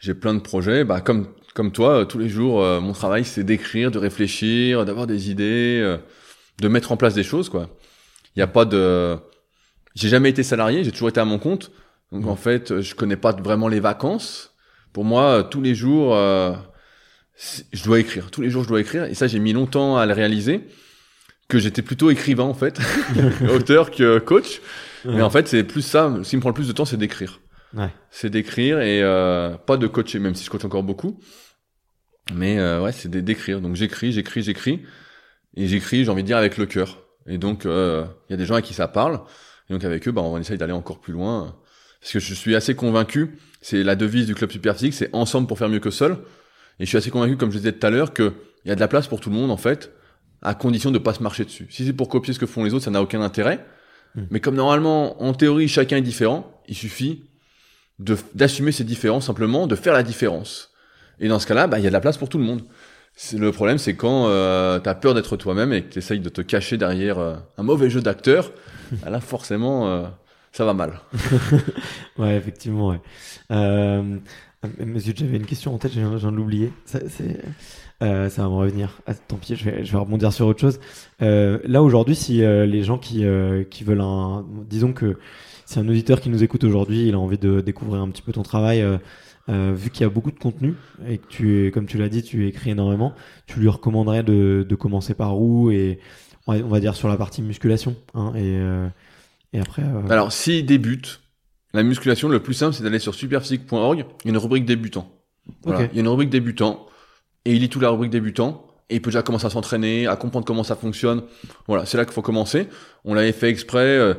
[0.00, 0.84] j'ai plein de projets.
[0.84, 1.28] Bah comme
[1.58, 5.28] comme toi, euh, tous les jours, euh, mon travail, c'est d'écrire, de réfléchir, d'avoir des
[5.28, 5.98] idées, euh,
[6.60, 7.68] de mettre en place des choses, quoi.
[8.36, 9.18] Il n'y a pas de...
[9.96, 11.72] J'ai jamais été salarié, j'ai toujours été à mon compte.
[12.12, 14.54] Donc en fait, je connais pas vraiment les vacances.
[14.92, 16.52] Pour moi, euh, tous les jours, euh,
[17.72, 18.30] je dois écrire.
[18.30, 19.04] Tous les jours, je dois écrire.
[19.04, 20.62] Et ça, j'ai mis longtemps à le réaliser
[21.48, 22.78] que j'étais plutôt écrivain en fait,
[23.54, 24.60] auteur que coach.
[25.04, 26.14] Mais en fait, c'est plus ça.
[26.22, 27.40] Ce qui me prend le plus de temps, c'est d'écrire.
[27.74, 27.90] Ouais.
[28.10, 31.20] C'est d'écrire et euh, pas de coacher, même si je coach encore beaucoup.
[32.34, 33.60] Mais euh, ouais, c'est d'é- d'écrire.
[33.60, 34.82] Donc j'écris, j'écris, j'écris.
[35.56, 36.98] Et j'écris, j'ai envie de dire, avec le cœur.
[37.26, 39.20] Et donc, euh, il y a des gens à qui ça parle.
[39.68, 41.56] Et donc avec eux, bah, on essaye d'aller encore plus loin.
[42.00, 45.58] Parce que je suis assez convaincu, c'est la devise du club Superphysique, c'est ensemble pour
[45.58, 46.18] faire mieux que seul.
[46.80, 48.32] Et je suis assez convaincu, comme je disais tout à l'heure, qu'il
[48.64, 49.92] y a de la place pour tout le monde, en fait,
[50.42, 51.66] à condition de pas se marcher dessus.
[51.70, 53.64] Si c'est pour copier ce que font les autres, ça n'a aucun intérêt.
[54.14, 54.22] Mm.
[54.30, 57.24] Mais comme normalement, en théorie, chacun est différent, il suffit
[57.98, 60.70] d'assumer ses différences simplement, de faire la différence.
[61.18, 62.62] Et dans ce cas-là, bah, il y a de la place pour tout le monde.
[63.36, 66.28] Le problème, c'est quand euh, tu as peur d'être toi-même et que tu essayes de
[66.28, 68.52] te cacher derrière euh, un mauvais jeu d'acteur,
[68.92, 70.04] bah là forcément, euh,
[70.58, 71.00] ça va mal.
[72.18, 73.00] Ouais, effectivement, ouais.
[73.52, 74.18] Euh,
[74.84, 76.72] monsieur, j'avais une question en tête, je viens, de l'oublier.
[76.84, 76.98] Ça,
[78.02, 78.98] euh, ça va me revenir.
[79.06, 80.80] Ah, tant pis, je vais, rebondir sur autre chose.
[81.22, 84.44] Euh, là, aujourd'hui, si euh, les gens qui, euh, qui veulent un...
[84.68, 85.18] Disons que
[85.64, 88.32] c'est un auditeur qui nous écoute aujourd'hui, il a envie de découvrir un petit peu
[88.32, 88.98] ton travail, euh,
[89.50, 90.74] euh, vu qu'il y a beaucoup de contenu
[91.06, 93.14] et que tu, es- comme tu l'as dit, tu écris énormément,
[93.46, 96.00] tu lui recommanderais de, de commencer par où et
[96.48, 97.94] on va dire sur la partie musculation.
[98.14, 98.88] Hein, et, euh,
[99.52, 99.82] et après...
[99.82, 101.20] euh, Alors, s'il débute,
[101.74, 105.10] la musculation, le plus simple, c'est d'aller sur superphysique.org, il y a une rubrique débutant.
[105.64, 105.80] Voilà.
[105.84, 105.88] Ok.
[105.92, 106.86] Il y a une rubrique débutant,
[107.44, 110.16] et il lit toute la rubrique débutant, et il peut déjà commencer à s'entraîner, à
[110.16, 111.22] comprendre comment ça fonctionne.
[111.66, 112.68] Voilà, c'est là qu'il faut commencer.
[113.04, 113.80] On l'avait fait exprès.
[113.98, 114.14] euh,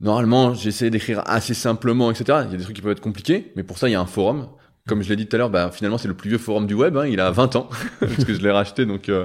[0.00, 2.40] normalement, j'essaie d'écrire assez simplement, etc.
[2.46, 4.00] Il y a des trucs qui peuvent être compliqués, mais pour ça, il y a
[4.00, 4.48] un forum.
[4.86, 6.74] Comme je l'ai dit tout à l'heure, bah, finalement, c'est le plus vieux forum du
[6.74, 6.96] web.
[6.96, 9.24] hein, il a 20 ans, parce que je l'ai racheté, donc euh,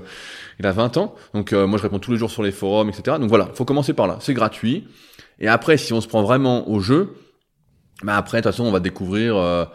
[0.59, 1.15] il a 20 ans.
[1.33, 3.17] Donc euh, moi, je réponds tous les jours sur les forums, etc.
[3.19, 4.17] Donc voilà, faut commencer par là.
[4.21, 4.87] C'est gratuit.
[5.39, 7.13] Et après, si on se prend vraiment au jeu,
[8.03, 9.65] bah après, de toute façon, on va découvrir euh,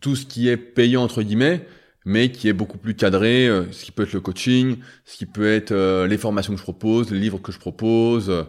[0.00, 1.66] tout ce qui est payant entre guillemets,
[2.04, 5.26] mais qui est beaucoup plus cadré, euh, ce qui peut être le coaching, ce qui
[5.26, 8.28] peut être euh, les formations que je propose, les livres que je propose.
[8.30, 8.42] euh.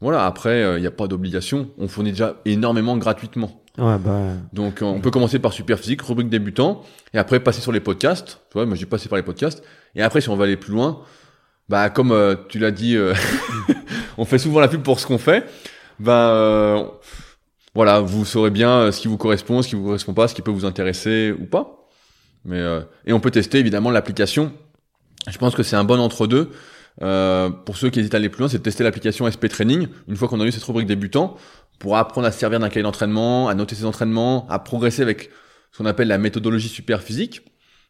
[0.00, 1.70] voilà, après, il n'y a pas d'obligation.
[1.78, 3.62] On fournit déjà énormément gratuitement.
[3.78, 4.32] Ouais, bah.
[4.52, 6.82] Donc on peut commencer par Superphysique, rubrique débutant,
[7.12, 8.40] et après passer sur les podcasts.
[8.50, 9.62] Tu vois, moi j'ai passé par les podcasts.
[9.94, 11.02] Et après, si on va aller plus loin,
[11.68, 13.12] bah comme euh, tu l'as dit, euh,
[14.18, 15.44] on fait souvent la pub pour ce qu'on fait.
[15.98, 16.84] Bah euh,
[17.74, 20.34] voilà, vous saurez bien euh, ce qui vous correspond, ce qui vous correspond pas, ce
[20.34, 21.88] qui peut vous intéresser ou pas.
[22.44, 24.52] Mais euh, et on peut tester évidemment l'application.
[25.28, 26.50] Je pense que c'est un bon entre-deux.
[26.98, 29.88] Pour ceux qui hésitent à aller plus loin, c'est de tester l'application SP Training.
[30.08, 31.36] Une fois qu'on a eu cette rubrique débutant,
[31.78, 35.30] pour apprendre à se servir d'un cahier d'entraînement, à noter ses entraînements, à progresser avec
[35.72, 37.42] ce qu'on appelle la méthodologie super physique.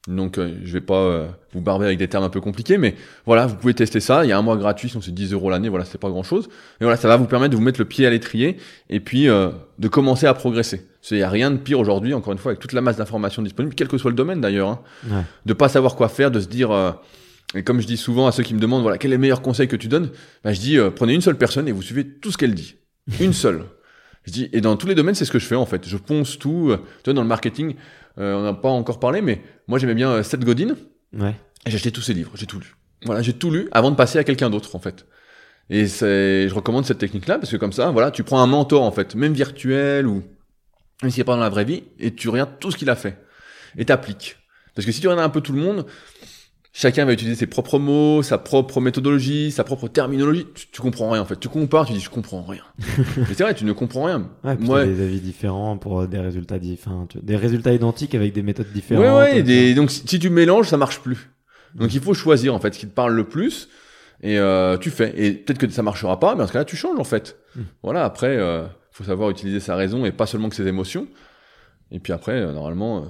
[0.09, 2.95] Donc euh, je vais pas euh, vous barber avec des termes un peu compliqués, mais
[3.27, 4.25] voilà, vous pouvez tester ça.
[4.25, 5.69] Il y a un mois gratuit, sinon c'est 10 euros l'année.
[5.69, 6.49] Voilà, c'est pas grand chose.
[6.81, 8.57] Et voilà, ça va vous permettre de vous mettre le pied à l'étrier
[8.89, 10.87] et puis euh, de commencer à progresser.
[11.11, 13.43] Il y a rien de pire aujourd'hui, encore une fois, avec toute la masse d'informations
[13.43, 15.23] disponibles, quel que soit le domaine d'ailleurs, hein, Ouais.
[15.45, 16.71] de pas savoir quoi faire, de se dire.
[16.73, 16.91] euh,
[17.55, 19.41] et comme je dis souvent à ceux qui me demandent, voilà, quel est le meilleur
[19.41, 20.11] conseil que tu donnes
[20.43, 22.75] bah, Je dis, euh, prenez une seule personne et vous suivez tout ce qu'elle dit.
[23.21, 23.63] Une seule.
[24.25, 25.87] Je dis, et dans tous les domaines, c'est ce que je fais en fait.
[25.89, 26.71] Je ponce tout.
[26.71, 27.77] euh, tu vois, dans le marketing,
[28.17, 30.77] on n'a pas encore parlé, mais moi j'aimais bien euh, Seth Godin.
[31.13, 31.35] Ouais.
[31.67, 32.77] Et j'ai acheté tous ses livres, j'ai tout lu.
[33.05, 35.07] Voilà, j'ai tout lu avant de passer à quelqu'un d'autre en fait.
[35.69, 38.83] Et c'est, je recommande cette technique-là parce que comme ça, voilà, tu prends un mentor
[38.83, 40.23] en fait, même virtuel ou
[41.03, 42.97] même s'il n'est pas dans la vraie vie, et tu regardes tout ce qu'il a
[42.97, 43.19] fait
[43.77, 44.37] et t'appliques.
[44.75, 45.87] Parce que si tu regardes un peu tout le monde,
[46.79, 50.47] chacun va utiliser ses propres mots, sa propre méthodologie, sa propre terminologie.
[50.55, 51.41] Tu, tu comprends rien en fait.
[51.41, 52.63] Tu compares, tu dis je comprends rien.
[53.17, 54.29] Mais c'est vrai, tu ne comprends rien.
[54.45, 57.09] Ouais, Moi- des avis différents pour euh, des résultats différents.
[57.15, 59.05] Des résultats identiques avec des méthodes différentes.
[59.05, 61.31] Ouais, ouais, euh, des- donc si, tu mélanges, ça marche plus.
[61.75, 63.69] Donc il faut choisir en fait ce qui te parle le plus
[64.23, 65.13] et euh, tu fais.
[65.17, 67.37] Et peut-être que ça marchera pas, mais dans ce cas-là, tu changes en fait.
[67.55, 67.61] Mm.
[67.83, 71.07] Voilà, après, euh, faut savoir utiliser sa raison et pas seulement que ses émotions.
[71.91, 73.07] Et puis après, euh, normalement, euh,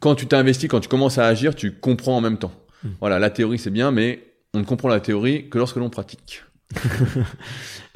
[0.00, 2.52] quand tu t'investis, quand tu commences à agir, tu comprends en même temps.
[2.82, 2.88] Mm.
[3.00, 4.24] Voilà, la théorie c'est bien, mais
[4.54, 6.42] on ne comprend la théorie que lorsque l'on pratique.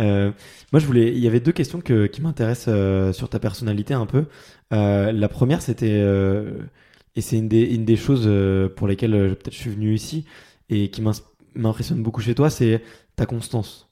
[0.00, 0.32] Euh,
[0.72, 1.12] moi, je voulais.
[1.12, 4.24] Il y avait deux questions que, qui m'intéressent euh, sur ta personnalité un peu.
[4.72, 6.02] Euh, la première, c'était
[7.14, 8.28] et c'est une des, une des choses
[8.74, 10.24] pour lesquelles peut-être je suis venu ici
[10.70, 11.04] et qui
[11.54, 12.82] m'impressionne beaucoup chez toi, c'est
[13.14, 13.90] ta constance.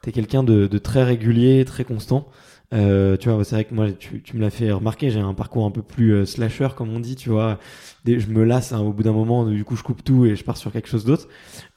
[0.00, 2.28] T'es quelqu'un de, de très régulier, très constant.
[2.72, 5.64] Euh, tu vois, c'est vrai que moi, tu, me l'as fait remarquer, j'ai un parcours
[5.66, 7.58] un peu plus euh, slasher, comme on dit, tu vois.
[8.06, 10.44] Je me lasse hein, au bout d'un moment, du coup, je coupe tout et je
[10.44, 11.28] pars sur quelque chose d'autre.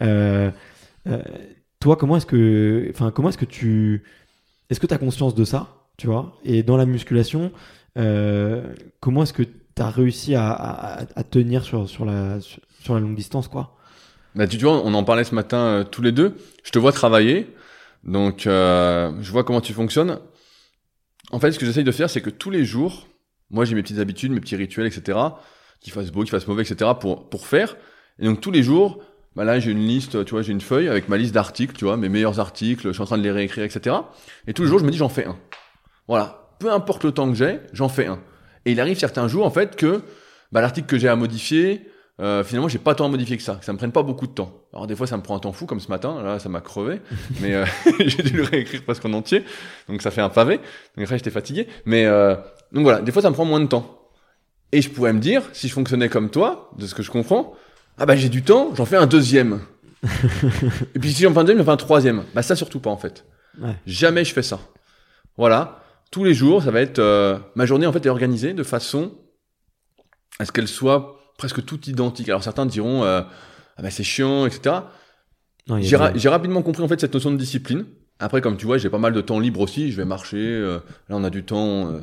[0.02, 0.50] Euh,
[1.80, 4.04] toi, comment est-ce que, enfin, comment est-ce que tu,
[4.70, 6.38] est-ce que tu as conscience de ça, tu vois?
[6.44, 7.52] Et dans la musculation,
[7.96, 13.48] comment est-ce que tu as réussi à, tenir sur, sur, la, sur, la longue distance,
[13.48, 13.76] quoi?
[14.36, 16.36] Bah, tu vois, on en parlait ce matin tous les deux.
[16.64, 17.48] Je te vois travailler,
[18.04, 20.20] donc je vois comment tu fonctionnes.
[21.32, 23.08] En fait, ce que j'essaye de faire, c'est que tous les jours,
[23.50, 25.18] moi j'ai mes petites habitudes, mes petits rituels, etc.
[25.82, 26.92] Qu'il fasse beau, qu'il fasse mauvais, etc.
[27.00, 27.76] pour pour faire.
[28.20, 29.04] Et donc tous les jours,
[29.36, 31.86] bah là j'ai une liste, tu vois, j'ai une feuille avec ma liste d'articles, tu
[31.86, 32.88] vois, mes meilleurs articles.
[32.88, 33.96] Je suis en train de les réécrire, etc.
[34.48, 35.38] Et tous les jours, je me dis j'en fais un.
[36.08, 38.20] Voilà, peu importe le temps que j'ai, j'en fais un.
[38.66, 40.02] Et il arrive certains jours en fait que
[40.52, 41.90] bah, l'article que j'ai à modifier,
[42.20, 44.26] euh, finalement, j'ai pas tant à modifier que ça, que ça me prenne pas beaucoup
[44.26, 44.52] de temps.
[44.74, 46.62] Alors des fois, ça me prend un temps fou, comme ce matin, là, ça m'a
[46.62, 47.02] crevé,
[47.42, 47.66] mais euh,
[48.00, 49.44] j'ai dû le réécrire presque en entier,
[49.88, 50.58] donc ça fait un pavé.
[50.58, 52.36] Donc après, j'étais fatigué, mais euh,
[52.72, 54.10] donc voilà, des fois, ça me prend moins de temps.
[54.72, 57.56] Et je pourrais me dire, si je fonctionnais comme toi, de ce que je comprends,
[57.98, 59.62] ah bah j'ai du temps, j'en fais un deuxième.
[60.96, 62.24] Et puis si j'en fais un deuxième, j'en fais un troisième.
[62.36, 63.26] Bah ça surtout pas en fait.
[63.60, 63.76] Ouais.
[63.86, 64.60] Jamais je fais ça.
[65.38, 68.64] Voilà, tous les jours, ça va être euh, ma journée en fait est organisée de
[68.64, 69.14] façon
[70.40, 72.28] à ce qu'elle soit presque toute identique.
[72.30, 73.22] Alors certains diront euh,
[73.78, 74.76] ah bah c'est chiant, etc.
[75.82, 77.86] J'ai ra- rapidement compris en fait cette notion de discipline.
[78.20, 79.92] Après, comme tu vois, j'ai pas mal de temps libre aussi.
[79.92, 80.38] Je vais marcher.
[80.38, 81.92] euh, là, on a du temps.
[81.92, 82.00] euh,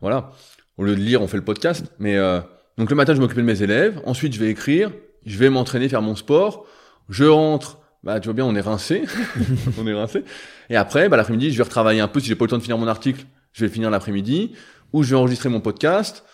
[0.00, 0.32] voilà.
[0.76, 1.86] Au lieu de lire, on fait le podcast.
[2.00, 2.40] Mais euh,
[2.78, 4.00] donc le matin, je m'occupe de mes élèves.
[4.06, 4.90] Ensuite, je vais écrire.
[5.24, 6.66] Je vais m'entraîner, faire mon sport.
[7.08, 7.78] Je rentre.
[8.02, 9.04] Bah, tu vois bien, on est rincé.
[9.78, 10.24] on est rincé.
[10.70, 12.18] Et après, bah, l'après-midi, je vais retravailler un peu.
[12.20, 14.52] Si j'ai pas le temps de finir mon article, je vais le finir l'après-midi.
[14.92, 16.24] Ou je vais enregistrer mon podcast.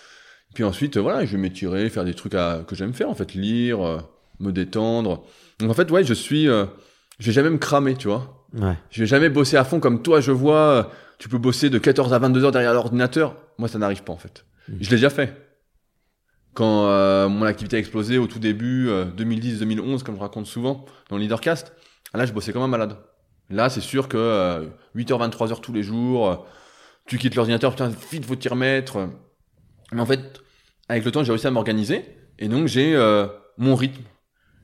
[0.55, 3.15] Puis ensuite, euh, voilà, je vais m'étirer, faire des trucs à- que j'aime faire, en
[3.15, 3.99] fait, lire, euh,
[4.41, 5.25] me détendre.
[5.61, 6.67] Donc en fait, ouais, je suis, euh,
[7.19, 8.47] je vais jamais me cramer, tu vois.
[8.55, 8.77] Ouais.
[8.91, 10.57] Je vais jamais bosser à fond comme toi, je vois.
[10.57, 10.83] euh,
[11.19, 13.37] Tu peux bosser de 14 à 22 heures derrière l'ordinateur.
[13.57, 14.45] Moi, ça n'arrive pas en fait.
[14.69, 14.79] Mhm.
[14.81, 15.37] Je l'ai déjà fait.
[16.55, 20.85] Quand euh, mon activité a explosé au tout début, euh, 2010-2011, comme je raconte souvent
[21.09, 21.73] dans le Leadercast,
[22.13, 22.97] là, je bossais comme un malade.
[23.51, 24.67] Là, c'est sûr que euh,
[24.97, 26.37] 8h, 23h tous les jours, euh,
[27.07, 29.09] tu quittes l'ordinateur, putain, vite, faut t'y remettre.
[29.93, 30.41] Mais en fait,
[30.89, 32.05] avec le temps, j'ai réussi à m'organiser.
[32.39, 33.27] Et donc, j'ai euh,
[33.59, 34.03] mon rythme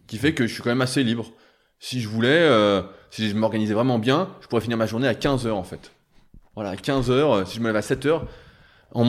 [0.06, 1.30] qui fait que je suis quand même assez libre.
[1.78, 5.14] Si je voulais, euh, si je m'organisais vraiment bien, je pourrais finir ma journée à
[5.14, 5.92] 15 heures en fait.
[6.54, 8.26] Voilà, à 15 heures, euh, si je me lève à 7 heures,
[8.94, 9.06] en,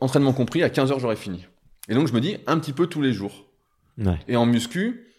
[0.00, 1.46] entraînement compris, à 15h, j'aurais fini.
[1.88, 3.44] Et donc, je me dis un petit peu tous les jours.
[3.98, 4.18] Ouais.
[4.28, 5.12] Et en muscu,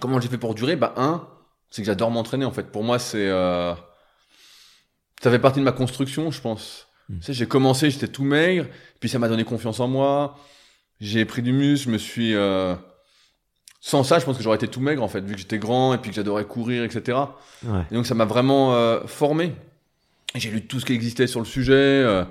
[0.00, 0.74] comment j'ai fait pour durer?
[0.74, 1.28] Bah, un,
[1.70, 2.72] c'est que j'adore m'entraîner, en fait.
[2.72, 3.28] Pour moi, c'est.
[3.28, 3.74] euh,
[5.22, 6.88] Ça fait partie de ma construction, je pense.
[7.08, 7.18] Mm.
[7.18, 8.66] Tu sais, j'ai commencé, j'étais tout maigre,
[9.00, 10.36] puis ça m'a donné confiance en moi.
[11.00, 12.34] J'ai pris du muscle, je me suis.
[12.34, 12.74] euh,
[13.80, 15.92] Sans ça, je pense que j'aurais été tout maigre, en fait, vu que j'étais grand
[15.94, 17.18] et puis que j'adorais courir, etc.
[17.64, 17.82] Ouais.
[17.90, 19.52] Et donc ça m'a vraiment euh, formé.
[20.34, 21.74] J'ai lu tout ce qui existait sur le sujet.
[21.74, 22.24] euh,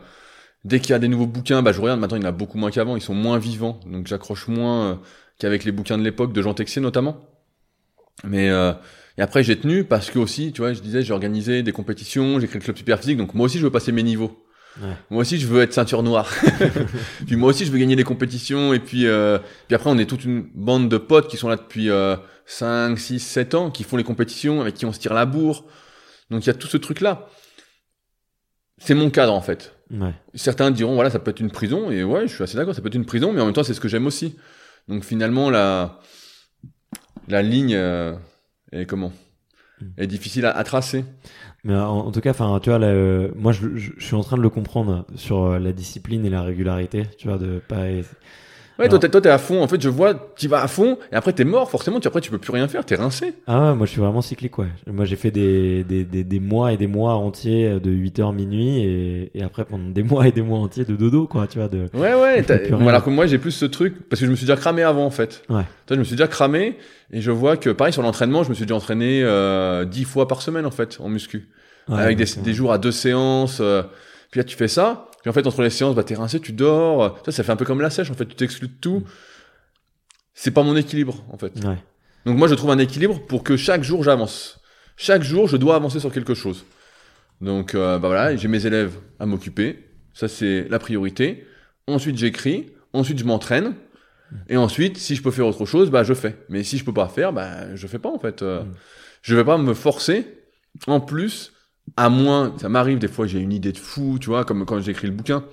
[0.66, 2.00] dès qu'il y a des nouveaux bouquins, bah, je regarde.
[2.00, 2.96] Maintenant, il y en a beaucoup moins qu'avant.
[2.96, 3.80] Ils sont moins vivants.
[3.86, 4.96] Donc j'accroche moins euh,
[5.40, 7.18] qu'avec les bouquins de l'époque, de Jean Texier notamment.
[8.24, 8.74] Mais euh,
[9.18, 12.40] et après, j'ai tenu parce que aussi, tu vois, je disais, j'ai organisé des compétitions,
[12.40, 13.18] j'ai créé le club super physique.
[13.18, 14.43] Donc moi aussi, je veux passer mes niveaux.
[14.82, 14.96] Ouais.
[15.10, 16.32] Moi aussi, je veux être ceinture noire.
[17.28, 18.74] puis moi aussi, je veux gagner des compétitions.
[18.74, 19.38] Et puis, euh,
[19.68, 22.98] puis après, on est toute une bande de potes qui sont là depuis euh, 5,
[22.98, 25.66] 6, 7 ans, qui font les compétitions, avec qui on se tire la bourre.
[26.32, 27.28] Donc il y a tout ce truc-là.
[28.80, 29.76] C'est mon cadre, en fait.
[29.92, 30.14] Ouais.
[30.34, 31.92] Certains diront, voilà, ça peut être une prison.
[31.92, 33.32] Et ouais, je suis assez d'accord, ça peut être une prison.
[33.32, 34.36] Mais en même temps, c'est ce que j'aime aussi.
[34.88, 36.00] Donc finalement, la,
[37.28, 38.16] la ligne euh,
[38.72, 39.14] est comment?
[39.98, 41.06] Est difficile à, à tracer.
[41.64, 44.24] Mais en, tout cas, enfin, tu vois, là, euh, moi, je, je, je suis en
[44.24, 47.04] train de le comprendre sur euh, la discipline et la régularité.
[47.18, 47.86] Tu vois, de pas.
[48.80, 49.62] Ouais, Alors- toi, t'es, toi, t'es à fond.
[49.62, 52.00] En fait, je vois, tu vas à fond, et après, t'es mort, forcément.
[52.00, 53.34] Tu, après, tu peux plus rien faire, t'es rincé.
[53.46, 54.68] Ah ouais, moi, je suis vraiment cyclique, ouais.
[54.88, 58.80] Moi, j'ai fait des, des, des, des mois et des mois entiers de 8h minuit
[58.84, 61.46] et, et après pendant des mois et des mois entiers de dodo, quoi.
[61.48, 61.88] Tu vois, de.
[61.94, 62.44] Ouais, ouais.
[62.90, 65.06] Alors que moi, j'ai plus ce truc, parce que je me suis déjà cramé avant,
[65.06, 65.44] en fait.
[65.50, 65.64] Ouais.
[65.86, 66.78] Toi, je me suis déjà cramé,
[67.12, 70.28] et je vois que, pareil, sur l'entraînement, je me suis déjà entraîné euh, 10 fois
[70.28, 71.48] par semaine, en fait, en muscu.
[71.90, 73.60] Ouais, avec des, des jours à deux séances.
[73.62, 73.84] euh,
[74.32, 75.06] puis là, tu fais ça.
[75.24, 77.20] Puis en fait, entre les séances, bah, t'es rincé, tu dors.
[77.26, 78.26] Ça, ça fait un peu comme la sèche, en fait.
[78.26, 79.04] Tu t'exclus de tout.
[80.34, 81.54] C'est pas mon équilibre, en fait.
[81.66, 81.78] Ouais.
[82.26, 84.60] Donc moi, je trouve un équilibre pour que chaque jour, j'avance.
[84.98, 86.66] Chaque jour, je dois avancer sur quelque chose.
[87.42, 89.90] Donc, euh, bah voilà, j'ai mes élèves à m'occuper.
[90.14, 91.48] Ça, c'est la priorité.
[91.88, 92.72] Ensuite, j'écris.
[92.94, 93.76] Ensuite, je m'entraîne.
[94.50, 96.36] Et ensuite, si je peux faire autre chose, bah, je fais.
[96.50, 98.42] Mais si je peux pas faire, bah, je fais pas, en fait.
[98.42, 98.74] Euh, Mm.
[99.22, 100.28] Je vais pas me forcer.
[100.86, 101.53] En plus,
[101.98, 104.80] à moins, ça m'arrive des fois, j'ai une idée de fou, tu vois, comme quand
[104.80, 105.44] j'écris le bouquin.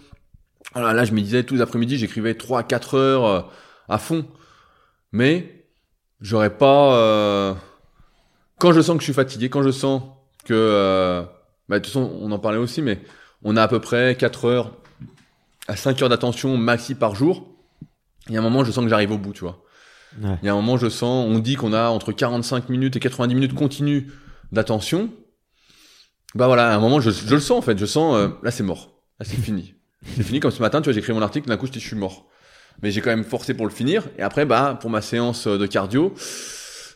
[0.74, 3.40] Alors là, je me disais, tous les après-midi, j'écrivais 3 4 heures euh,
[3.88, 4.26] à fond.
[5.12, 5.66] Mais,
[6.20, 7.54] j'aurais pas, euh,
[8.58, 10.02] quand je sens que je suis fatigué, quand je sens
[10.44, 11.22] que, euh,
[11.68, 13.00] bah, de toute façon, on en parlait aussi, mais
[13.42, 14.72] on a à peu près 4 heures
[15.66, 17.48] à 5 heures d'attention maxi par jour.
[18.28, 19.62] Il y a un moment, je sens que j'arrive au bout, tu vois.
[20.20, 20.36] Ouais.
[20.42, 23.00] Il y a un moment, je sens, on dit qu'on a entre 45 minutes et
[23.00, 24.10] 90 minutes continues
[24.52, 25.10] d'attention.
[26.34, 27.78] Bah voilà, à un moment, je, je le sens en fait.
[27.78, 28.92] Je sens, euh, là c'est mort.
[29.18, 29.74] Là c'est fini.
[30.16, 31.80] C'est fini comme ce matin, tu vois, j'ai écrit mon article, d'un coup je dis
[31.80, 32.26] je suis mort.
[32.82, 34.04] Mais j'ai quand même forcé pour le finir.
[34.16, 36.14] Et après, bah, pour ma séance de cardio,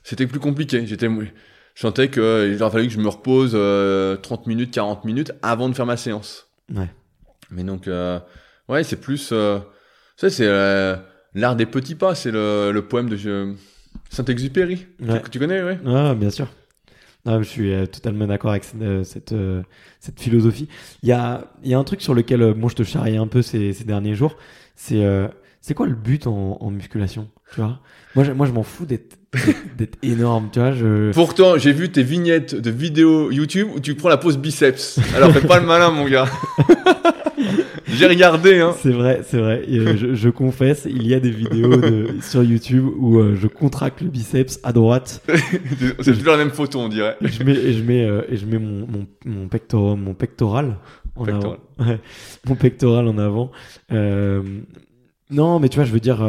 [0.02, 0.86] c'était plus compliqué.
[0.86, 5.04] J'étais, je sentais que il aurait fallu que je me repose euh, 30 minutes, 40
[5.04, 6.48] minutes avant de faire ma séance.
[6.74, 6.88] Ouais.
[7.50, 8.18] Mais donc, euh,
[8.68, 9.58] ouais, c'est plus, euh,
[10.16, 10.96] ça c'est euh,
[11.34, 12.14] l'art des petits pas.
[12.14, 13.52] C'est le, le poème de euh,
[14.08, 14.86] Saint-Exupéry.
[15.00, 15.20] Ouais.
[15.24, 15.78] Tu, tu connais, ouais?
[15.86, 16.48] Ah, bien sûr.
[17.26, 19.62] Ah, je suis euh, totalement d'accord avec cette, euh, cette, euh,
[19.98, 20.68] cette philosophie.
[21.02, 23.26] Il y a, il y a un truc sur lequel moi je te charrie un
[23.26, 24.36] peu ces, ces derniers jours.
[24.76, 25.28] C'est euh,
[25.62, 27.80] c'est quoi le but en, en musculation Tu vois?
[28.14, 29.16] Moi, je, moi, je m'en fous d'être
[29.78, 30.50] d'être énorme.
[30.52, 31.10] Tu vois je...
[31.14, 35.00] Pourtant, j'ai vu tes vignettes de vidéos YouTube où tu prends la pose biceps.
[35.16, 36.28] Alors fais pas le malin, mon gars.
[37.94, 38.74] j'ai regardé, hein.
[38.80, 39.64] C'est vrai, c'est vrai.
[39.68, 43.36] Et, euh, je, je confesse, il y a des vidéos de, sur YouTube où euh,
[43.40, 45.22] je contracte le biceps à droite.
[46.00, 47.16] c'est plus la même photo, on dirait.
[47.20, 50.14] Et je mets, et je mets, euh, et je mets mon, mon, mon, pectoral, mon
[50.14, 50.76] pectoral
[51.16, 51.58] en Pectoral.
[51.78, 51.86] avant.
[51.90, 52.00] Ouais,
[52.46, 53.50] mon pectoral en avant.
[53.92, 54.42] Euh,
[55.30, 56.24] non, mais tu vois, je veux dire,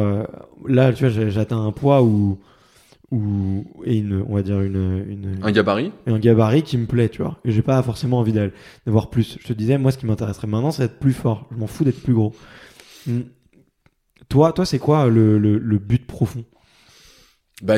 [0.66, 2.38] là, tu vois, atteint un poids où,
[3.12, 5.92] où, et une, on va dire une, une, Un gabarit.
[6.06, 7.38] un gabarit qui me plaît, tu vois.
[7.44, 8.32] Et j'ai pas forcément envie
[8.84, 9.38] d'avoir plus.
[9.40, 11.46] Je te disais, moi, ce qui m'intéresserait maintenant, c'est d'être plus fort.
[11.52, 12.34] Je m'en fous d'être plus gros.
[13.06, 13.20] Hmm.
[14.28, 16.44] Toi, toi, c'est quoi le, le, le but profond?
[17.62, 17.76] Bah,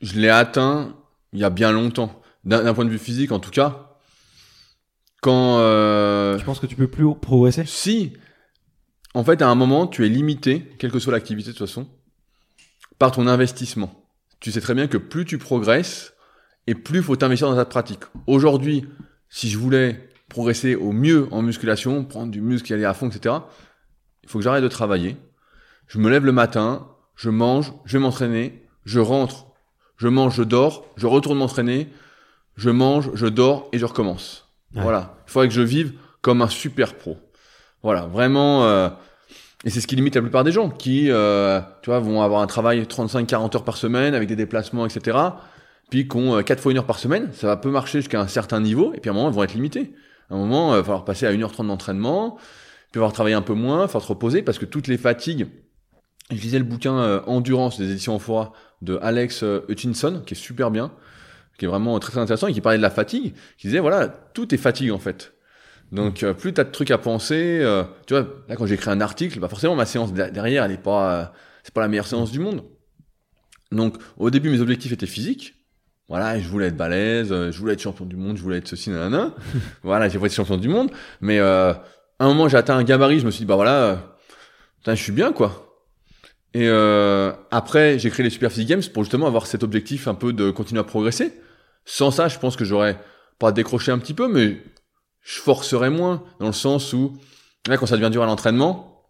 [0.00, 0.94] je l'ai atteint
[1.32, 2.22] il y a bien longtemps.
[2.44, 3.98] D'un d'un point de vue physique, en tout cas.
[5.22, 7.64] Quand, euh, Tu penses que tu peux plus progresser?
[7.66, 8.12] Si,
[9.12, 11.88] en fait, à un moment, tu es limité, quelle que soit l'activité de toute façon,
[13.00, 14.05] par ton investissement.
[14.40, 16.14] Tu sais très bien que plus tu progresses,
[16.66, 18.02] et plus il faut t'investir dans ta pratique.
[18.26, 18.86] Aujourd'hui,
[19.28, 23.08] si je voulais progresser au mieux en musculation, prendre du muscle, y aller à fond,
[23.08, 23.36] etc.,
[24.22, 25.16] il faut que j'arrête de travailler.
[25.86, 29.46] Je me lève le matin, je mange, je vais m'entraîner, je rentre,
[29.96, 31.88] je mange, je dors, je retourne m'entraîner,
[32.56, 34.48] je mange, je dors et je recommence.
[34.74, 34.82] Ouais.
[34.82, 35.16] Voilà.
[35.26, 37.16] Il faudrait que je vive comme un super pro.
[37.82, 38.64] Voilà, vraiment.
[38.64, 38.88] euh,
[39.64, 42.42] et c'est ce qui limite la plupart des gens qui, euh, tu vois, vont avoir
[42.42, 45.18] un travail 35-40 heures par semaine avec des déplacements, etc.
[45.90, 47.30] Puis qui ont 4 fois une heure par semaine.
[47.32, 48.92] Ça va peu marcher jusqu'à un certain niveau.
[48.94, 49.94] Et puis à un moment, ils vont être limités.
[50.30, 52.36] À un moment, il va falloir passer à 1h30 d'entraînement.
[52.92, 55.46] puis avoir travaillé un peu moins, faut te reposer parce que toutes les fatigues.
[56.30, 58.52] Je lisais le bouquin euh, Endurance des éditions Enfora
[58.82, 60.92] de Alex euh, Hutchinson, qui est super bien,
[61.56, 64.08] qui est vraiment très très intéressant et qui parlait de la fatigue, qui disait voilà,
[64.08, 65.35] tout est fatigue en fait.
[65.92, 69.00] Donc euh, plus t'as de trucs à penser, euh, tu vois, là quand j'écris un
[69.00, 71.24] article, bah forcément ma séance de- derrière, elle est pas, euh,
[71.62, 72.64] c'est pas la meilleure séance du monde.
[73.72, 75.54] Donc au début mes objectifs étaient physiques.
[76.08, 78.68] Voilà, je voulais être balèze, euh, je voulais être champion du monde, je voulais être
[78.68, 79.34] ceci, nanana.
[79.82, 80.90] voilà, j'ai voulu être champion du monde.
[81.20, 83.82] Mais euh, à un moment j'ai atteint un gabarit, je me suis dit bah voilà,
[83.82, 83.96] euh,
[84.78, 85.62] putain, je suis bien quoi.
[86.54, 90.14] Et euh, après j'ai créé les Super Physique Games pour justement avoir cet objectif un
[90.14, 91.32] peu de continuer à progresser.
[91.84, 92.98] Sans ça, je pense que j'aurais
[93.38, 94.58] pas décroché un petit peu, mais
[95.26, 97.18] je forcerais moins dans le sens où
[97.66, 99.04] là quand ça devient dur à l'entraînement,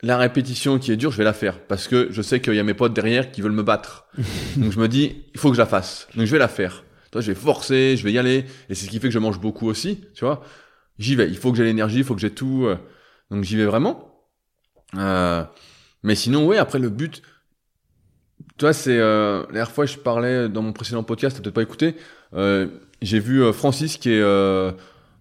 [0.00, 2.60] la répétition qui est dure, je vais la faire parce que je sais qu'il y
[2.60, 4.06] a mes potes derrière qui veulent me battre.
[4.56, 6.06] Donc je me dis, il faut que je la fasse.
[6.14, 6.84] Donc je vais la faire.
[7.10, 9.18] Toi, je vais forcer, je vais y aller et c'est ce qui fait que je
[9.18, 10.42] mange beaucoup aussi, tu vois.
[10.98, 12.76] J'y vais, il faut que j'ai l'énergie, il faut que j'ai tout euh,
[13.32, 14.22] donc j'y vais vraiment.
[14.96, 15.42] Euh,
[16.04, 17.22] mais sinon oui, après le but
[18.58, 21.54] tu vois, c'est euh, la dernière fois je parlais dans mon précédent podcast, t'as peut-être
[21.54, 21.96] pas écouté.
[22.34, 22.68] Euh,
[23.02, 24.72] j'ai vu euh, Francis qui est euh,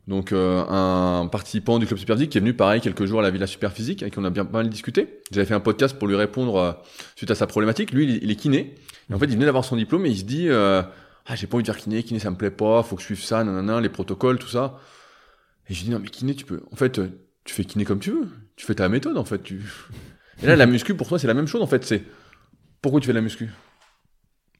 [0.08, 3.32] donc euh, un participant du club Superphysique qui est venu pareil quelques jours à la
[3.32, 5.22] Villa Superphysique avec qui on a bien mal discuté.
[5.32, 6.72] J'avais fait un podcast pour lui répondre euh,
[7.16, 7.92] suite à sa problématique.
[7.92, 8.76] Lui, il, est kiné.
[9.10, 10.84] Et en fait, il venait d'avoir son diplôme et il se dit euh,
[11.26, 13.08] ah j'ai pas envie de faire kiné, kiné ça me plaît pas, faut que je
[13.08, 14.80] suive ça, nanana, les protocoles, tout ça.
[15.70, 16.62] Et je lui dis non mais kiné tu peux.
[16.72, 17.02] En fait,
[17.44, 18.28] tu fais kiné comme tu veux.
[18.56, 19.42] Tu fais ta méthode en fait.
[19.42, 19.62] Tu...
[20.44, 21.84] Et là la muscu pour toi c'est la même chose en fait.
[21.84, 22.04] C'est
[22.82, 23.50] pourquoi tu fais de la muscu?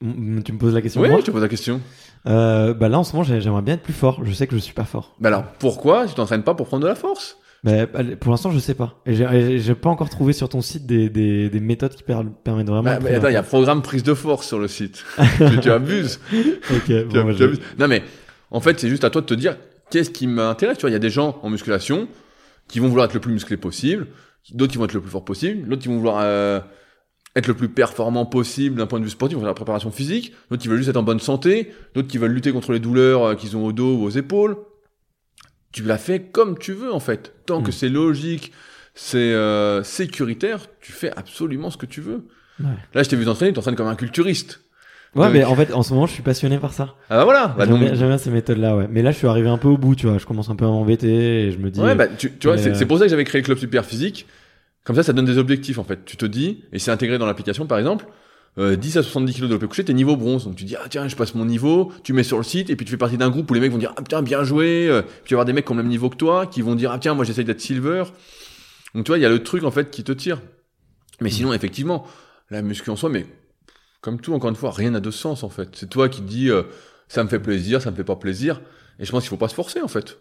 [0.00, 1.80] Tu me poses la question Oui, moi je te pose la question.
[2.26, 4.20] Euh, Bah là, en ce moment, j'ai- j'aimerais bien être plus fort.
[4.24, 5.14] Je sais que je suis pas fort.
[5.20, 7.38] Bah alors, pourquoi tu t'entraînes pas pour prendre de la force?
[7.64, 9.00] Mais bah, pour l'instant, je sais pas.
[9.06, 12.66] Et j'ai- pas encore trouvé sur ton site des, des, des méthodes qui per- permettent
[12.68, 12.82] vraiment.
[12.82, 15.04] bah, Attends, il y a programme prise de force sur le site.
[15.38, 16.20] tu, tu abuses.
[16.22, 16.42] force.
[16.76, 17.60] Ok, Tu, bon, bah, tu je- abuses.
[17.78, 18.02] Non mais,
[18.50, 19.56] en fait, c'est juste à toi de te dire
[19.90, 20.76] qu'est-ce qui m'intéresse?
[20.78, 22.06] Tu vois, il y a des gens en musculation
[22.68, 24.08] qui vont vouloir être le plus musclé possible,
[24.52, 26.60] d'autres qui vont être le plus fort possible, d'autres qui vont vouloir euh,
[27.36, 30.62] être le plus performant possible d'un point de vue sportif, faire la préparation physique, d'autres
[30.62, 33.34] qui veulent juste être en bonne santé, d'autres qui veulent lutter contre les douleurs euh,
[33.36, 34.56] qu'ils ont au dos ou aux épaules.
[35.72, 37.34] Tu la fais comme tu veux en fait.
[37.46, 37.72] Tant que Mm.
[37.72, 38.52] c'est logique,
[38.94, 42.26] c'est euh, sécuritaire, tu fais absolument ce que tu veux.
[42.58, 42.70] Ouais.
[42.94, 44.60] Là, je t'ai vu t'entraîner, tu t'entraînes comme un culturiste.
[45.14, 46.94] Ouais, Donc- mais en fait, en ce moment, je suis passionné par ça.
[47.10, 47.48] Ah bah voilà.
[47.56, 48.86] Bah, J'aime donc- bien, ces méthodes-là, ouais.
[48.90, 50.16] Mais là, je suis arrivé un peu au bout, tu vois.
[50.18, 51.80] Je commence un peu à m'embêter et je me dis.
[51.80, 53.58] Ouais, bah, tu, tu vois, c'est euh, c'est pour ça que j'avais créé le club
[53.58, 54.26] super physique.
[54.86, 56.04] Comme ça, ça donne des objectifs, en fait.
[56.06, 58.06] Tu te dis, et c'est intégré dans l'application, par exemple,
[58.58, 60.44] euh, 10 à 70 kilos de couché, t'es niveau bronze.
[60.44, 62.76] Donc tu dis, ah tiens, je passe mon niveau, tu mets sur le site, et
[62.76, 64.88] puis tu fais partie d'un groupe où les mecs vont dire, ah tiens, bien joué.
[64.88, 66.62] euh, Puis tu vas avoir des mecs qui ont le même niveau que toi, qui
[66.62, 68.04] vont dire, ah tiens, moi j'essaye d'être silver.
[68.94, 70.40] Donc tu vois, il y a le truc, en fait, qui te tire.
[71.20, 72.06] Mais sinon, effectivement,
[72.50, 73.26] la muscu en soi, mais
[74.00, 75.70] comme tout, encore une fois, rien n'a de sens, en fait.
[75.74, 76.62] C'est toi qui te dis, euh,
[77.08, 78.60] ça me fait plaisir, ça me fait pas plaisir.
[79.00, 80.16] Et je pense qu'il faut pas se forcer, en fait.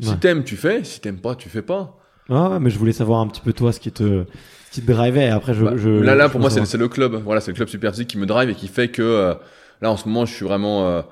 [0.00, 0.82] Si t'aimes, tu fais.
[0.84, 1.96] Si t'aimes pas, tu fais pas.
[2.30, 4.24] Ouais, mais je voulais savoir un petit peu toi ce qui te,
[4.70, 5.28] ce qui te drivait.
[5.28, 7.14] Après, je, Bah, je- là, là, je pour moi, c'est le club.
[7.24, 9.34] Voilà, c'est le club Super Physique qui me drive et qui fait que euh,
[9.82, 11.02] là, en ce moment, je suis vraiment euh,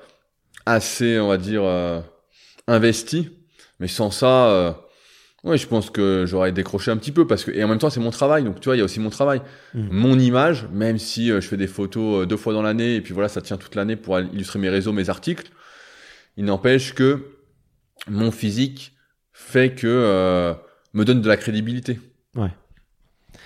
[0.65, 1.99] assez, on va dire, euh,
[2.67, 3.29] investi.
[3.81, 4.71] Mais sans ça, euh,
[5.43, 7.89] ouais, je pense que j'aurais décroché un petit peu parce que et en même temps,
[7.89, 8.43] c'est mon travail.
[8.45, 9.41] Donc, tu vois, il y a aussi mon travail,
[9.73, 9.87] Mm.
[9.91, 10.67] mon image.
[10.71, 13.41] Même si euh, je fais des photos deux fois dans l'année et puis voilà, ça
[13.41, 15.49] tient toute l'année pour illustrer mes réseaux, mes articles.
[16.37, 17.25] Il n'empêche que
[18.07, 18.93] mon physique
[19.33, 20.53] fait que euh,
[20.93, 21.99] me donne de la crédibilité.
[22.35, 22.49] Ouais.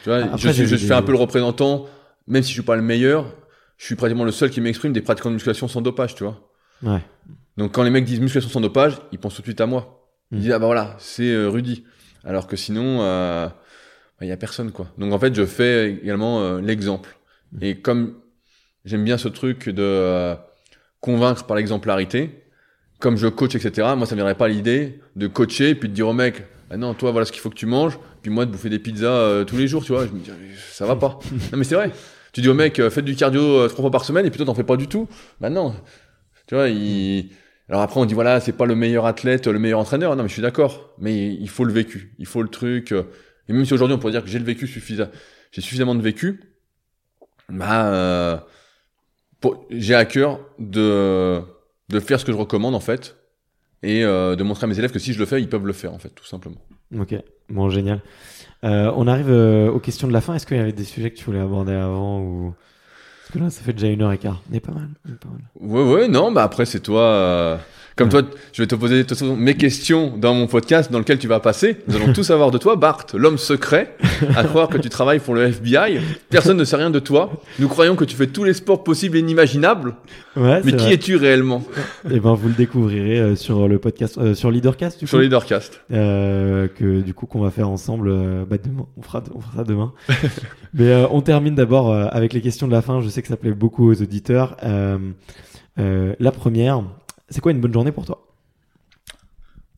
[0.03, 1.85] Tu vois, Après, je, suis- je fais un peu le représentant,
[2.27, 3.25] même si je suis pas le meilleur,
[3.77, 6.49] je suis pratiquement le seul qui m'exprime des pratiquants de musculation sans dopage, tu vois.
[6.83, 7.01] Ouais.
[7.57, 10.09] Donc quand les mecs disent musculation sans dopage, ils pensent tout de suite à moi.
[10.31, 10.41] Ils Mm.
[10.41, 11.83] disent ah bah voilà, c'est euh, Rudy.
[12.23, 13.53] Alors que sinon, euh, bah,
[14.21, 14.87] il y a personne quoi.
[14.97, 17.17] Donc en fait, je fais également euh, l'exemple.
[17.51, 17.57] Mm.
[17.63, 18.15] Et comme
[18.85, 20.35] j'aime bien ce truc de
[21.01, 22.43] convaincre par l'exemplarité,
[22.99, 23.89] comme je coach, etc.
[23.97, 26.43] Moi, ça me viendrait pas l'idée de coacher et puis de dire au mec,
[26.73, 28.79] ah non, toi, voilà ce qu'il faut que tu manges, puis moi de bouffer des
[28.79, 30.07] pizzas euh, tous les jours, tu vois.
[30.07, 30.31] Je me dis,
[30.71, 31.19] ça va pas.
[31.51, 31.91] non mais c'est vrai.
[32.31, 34.37] Tu dis au mec, euh, faites du cardio euh, trois fois par semaine et puis
[34.37, 35.07] toi t'en fais pas du tout.
[35.39, 35.75] Bah non.
[36.47, 37.29] Tu vois, il.
[37.69, 40.15] Alors après, on dit voilà, c'est pas le meilleur athlète, le meilleur entraîneur.
[40.15, 40.95] Non, mais je suis d'accord.
[40.97, 42.15] Mais il faut le vécu.
[42.17, 42.91] Il faut le truc.
[42.91, 45.09] Et même si aujourd'hui on pourrait dire que j'ai le vécu suffisant,
[45.51, 46.41] j'ai suffisamment de vécu,
[47.49, 48.37] bah, euh,
[49.69, 51.39] j'ai à cœur de
[51.89, 53.15] de faire ce que je recommande en fait
[53.83, 55.73] et euh, de montrer à mes élèves que si je le fais, ils peuvent le
[55.73, 56.57] faire en fait, tout simplement.
[56.97, 57.15] Ok.
[57.49, 58.01] Bon, génial.
[58.63, 60.35] Euh, on arrive euh, aux questions de la fin.
[60.35, 62.53] Est-ce qu'il y avait des sujets que tu voulais aborder avant ou
[63.33, 64.41] que là, ça fait déjà une heure et quart.
[64.53, 64.89] Est pas mal.
[65.09, 65.41] est pas mal.
[65.59, 67.01] Ouais, ouais, non, bah après c'est toi.
[67.01, 67.57] euh,
[67.95, 68.21] Comme toi,
[68.53, 71.27] je vais te poser de toute façon mes questions dans mon podcast dans lequel tu
[71.27, 71.77] vas passer.
[71.87, 73.95] Nous allons tout savoir de toi, Bart, l'homme secret,
[74.35, 75.99] à croire que tu travailles pour le FBI.
[76.29, 77.31] Personne ne sait rien de toi.
[77.59, 79.93] Nous croyons que tu fais tous les sports possibles et inimaginables.
[80.35, 80.93] Ouais, Mais c'est qui vrai.
[80.95, 81.63] es-tu réellement?
[82.09, 85.21] Eh ben, vous le découvrirez euh, sur le podcast, euh, sur Leadercast, du Sur coup.
[85.21, 85.81] Leadercast.
[85.91, 88.87] Euh, que du coup qu'on va faire ensemble euh, bah, demain.
[88.97, 89.91] On fera, on fera ça demain.
[90.73, 92.99] Mais euh, on termine d'abord euh, avec les questions de la fin.
[93.01, 94.57] Je sais que ça plaît beaucoup aux auditeurs.
[94.63, 94.97] Euh,
[95.79, 96.83] euh, la première,
[97.29, 98.27] c'est quoi une bonne journée pour toi?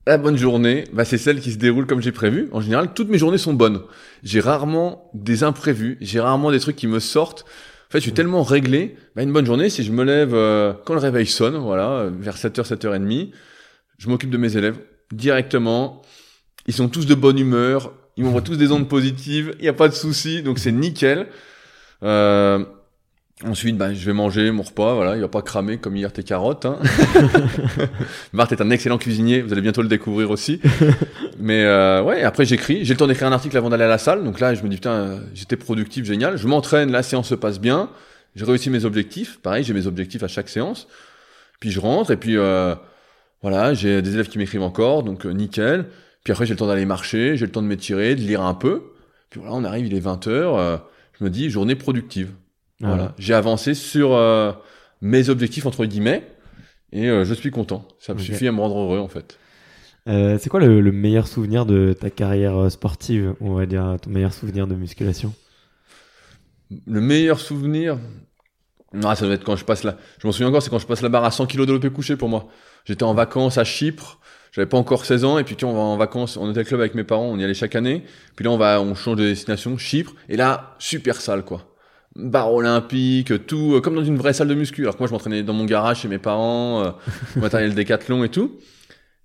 [0.07, 2.49] La bonne journée, bah, c'est celle qui se déroule comme j'ai prévu.
[2.51, 3.81] En général, toutes mes journées sont bonnes.
[4.22, 7.45] J'ai rarement des imprévus, j'ai rarement des trucs qui me sortent.
[7.89, 8.97] En fait, je suis tellement réglé.
[9.15, 12.38] Bah, une bonne journée, si je me lève euh, quand le réveil sonne, voilà, vers
[12.38, 13.31] 7h, 7h30,
[13.97, 14.77] je m'occupe de mes élèves
[15.11, 16.01] directement.
[16.67, 19.73] Ils sont tous de bonne humeur, ils m'envoient tous des ondes positives, il n'y a
[19.73, 21.27] pas de souci, donc c'est nickel.
[22.03, 22.65] Euh,
[23.43, 26.23] ensuite, bah, je vais manger mon repas, voilà, il va pas cramer comme hier tes
[26.23, 26.65] carottes.
[26.65, 26.79] Hein.
[28.33, 30.61] Bart est un excellent cuisinier, vous allez bientôt le découvrir aussi.
[31.39, 33.97] Mais euh, ouais, après j'écris, j'ai le temps d'écrire un article avant d'aller à la
[33.97, 36.37] salle, donc là je me dis putain, euh, j'étais productif, génial.
[36.37, 37.89] Je m'entraîne, la séance se passe bien,
[38.35, 40.87] j'ai réussi mes objectifs, pareil, j'ai mes objectifs à chaque séance.
[41.59, 42.73] Puis je rentre et puis euh,
[43.41, 45.87] voilà, j'ai des élèves qui m'écrivent encore, donc euh, nickel.
[46.23, 48.53] Puis après j'ai le temps d'aller marcher, j'ai le temps de m'étirer, de lire un
[48.53, 48.93] peu.
[49.29, 50.79] Puis voilà, on arrive, il est 20h,
[51.19, 52.31] je me dis journée productive.
[52.81, 54.52] Voilà, j'ai avancé sur euh,
[55.02, 56.27] mes objectifs entre guillemets
[56.91, 57.88] et euh, je suis content.
[57.99, 59.38] Ça me suffit à me rendre heureux en fait.
[60.07, 63.97] Euh, C'est quoi le, le meilleur souvenir de ta carrière euh, sportive On va dire
[64.02, 65.34] ton meilleur souvenir de musculation?
[66.85, 67.97] Le meilleur souvenir,
[69.03, 69.97] ah, ça doit être quand je passe là.
[70.19, 71.89] Je m'en souviens encore, c'est quand je passe la barre à 100 kg de l'OP
[71.89, 72.47] couché pour moi.
[72.85, 74.19] J'étais en vacances à Chypre.
[74.52, 76.65] J'avais pas encore 16 ans et puis tu vois, on va en vacances en hôtel
[76.65, 78.03] club avec mes parents, on y allait chaque année.
[78.35, 80.15] Puis là on va, on change de destination, Chypre.
[80.30, 81.74] Et là, super salle quoi.
[82.15, 84.83] Barre olympique, tout euh, comme dans une vraie salle de muscu.
[84.83, 86.91] Alors que moi je m'entraînais dans mon garage chez mes parents, euh,
[87.35, 88.51] matériel décathlon et tout.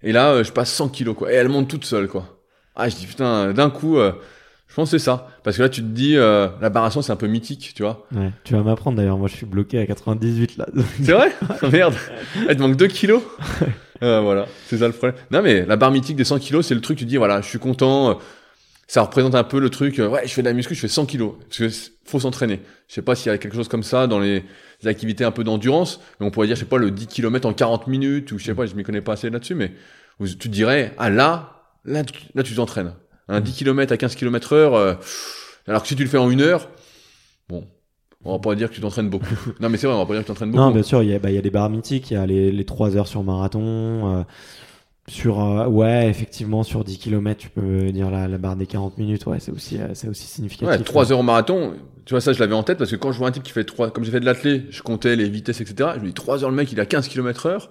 [0.03, 1.31] Et là, euh, je passe 100 kilos quoi.
[1.33, 2.41] Et elle monte toute seule quoi.
[2.75, 4.13] Ah, je dis putain, d'un coup, euh,
[4.67, 5.29] je pense que c'est ça.
[5.45, 8.07] Parce que là tu te dis, euh, la 100 c'est un peu mythique, tu vois.
[8.15, 9.19] Ouais, tu vas m'apprendre d'ailleurs.
[9.19, 10.67] Moi, je suis bloqué à 98 là.
[11.03, 11.31] C'est vrai?
[11.63, 11.95] Ah, Merde.
[12.49, 13.23] Elle te manque 2 kilos?
[14.03, 15.17] Euh, Voilà, c'est ça le problème.
[15.31, 17.47] Non mais la barre mythique des 100 kilos, c'est le truc, tu dis, voilà, je
[17.49, 18.19] suis content.
[18.93, 20.89] Ça représente un peu le truc, euh, ouais, je fais de la muscu, je fais
[20.89, 21.35] 100 kilos.
[21.49, 21.69] Parce que
[22.05, 22.61] faut s'entraîner.
[22.89, 24.43] Je sais pas s'il y a quelque chose comme ça dans les,
[24.83, 27.47] les activités un peu d'endurance, mais on pourrait dire, je sais pas, le 10 km
[27.47, 29.71] en 40 minutes, ou je sais pas, je m'y connais pas assez là-dessus, mais
[30.19, 32.93] où tu te dirais, ah là, là, tu- là tu t'entraînes.
[33.29, 34.95] Un 10 km à 15 km heure, euh,
[35.69, 36.69] alors que si tu le fais en une heure,
[37.49, 37.69] bon,
[38.25, 39.37] on va pas dire que tu t'entraînes beaucoup.
[39.61, 40.65] non mais c'est vrai, on va pas dire que tu t'entraînes beaucoup.
[40.65, 42.51] Non, bien sûr, il y a, bah, y a barres mythiques, il y a les,
[42.51, 44.19] les 3 heures sur marathon.
[44.19, 44.23] euh,
[45.11, 48.97] sur, euh, ouais, effectivement, sur 10 km, tu peux dire la, la barre des 40
[48.97, 49.27] minutes.
[49.27, 50.79] Ouais, c'est aussi, euh, c'est aussi significatif.
[50.79, 51.75] Ouais, 3 heures au marathon,
[52.07, 53.53] tu vois, ça, je l'avais en tête parce que quand je vois un type qui
[53.53, 55.91] fait 3, comme j'ai fait de l'athlé, je comptais les vitesses, etc.
[55.97, 57.71] Je me dis 3 heures, le mec, il a 15 km heure.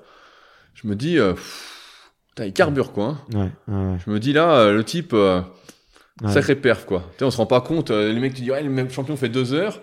[0.73, 3.05] Je me dis, euh, pff, putain, il carbure, quoi.
[3.05, 3.17] hein.
[3.33, 3.97] Ouais, ouais, ouais.
[4.05, 5.41] Je me dis là, euh, le type, euh,
[6.27, 7.05] sacré perf, quoi.
[7.13, 9.15] Tu sais, on se rend pas compte, les mecs, tu dis, ouais, le même champion
[9.15, 9.79] fait 2 heures,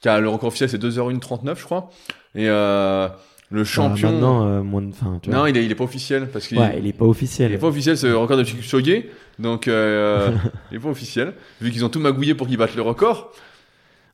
[0.00, 1.90] qui a le record officiel, c'est 2h1 je crois.
[2.34, 2.48] Et,
[3.50, 4.10] le Bah, champion.
[4.12, 5.38] maintenant, euh, moins de, enfin, tu vois.
[5.40, 7.50] non, il est, il est pas officiel parce qu'il ouais, il est pas officiel.
[7.50, 9.04] il est pas officiel, c'est le record de Kipchoge.
[9.38, 10.30] Donc, euh,
[10.70, 11.32] il est pas officiel.
[11.60, 13.32] Vu qu'ils ont tout magouillé pour qu'il batte le record.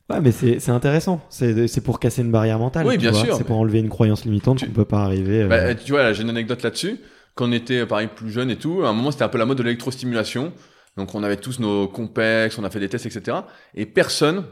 [0.09, 1.19] Ouais, mais c'est intéressant.
[1.29, 2.85] C'est pour casser une barrière mentale.
[2.85, 3.19] Oui, bien vois.
[3.25, 5.41] sûr, C'est mais- pour enlever une croyance limitante Tu- qu'on peut pas arriver.
[5.43, 6.99] euh, Bah, tu vois, j'ai une anecdote là-dessus.
[7.33, 9.45] Quand on était, pareil, plus jeune et tout, à un moment, c'était un peu la
[9.45, 10.53] mode de l'électrostimulation.
[10.95, 13.37] Donc, on avait tous nos complexes, on a fait des tests, etc.
[13.73, 14.45] Et personne,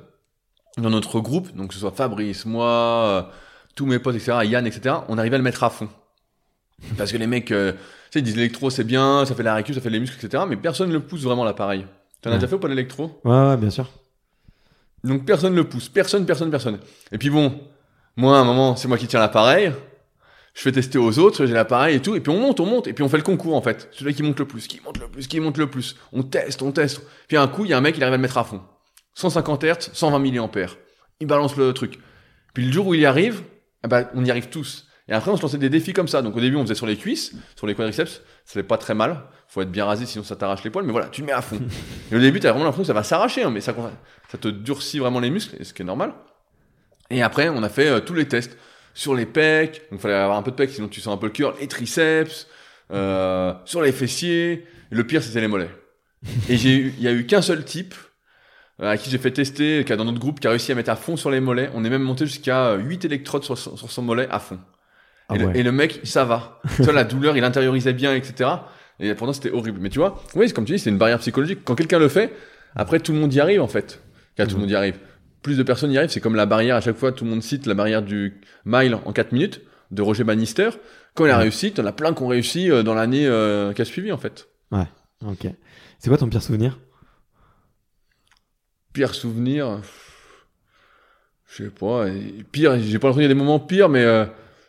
[0.78, 3.30] dans notre groupe, donc que ce soit Fabrice, moi,
[3.76, 5.90] tous mes potes, etc., Yann, etc., on arrivait à le mettre à fond.
[6.98, 7.78] Parce que les mecs, euh, tu
[8.12, 10.44] sais, ils disent l'électro, c'est bien, ça fait la récup, ça fait les muscles, etc.,
[10.48, 11.86] mais personne ne le pousse vraiment l'appareil.
[12.22, 12.40] T'en as Ouais.
[12.40, 13.20] déjà fait ou pas l'électro?
[13.24, 13.90] Ouais, ouais, bien sûr.
[15.04, 16.80] Donc personne le pousse, personne, personne, personne.
[17.12, 17.60] Et puis bon,
[18.16, 19.74] moi à un moment, c'est moi qui tiens l'appareil,
[20.54, 22.88] je fais tester aux autres, j'ai l'appareil et tout, et puis on monte, on monte,
[22.88, 23.90] et puis on fait le concours en fait.
[23.92, 25.98] Celui qui monte le plus, qui monte le plus, qui monte le plus.
[26.14, 27.02] On teste, on teste.
[27.28, 28.62] Puis un coup, il y a un mec, il arrive à le mettre à fond.
[29.16, 30.68] 150 Hz, 120 mAh.
[31.20, 32.00] Il balance le truc.
[32.54, 33.44] Puis le jour où il y arrive,
[33.84, 34.88] eh ben, on y arrive tous.
[35.10, 36.22] Et après, on se lançait des défis comme ça.
[36.22, 38.22] Donc au début, on faisait sur les cuisses, sur les quadriceps.
[38.46, 39.24] Ça fait pas très mal.
[39.48, 40.86] Faut être bien rasé, sinon ça t'arrache les poils.
[40.86, 41.60] Mais voilà, tu le mets à fond.
[42.12, 43.76] et au début, t'as vraiment l'impression que ça va s'arracher, hein, mais ça,
[44.30, 46.14] ça te durcit vraiment les muscles, et ce qui est normal.
[47.10, 48.58] Et après, on a fait euh, tous les tests
[48.94, 49.84] sur les pecs.
[49.92, 51.56] Donc, fallait avoir un peu de pecs, sinon tu sens un peu le cœur.
[51.60, 52.48] Les triceps,
[52.92, 54.66] euh, sur les fessiers.
[54.92, 55.72] Et le pire, c'était les mollets.
[56.50, 57.94] Et j'ai eu, il y a eu qu'un seul type
[58.80, 60.90] à qui j'ai fait tester, qui a dans notre groupe, qui a réussi à mettre
[60.90, 61.70] à fond sur les mollets.
[61.76, 64.60] On est même monté jusqu'à euh, 8 électrodes sur, son- sur son mollet à fond.
[65.30, 65.60] Ah et, le, ouais.
[65.60, 66.60] et le mec, ça va.
[66.76, 68.50] tu vois, la douleur, il intériorisait bien, etc.
[69.00, 69.80] Et pourtant, c'était horrible.
[69.82, 71.60] Mais tu vois, oui, c'est comme tu dis, c'est une barrière psychologique.
[71.64, 72.34] Quand quelqu'un le fait,
[72.76, 74.02] après, tout le monde y arrive, en fait.
[74.36, 74.98] Car tout le monde y arrive.
[75.44, 76.10] Plus de personnes y arrivent.
[76.10, 78.96] C'est comme la barrière, à chaque fois, tout le monde cite la barrière du mile
[79.06, 79.62] en 4 minutes.
[79.92, 80.70] de Roger Bannister.
[81.16, 83.82] Quand il a réussi, t'en as plein qui ont réussi euh, dans l'année euh, qui
[83.84, 84.48] a suivi en fait.
[84.72, 84.88] Ouais,
[85.24, 85.46] ok.
[86.00, 86.80] C'est quoi ton pire souvenir?
[88.94, 89.82] Pire souvenir,
[91.50, 92.06] je sais pas.
[92.52, 94.26] Pire, j'ai pas l'impression qu'il y a des moments pires, mais euh,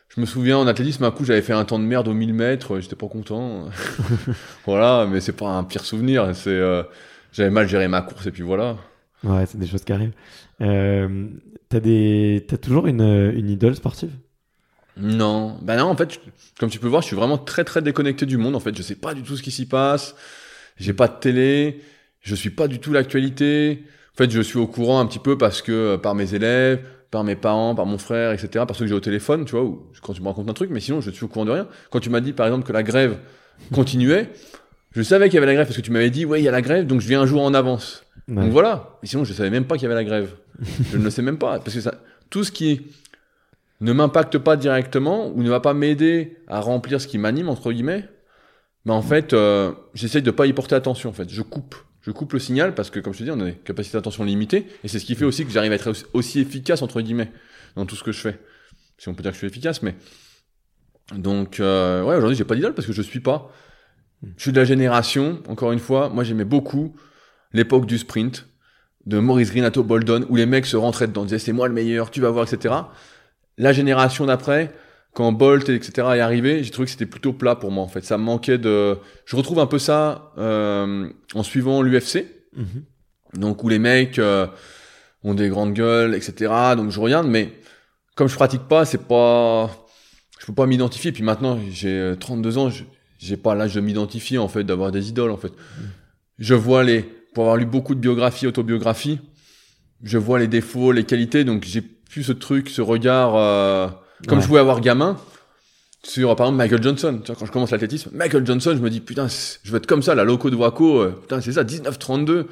[0.09, 2.33] je me souviens en athlétisme, un coup j'avais fait un temps de merde au 1000
[2.33, 3.69] mètres, euh, j'étais pas content.
[4.65, 6.83] voilà, mais c'est pas un pire souvenir, c'est euh,
[7.31, 8.77] j'avais mal géré ma course et puis voilà.
[9.23, 10.13] Ouais, c'est des choses qui arrivent.
[10.61, 11.27] Euh,
[11.69, 13.01] t'as des, t'as toujours une,
[13.35, 14.11] une idole sportive?
[14.97, 16.19] Non, bah non, en fait, je-
[16.59, 18.55] comme tu peux voir, je suis vraiment très très déconnecté du monde.
[18.55, 20.15] En fait, je sais pas du tout ce qui s'y passe.
[20.77, 21.81] J'ai pas de télé.
[22.21, 23.83] Je suis pas du tout l'actualité.
[24.15, 26.87] En fait, je suis au courant un petit peu parce que euh, par mes élèves,
[27.11, 28.63] par mes parents, par mon frère, etc.
[28.65, 30.69] Par ceux que j'ai au téléphone, tu vois, ou quand tu me racontes un truc.
[30.71, 31.67] Mais sinon, je suis au courant de rien.
[31.91, 33.17] Quand tu m'as dit, par exemple, que la grève
[33.73, 34.29] continuait,
[34.91, 36.47] je savais qu'il y avait la grève parce que tu m'avais dit, ouais, il y
[36.47, 38.05] a la grève, donc je viens un jour en avance.
[38.29, 38.35] Ouais.
[38.35, 38.97] Donc voilà.
[39.03, 40.33] Et sinon, je savais même pas qu'il y avait la grève.
[40.91, 41.59] je ne le sais même pas.
[41.59, 41.95] Parce que ça,
[42.29, 42.87] tout ce qui
[43.81, 47.73] ne m'impacte pas directement ou ne va pas m'aider à remplir ce qui m'anime, entre
[47.73, 48.07] guillemets,
[48.85, 51.29] mais en fait, euh, j'essaye de pas y porter attention, en fait.
[51.29, 51.75] Je coupe.
[52.05, 54.23] Je coupe le signal parce que, comme je te dis, on a des capacités d'attention
[54.23, 54.67] limitées.
[54.83, 57.31] Et c'est ce qui fait aussi que j'arrive à être aussi- efficace, entre guillemets,
[57.75, 58.39] dans tout ce que je fais.
[58.99, 59.95] Si on peut dire que je suis efficace, mais.
[61.15, 63.51] Donc, euh, ouais, aujourd'hui, j'ai pas d'idole parce que je suis pas.
[64.37, 66.95] Je suis de la génération, encore une fois, moi j'aimais beaucoup
[67.53, 68.47] l'époque du sprint,
[69.05, 72.11] de Maurice Green, Boldon, où les mecs se rentraient dedans, disaient c'est moi le meilleur,
[72.11, 72.73] tu vas voir, etc.
[73.57, 74.73] La génération d'après,
[75.15, 75.93] quand Bolt, etc.
[76.15, 78.03] est arrivé, j'ai trouvé que c'était plutôt plat pour moi, en fait.
[78.03, 78.97] Ça me manquait de...
[79.25, 82.83] Je retrouve un peu ça euh, en suivant l'UFC, Mhm.
[83.39, 84.45] donc où les mecs euh,
[85.23, 86.51] ont des grandes gueules, etc.
[86.77, 87.53] Donc je regarde, mais
[88.15, 89.69] comme je pratique pas, c'est pas...
[90.39, 91.11] Je peux pas m'identifier.
[91.13, 92.83] Puis maintenant, j'ai euh, 32 ans, je-
[93.17, 95.53] j'ai pas l'âge de m'identifier, en fait, d'avoir des idoles, en fait.
[96.39, 97.01] Je vois les...
[97.33, 99.19] Pour avoir lu beaucoup de biographies, autobiographies,
[100.03, 103.35] je vois les défauts, les qualités, donc j'ai plus ce truc, ce regard...
[103.35, 103.87] euh,
[104.27, 104.41] comme Ouais.
[104.43, 105.17] je pouvais avoir gamin,
[106.03, 107.19] sur par exemple Michael Johnson.
[107.23, 109.87] Tu vois, quand je commence l'athlétisme, Michael Johnson, je me dis putain, je veux être
[109.87, 112.47] comme ça, la loco de Waco, euh, putain, c'est ça, 1932.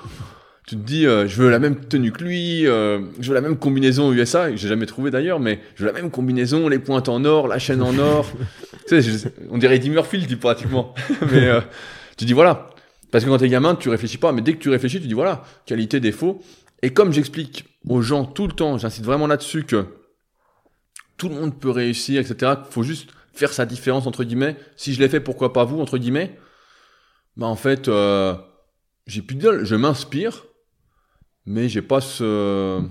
[0.65, 3.41] Tu te dis, euh, je veux la même tenue que lui, euh, je veux la
[3.41, 6.79] même combinaison USA, que j'ai jamais trouvé d'ailleurs, mais je veux la même combinaison, les
[6.79, 8.31] pointes en or, la chaîne en or.
[8.87, 10.93] tu sais, je- on dirait Eddie Murphy, le type, pratiquement.
[11.31, 11.49] mais
[12.17, 12.69] tu dis voilà.
[13.11, 15.13] Parce que quand t'es gamin, tu réfléchis pas, mais dès que tu réfléchis, tu dis
[15.13, 16.41] voilà, qualité, défaut.
[16.81, 19.85] Et comme j'explique aux gens tout le temps, j'incite vraiment là-dessus que
[21.23, 22.51] tout le monde peut réussir, etc.
[22.69, 24.57] Faut juste faire sa différence entre guillemets.
[24.75, 26.37] Si je l'ai fait, pourquoi pas vous entre guillemets?
[27.37, 28.35] Bah en fait, euh,
[29.07, 29.63] j'ai plus d'idole.
[29.63, 30.43] Je m'inspire,
[31.45, 32.81] mais j'ai pas ce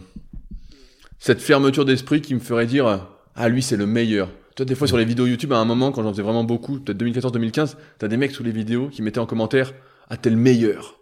[1.18, 4.30] cette fermeture d'esprit qui me ferait dire ah lui c'est le meilleur.
[4.56, 6.80] Toi des fois sur les vidéos YouTube à un moment quand j'en faisais vraiment beaucoup,
[6.80, 9.74] peut-être 2014-2015, t'as des mecs sous les vidéos qui mettaient en commentaire
[10.09, 10.98] ah t'es le meilleur.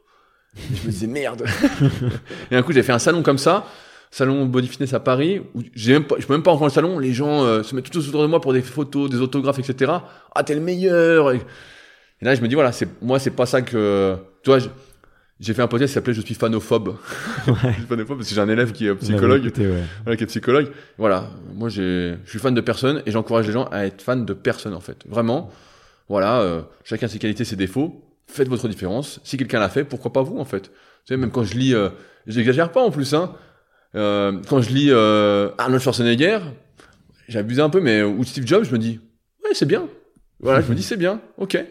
[0.56, 1.46] Et je me disais merde.
[2.50, 3.68] et un coup j'ai fait un salon comme ça
[4.10, 6.66] salon body fitness à Paris où j'ai même pas, je peux même pas rentrer dans
[6.66, 9.20] le salon, les gens euh, se mettent tous autour de moi pour des photos, des
[9.20, 9.92] autographes, etc.
[10.34, 11.32] Ah t'es le meilleur.
[11.32, 11.36] Et,
[12.20, 14.58] et là je me dis voilà, c'est moi c'est pas ça que, tu vois,
[15.38, 16.96] j'ai fait un podcast qui s'appelait Je suis fanophobe.
[17.46, 19.84] je suis fanophobe parce que j'ai un élève qui est psychologue, ouais.
[20.04, 20.70] voilà, qui est psychologue.
[20.98, 24.26] Voilà, moi j'ai, je suis fan de personne et j'encourage les gens à être fan
[24.26, 24.98] de personne en fait.
[25.08, 25.50] Vraiment,
[26.08, 28.04] voilà, euh, chacun ses qualités, ses défauts.
[28.26, 29.20] Faites votre différence.
[29.24, 30.62] Si quelqu'un l'a fait, pourquoi pas vous en fait?
[30.62, 30.70] Tu
[31.06, 31.88] sais, même quand je lis, euh,
[32.26, 33.32] j'exagère pas en plus, hein.
[33.94, 36.38] Euh, quand je lis euh, Arnold Schwarzenegger,
[37.28, 39.00] j'abuse un peu, mais ou Steve Jobs, je me dis,
[39.44, 39.88] ouais, c'est bien.
[40.40, 41.62] Voilà, je me dis, c'est bien, ok.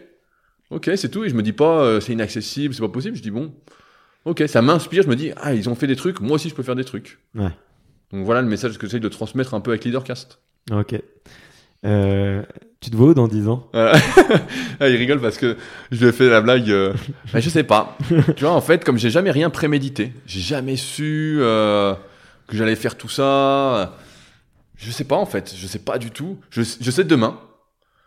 [0.70, 1.24] Ok, c'est tout.
[1.24, 3.16] Et je me dis pas, euh, c'est inaccessible, c'est pas possible.
[3.16, 3.52] Je dis, bon,
[4.24, 5.02] ok, ça m'inspire.
[5.02, 6.84] Je me dis, ah, ils ont fait des trucs, moi aussi, je peux faire des
[6.84, 7.18] trucs.
[7.34, 7.50] Ouais.
[8.12, 10.40] Donc voilà le message que j'essaye de transmettre un peu avec Leadercast.
[10.72, 11.00] Ok.
[11.86, 12.42] Euh,
[12.80, 15.56] tu te vois où dans 10 ans il rigole parce que
[15.90, 16.70] je lui ai fait la blague.
[16.70, 16.92] Euh...
[17.32, 17.96] bah, je sais pas.
[18.36, 21.40] tu vois, en fait, comme j'ai jamais rien prémédité, j'ai jamais su
[22.50, 23.96] que j'allais faire tout ça.
[24.76, 25.54] Je sais pas en fait.
[25.56, 26.38] Je sais pas du tout.
[26.50, 27.38] Je, je sais demain.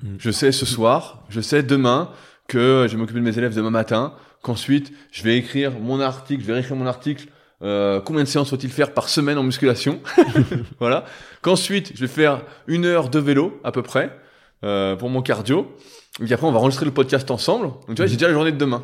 [0.01, 0.15] Mm.
[0.19, 1.23] Je sais ce soir.
[1.29, 2.11] Je sais demain
[2.47, 4.13] que je vais m'occuper de mes élèves demain matin.
[4.41, 6.41] Qu'ensuite, je vais écrire mon article.
[6.41, 7.27] Je vais réécrire mon article.
[7.61, 10.01] Euh, combien de séances faut-il faire par semaine en musculation?
[10.79, 11.05] Voilà.
[11.41, 14.15] Qu'ensuite, je vais faire une heure de vélo à peu près
[14.63, 15.73] euh, pour mon cardio.
[16.19, 17.67] Et puis après, on va enregistrer le podcast ensemble.
[17.67, 18.83] Donc tu vois, j'ai déjà la journée de demain.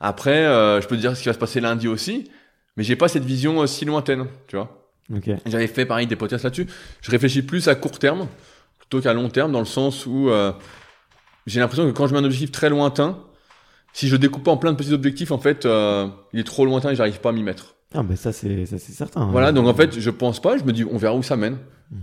[0.00, 2.30] Après, euh, je peux te dire ce qui va se passer lundi aussi,
[2.76, 4.82] mais j'ai pas cette vision euh, si lointaine, tu vois.
[5.14, 5.30] Ok.
[5.46, 6.66] J'avais fait pareil des podcasts là-dessus.
[7.00, 8.26] Je réfléchis plus à court terme
[8.78, 10.52] plutôt qu'à long terme, dans le sens où euh,
[11.46, 13.18] j'ai l'impression que quand je mets un objectif très lointain,
[13.92, 16.90] si je découpe en plein de petits objectifs, en fait, euh, il est trop lointain
[16.90, 17.76] et j'arrive pas à m'y mettre.
[17.94, 19.22] Ah, mais ça, c'est ça, c'est certain.
[19.22, 19.28] hein.
[19.30, 21.58] Voilà, donc en fait, je pense pas, je me dis, on verra où ça mène.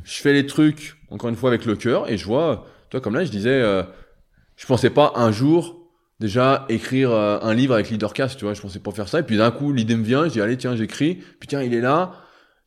[0.05, 3.15] Je fais les trucs, encore une fois, avec le cœur, et je vois, toi, comme
[3.15, 3.83] là, je disais, euh,
[4.55, 5.82] je pensais pas un jour,
[6.19, 9.23] déjà, écrire euh, un livre avec Leadercast, tu vois, je pensais pas faire ça, et
[9.23, 11.81] puis d'un coup, l'idée me vient, je dis, allez, tiens, j'écris, puis tiens, il est
[11.81, 12.13] là,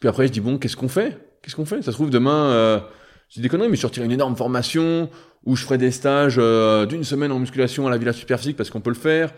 [0.00, 1.18] puis après, je dis, bon, qu'est-ce qu'on fait?
[1.42, 1.82] Qu'est-ce qu'on fait?
[1.82, 2.80] Ça se trouve, demain, euh,
[3.28, 5.10] je dis des conneries, mais je sortirai une énorme formation
[5.44, 8.70] où je ferai des stages euh, d'une semaine en musculation à la Villa Superphysique parce
[8.70, 9.32] qu'on peut le faire.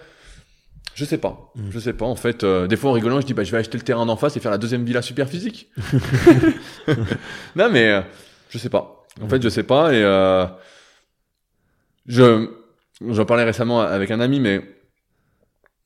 [0.98, 1.52] Je sais pas.
[1.54, 1.70] Mm.
[1.70, 2.06] Je sais pas.
[2.06, 4.04] En fait, euh, des fois en rigolant, je dis bah je vais acheter le terrain
[4.04, 5.70] d'en face et faire la deuxième Villa Superphysique.
[7.56, 8.00] non mais euh,
[8.50, 9.06] je sais pas.
[9.22, 10.44] En fait, je sais pas et euh,
[12.06, 12.50] je
[13.06, 14.62] j'en parlais récemment avec un ami, mais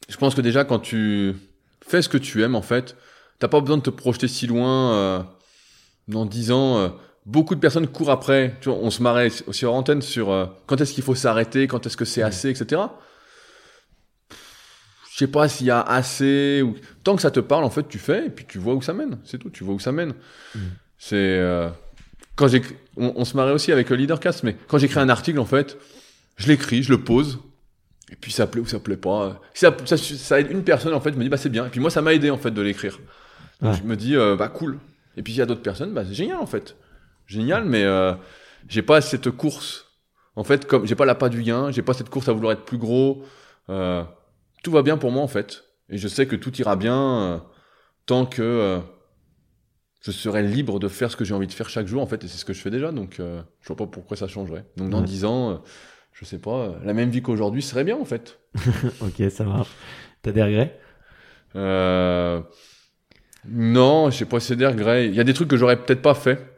[0.09, 1.35] je pense que déjà quand tu
[1.87, 2.97] fais ce que tu aimes, en fait,
[3.39, 4.95] t'as pas besoin de te projeter si loin.
[4.95, 5.23] euh,
[6.09, 6.89] dans dix ans, euh,
[7.27, 8.57] beaucoup de personnes courent après.
[8.61, 11.67] Tu vois, on se marrait aussi hors antenne sur euh, quand est-ce qu'il faut s'arrêter,
[11.67, 12.83] quand est-ce que c'est assez, etc.
[15.13, 16.75] Je sais pas s'il y a assez ou
[17.05, 18.95] tant que ça te parle, en fait, tu fais et puis tu vois où ça
[18.95, 19.19] mène.
[19.25, 19.51] C'est tout.
[19.51, 20.15] Tu vois où ça mène.
[20.99, 21.69] C'est euh,
[22.37, 22.63] quand j'ai
[22.97, 25.77] on, on se marrait aussi avec le Leadercast, mais quand j'écris un article, en fait,
[26.43, 27.39] je l'écris, je le pose.
[28.11, 29.41] Et puis ça plaît ou ça plaît pas.
[29.55, 31.67] Ça, ça, ça aide une personne en fait, me dit bah c'est bien.
[31.67, 32.99] Et puis moi ça m'a aidé en fait de l'écrire.
[33.61, 33.79] Donc, Ouais.
[33.79, 34.79] Je me dis euh, bah cool.
[35.17, 36.77] Et puis il y a d'autres personnes, bah c'est génial en fait.
[37.27, 38.13] Génial, mais euh,
[38.69, 39.87] j'ai pas cette course.
[40.37, 42.53] En fait, comme j'ai pas la pas du gain, j'ai pas cette course à vouloir
[42.53, 43.23] être plus gros.
[43.71, 44.03] Euh,
[44.63, 45.65] tout va bien pour moi en fait.
[45.89, 47.39] Et je sais que tout ira bien euh,
[48.07, 48.81] tant que
[50.05, 52.25] je serai libre de faire ce que j'ai envie de faire chaque jour en fait.
[52.25, 52.91] Et c'est ce que je fais déjà.
[52.93, 54.65] Donc je vois pas pourquoi ça changerait.
[54.77, 55.07] Donc dans Ouais.
[55.07, 55.63] 10 ans,
[56.13, 58.39] je sais pas, euh, la même vie qu'aujourd'hui serait bien en fait.
[59.01, 59.71] ok, ça marche.
[60.23, 60.79] T'as des regrets?
[61.57, 62.41] Euh...
[63.49, 65.09] Non, j'ai pas assez des regrets.
[65.09, 66.49] Il y a des trucs que j'aurais peut-être pas fait.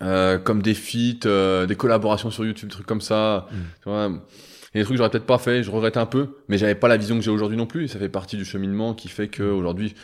[0.00, 3.48] Euh, comme des feats, euh, des collaborations sur YouTube, des trucs comme ça.
[3.50, 3.56] Mm.
[3.84, 4.10] Vois,
[4.72, 6.58] il y a des trucs que j'aurais peut-être pas fait, je regrette un peu, mais
[6.58, 7.84] j'avais pas la vision que j'ai aujourd'hui non plus.
[7.84, 9.94] Et ça fait partie du cheminement qui fait que aujourd'hui,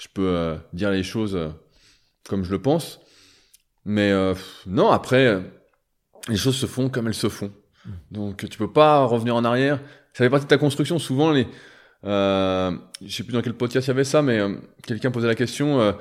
[0.00, 1.48] je peux euh, dire les choses euh,
[2.28, 3.00] comme je le pense.
[3.84, 4.34] Mais euh,
[4.66, 5.40] non, après,
[6.28, 7.52] les choses se font comme elles se font.
[8.10, 9.78] Donc tu peux pas revenir en arrière.
[10.12, 10.98] Ça fait partie de ta construction.
[10.98, 11.46] Souvent, les,
[12.04, 12.72] euh,
[13.04, 14.54] je sais plus dans quel podcast il y avait ça, mais euh,
[14.86, 15.92] quelqu'un posait la question euh,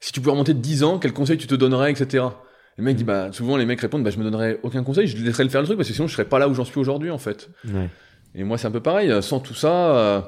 [0.00, 2.24] si tu pouvais remonter de 10 ans, quel conseil tu te donnerais, etc.
[2.78, 5.16] Le mec dit bah souvent les mecs répondent bah je me donnerais aucun conseil, je
[5.22, 6.78] laisserais le faire le truc parce que sinon je serais pas là où j'en suis
[6.78, 7.50] aujourd'hui en fait.
[7.66, 7.90] Ouais.
[8.34, 9.22] Et moi c'est un peu pareil.
[9.22, 10.20] Sans tout ça, euh,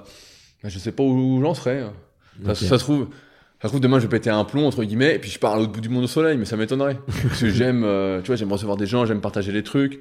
[0.62, 1.84] bah, je sais pas où j'en serais.
[2.44, 3.09] Ça, se trouve.
[3.60, 5.55] Ça se trouve demain je vais péter un plomb entre guillemets et puis je pars
[5.55, 8.26] à l'autre bout du monde au soleil mais ça m'étonnerait parce que j'aime euh, tu
[8.26, 10.01] vois j'aime recevoir des gens j'aime partager des trucs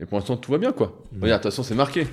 [0.00, 0.98] et pour l'instant tout va bien quoi.
[1.20, 2.06] Regarde de toute façon c'est marqué.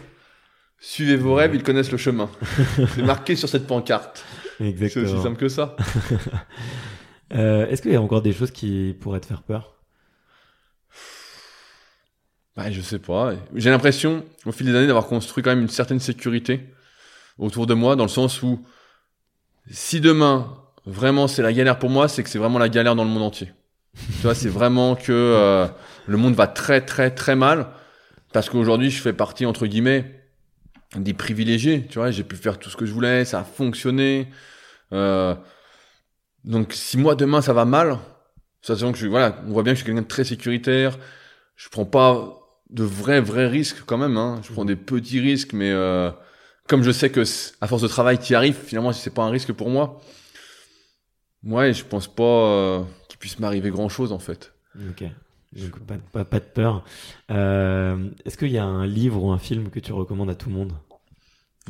[0.80, 2.30] Suivez vos rêves ils connaissent le chemin.
[2.96, 4.24] C'est marqué sur cette pancarte.
[4.58, 5.24] C'est aussi Exactement.
[5.24, 5.76] simple que ça.
[7.32, 9.76] Euh, Est-ce qu'il y a encore des choses qui pourraient te faire peur?
[12.56, 13.34] Bah, je sais pas.
[13.56, 16.74] J'ai l'impression au fil des années d'avoir construit quand même une certaine sécurité
[17.38, 18.66] autour de moi dans le sens où
[19.70, 23.04] si demain vraiment c'est la galère pour moi c'est que c'est vraiment la galère dans
[23.04, 23.52] le monde entier.
[23.96, 25.68] Tu vois c'est vraiment que euh,
[26.10, 27.68] le monde va très très très mal
[28.34, 30.26] parce qu'aujourd'hui je fais partie entre guillemets
[30.96, 34.28] des privilégiés tu vois j'ai pu faire tout ce que je voulais ça a fonctionné
[34.92, 35.36] euh,
[36.44, 38.00] donc si moi demain ça va mal
[38.62, 40.98] sachant que je voilà on voit bien que je suis quelqu'un de très sécuritaire
[41.56, 42.34] je prends pas
[42.72, 44.42] de vrais vrais risques quand même hein.
[44.44, 46.10] je prends des petits risques mais euh,
[46.68, 47.24] comme je sais que
[47.62, 50.02] à force de travail qui arrive finalement c'est pas un risque pour moi
[51.44, 54.54] ouais je pense pas euh, qu'il puisse m'arriver grand chose en fait.
[55.56, 56.84] Donc, pas, pas, pas de peur.
[57.32, 60.50] Euh, Est-ce qu'il y a un livre ou un film que tu recommandes à tout
[60.50, 60.74] le monde?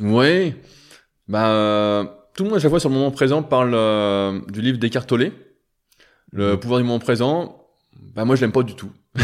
[0.00, 0.54] Ouais.
[1.28, 2.04] Bah, euh,
[2.34, 5.06] tout le monde à chaque fois sur le moment présent parle euh, du livre d'Eckhart
[5.06, 5.32] Tolle,
[6.32, 7.56] Le pouvoir du moment présent.
[8.14, 8.90] Bah moi je l'aime pas du tout.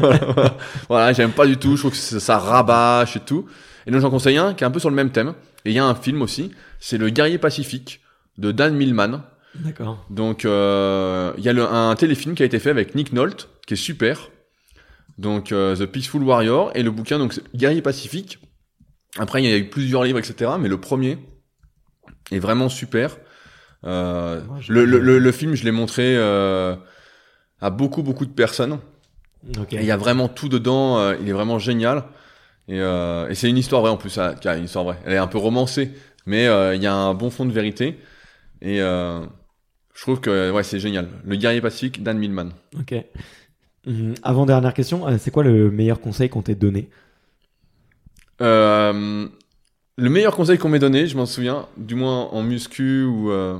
[0.00, 0.56] voilà,
[0.88, 1.76] voilà, j'aime pas du tout.
[1.76, 3.46] Je trouve que ça, ça rabâche et tout.
[3.86, 5.34] Et donc j'en conseille un qui est un peu sur le même thème.
[5.64, 6.52] Et il y a un film aussi.
[6.78, 8.00] C'est Le Guerrier Pacifique
[8.36, 9.22] de Dan Millman.
[9.54, 10.04] D'accord.
[10.10, 13.48] Donc euh, il y a le, un téléfilm qui a été fait avec Nick Nolte
[13.68, 14.30] qui est super.
[15.18, 18.38] Donc euh, The Peaceful Warrior et le bouquin donc Guerrier Pacifique.
[19.18, 20.52] Après il y a eu plusieurs livres etc.
[20.58, 21.18] Mais le premier
[22.30, 23.18] est vraiment super.
[23.84, 26.74] Euh, le, le, le, le film je l'ai montré euh,
[27.60, 28.78] à beaucoup beaucoup de personnes.
[29.58, 29.74] Ok.
[29.74, 31.12] Et il y a vraiment tout dedans.
[31.12, 32.04] il est vraiment génial.
[32.68, 34.10] Et, et c'est une histoire vraie en plus.
[34.10, 34.98] ça- une histoire vraie.
[35.04, 35.92] Elle est un peu romancée,
[36.26, 37.98] mais il y a un bon fond de vérité.
[38.62, 41.08] Et je trouve que ouais, c'est génial.
[41.24, 42.50] Le guerrier pacifique, Dan Millman.
[42.78, 42.94] Ok.
[43.88, 46.90] Hum, Avant dernière question, euh, c'est quoi le meilleur conseil qu'on t'ait donné?
[48.40, 49.28] Euh,
[49.96, 53.58] le meilleur conseil qu'on m'ait donné, je m'en souviens, du moins en muscu ou euh,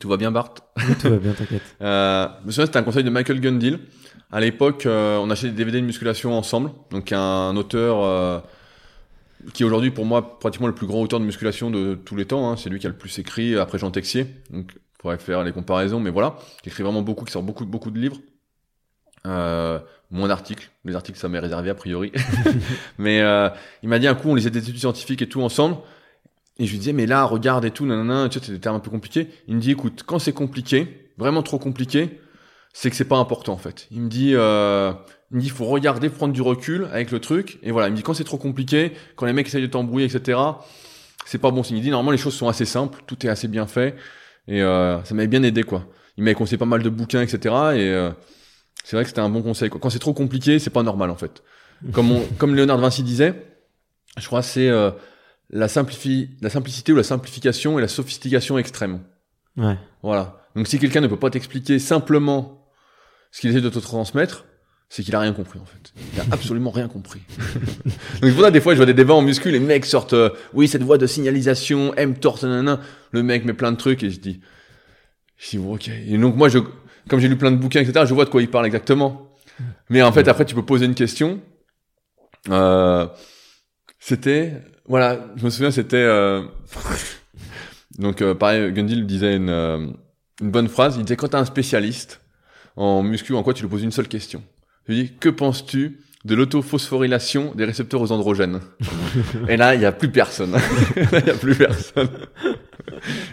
[0.00, 0.54] tout va bien Bart?
[1.00, 1.76] Tout va bien, t'inquiète.
[1.82, 3.80] Euh, je me souviens, c'était un conseil de Michael Gundil.
[4.30, 6.70] À l'époque, euh, on achetait des DVD de musculation ensemble.
[6.90, 8.40] Donc un auteur euh,
[9.54, 12.26] qui est aujourd'hui pour moi pratiquement le plus grand auteur de musculation de tous les
[12.26, 12.50] temps.
[12.50, 12.56] hein.
[12.56, 14.26] C'est lui qui a le plus écrit après Jean Texier.
[14.50, 16.36] Donc il faudrait faire les comparaisons, mais voilà.
[16.62, 18.18] Qui écrit vraiment beaucoup, qui sort beaucoup, beaucoup de livres.
[19.26, 19.78] Euh,
[20.10, 20.70] moins d'articles.
[20.84, 22.12] Les articles, ça m'est réservé a priori.
[22.98, 23.48] mais euh,
[23.82, 25.76] il m'a dit un coup, on lisait des études scientifiques et tout ensemble.
[26.58, 28.76] Et je lui disais, mais là, regarde et tout, nanana, tu sais, c'est des termes
[28.76, 29.28] un peu compliqués.
[29.48, 32.20] Il me dit, écoute, quand c'est compliqué, vraiment trop compliqué,
[32.72, 33.86] c'est que c'est pas important en fait.
[33.90, 34.92] Il me dit, euh,
[35.30, 37.58] il me dit, faut regarder, prendre du recul avec le truc.
[37.62, 40.06] Et voilà, il me dit quand c'est trop compliqué, quand les mecs essayent de t'embrouiller,
[40.06, 40.38] etc.
[41.24, 41.78] C'est pas bon signe.
[41.78, 43.96] Il dit normalement les choses sont assez simples, tout est assez bien fait.
[44.48, 45.84] Et euh, ça m'avait bien aidé quoi.
[46.16, 47.38] Il m'avait conseillé pas mal de bouquins, etc.
[47.44, 48.10] Et euh,
[48.84, 49.70] c'est vrai que c'était un bon conseil.
[49.70, 49.80] Quoi.
[49.80, 51.42] Quand c'est trop compliqué, c'est pas normal en fait.
[51.92, 53.34] Comme on, comme Léonard de Vinci disait,
[54.18, 54.90] je crois c'est euh,
[55.50, 59.00] la, simplifi la simplicité ou la simplification et la sophistication extrême.
[59.56, 59.76] Ouais.
[60.02, 60.46] Voilà.
[60.56, 62.66] Donc si quelqu'un ne peut pas t'expliquer simplement
[63.30, 64.46] ce qu'il essaie de te transmettre,
[64.88, 65.92] c'est qu'il a rien compris en fait.
[66.14, 67.20] Il a absolument rien compris.
[68.22, 70.30] Donc pour ça des fois je vois des débats en muscu, les mecs sortent euh,
[70.52, 72.80] oui cette voie de signalisation, mTOR, nanana.
[73.12, 74.40] Le mec met plein de trucs et je dis
[75.36, 75.88] je dis bon, ok.
[75.88, 76.58] Et donc moi je
[77.08, 78.04] comme j'ai lu plein de bouquins etc.
[78.06, 79.30] Je vois de quoi il parle exactement.
[79.88, 81.40] Mais en fait après tu peux poser une question.
[82.48, 83.06] Euh,
[83.98, 86.42] c'était voilà je me souviens c'était euh,
[87.98, 89.86] donc euh, pareil Gundil disait une euh,
[90.40, 90.96] une bonne phrase.
[90.96, 92.20] Il disait quand t'as un spécialiste
[92.76, 94.42] en muscu en quoi tu lui poses une seule question.
[94.88, 98.60] Je lui dis que penses-tu de l'autophosphorylation des récepteurs aux androgènes
[99.48, 100.56] Et là il y a plus personne.
[100.96, 102.08] il y a plus personne.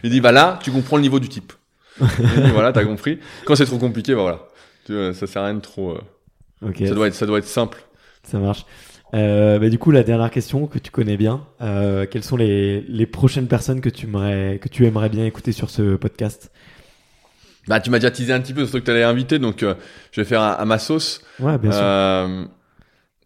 [0.03, 1.53] Il dit bah là tu comprends le niveau du type.
[2.19, 3.19] Dit, voilà t'as compris.
[3.45, 4.39] Quand c'est trop compliqué bah voilà.
[4.85, 5.91] Tu vois, ça sert à rien de trop.
[5.91, 6.71] euh.
[6.85, 7.83] Ça doit être ça doit être simple.
[8.23, 8.65] Ça marche.
[9.13, 12.81] Euh, bah, du coup, la dernière question que tu connais bien, euh, quelles sont les,
[12.81, 16.51] les prochaines personnes que tu aimerais que tu aimerais bien écouter sur ce podcast?
[17.67, 19.73] Bah tu m'as déjà teasé un petit peu sur ce que t'allais inviter donc euh,
[20.11, 21.21] je vais faire à, à ma sauce.
[21.39, 22.49] Ouais, bien sûr.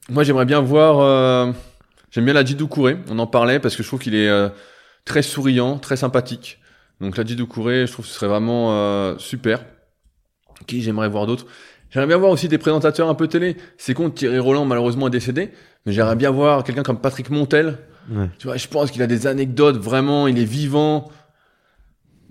[0.09, 1.53] Moi, j'aimerais bien voir.
[2.11, 2.97] J'aime bien la Doucouré.
[3.09, 4.29] On en parlait parce que je trouve qu'il est
[5.05, 6.60] très souriant, très sympathique.
[7.01, 9.65] Donc la Doucouré, je trouve que ce serait vraiment euh, super.
[10.67, 11.47] Qui j'aimerais voir d'autres.
[11.89, 13.57] J'aimerais bien voir aussi des présentateurs un peu télé.
[13.77, 15.49] C'est con, Thierry Roland malheureusement est décédé,
[15.85, 17.79] mais j'aimerais bien voir quelqu'un comme Patrick Montel.
[18.09, 18.29] Ouais.
[18.37, 21.11] Tu vois, je pense qu'il a des anecdotes vraiment, il est vivant.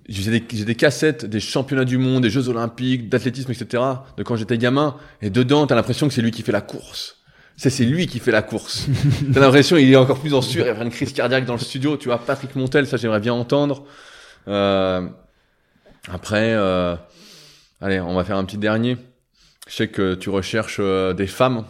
[0.09, 3.83] J'ai des, j'ai des cassettes des championnats du monde, des Jeux Olympiques, d'athlétisme, etc.
[4.17, 4.97] de quand j'étais gamin.
[5.21, 7.17] Et dedans, t'as l'impression que c'est lui qui fait la course.
[7.57, 8.87] C'est, c'est lui qui fait la course.
[9.35, 11.55] t'as l'impression qu'il est encore plus en sueur, il y a une crise cardiaque dans
[11.55, 11.97] le studio.
[11.97, 13.85] Tu vois, Patrick Montel, ça j'aimerais bien entendre.
[14.49, 15.07] Euh,
[16.11, 16.97] après, euh,
[17.81, 18.97] allez, on va faire un petit dernier.
[19.69, 21.65] Je sais que tu recherches euh, des femmes.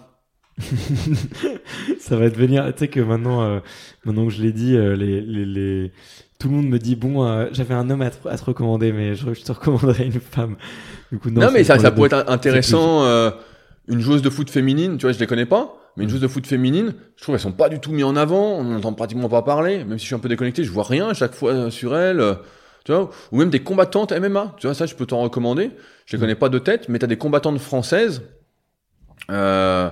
[1.99, 2.67] ça va devenir.
[2.73, 3.61] Tu sais que maintenant, euh,
[4.05, 5.93] maintenant que je l'ai dit, euh, les, les, les,
[6.39, 8.93] tout le monde me dit bon, euh, j'avais un homme à te, à te recommander,
[8.93, 10.57] mais je, je te recommanderais une femme.
[11.13, 11.43] Du coup, non.
[11.43, 13.05] Non, mais ça, pourrait être intéressant.
[13.89, 16.29] une joueuse de foot féminine, tu vois, je les connais pas, mais une joueuse de
[16.29, 18.59] foot féminine, je trouve elles sont pas du tout mis en avant.
[18.59, 21.09] On n'entend pratiquement pas parler, même si je suis un peu déconnecté, je vois rien
[21.09, 22.23] à chaque fois sur elles.
[22.91, 24.55] Tu vois, ou même des combattantes MMA.
[24.59, 25.71] Tu vois, ça, je peux t'en recommander.
[26.07, 28.23] Je les connais pas de tête, mais t'as des combattantes françaises
[29.31, 29.91] euh,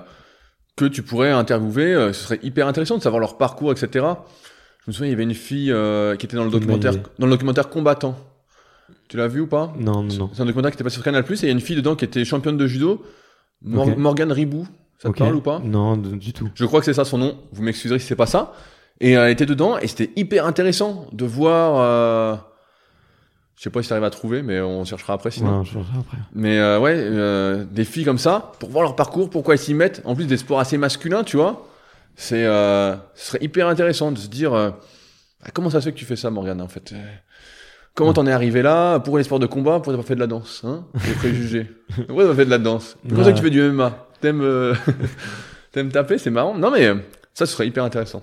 [0.76, 1.94] que tu pourrais interviewer.
[1.94, 4.04] euh, ce serait hyper intéressant de savoir leur parcours, etc.
[4.84, 7.26] Je me souviens, il y avait une fille euh, qui était dans le documentaire, dans
[7.26, 8.16] le documentaire combattant.
[9.08, 9.72] Tu l'as vu ou pas?
[9.78, 10.30] Non, non, non.
[10.34, 11.94] c'est un documentaire qui était passé sur Canal+, et il y a une fille dedans
[11.94, 13.02] qui était championne de judo,
[13.62, 13.96] Mor-.
[13.96, 14.66] Morgane Ribou.
[14.98, 15.16] Ça Ok.
[15.16, 15.60] te parle ou pas?
[15.64, 16.50] Non, du tout.
[16.54, 18.52] Je crois que c'est ça son nom, vous m'excuserez si c'est pas ça.
[19.00, 22.47] Et elle était dedans, et c'était hyper intéressant de voir...
[23.58, 25.58] Je sais pas si t'arrives à trouver, mais on cherchera après sinon.
[25.58, 26.16] Ouais, je verrai après.
[26.32, 29.74] Mais euh, ouais, euh, des filles comme ça, pour voir leur parcours, pourquoi elles s'y
[29.74, 31.66] mettent, en plus des sports assez masculins, tu vois,
[32.14, 34.70] c'est, euh, ce serait hyper intéressant de se dire, euh,
[35.44, 36.94] ah, comment ça se fait que tu fais ça, Morgane, en fait
[37.96, 40.20] Comment t'en es arrivé là Pourquoi les sports de combat Pourquoi t'as pas fait de
[40.20, 41.66] la danse hein Les préjugés.
[42.06, 42.96] Pourquoi t'as pas fait de la danse?
[43.02, 44.74] Pourquoi ça que tu fais du MMA T'aimes,
[45.72, 46.56] t'aimes taper C'est marrant.
[46.56, 46.86] Non mais
[47.34, 48.22] ça, ce serait hyper intéressant.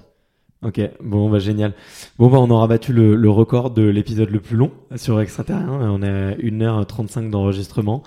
[0.66, 1.74] Ok, bon, bah génial.
[2.18, 5.70] Bon, bah on aura battu le, record de l'épisode le plus long sur Extraterrien.
[5.70, 8.02] On est à 1h35 d'enregistrement.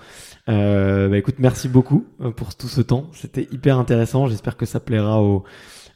[0.49, 3.07] Euh, bah écoute, merci beaucoup euh, pour tout ce temps.
[3.13, 4.27] C'était hyper intéressant.
[4.27, 5.45] J'espère que ça plaira aux,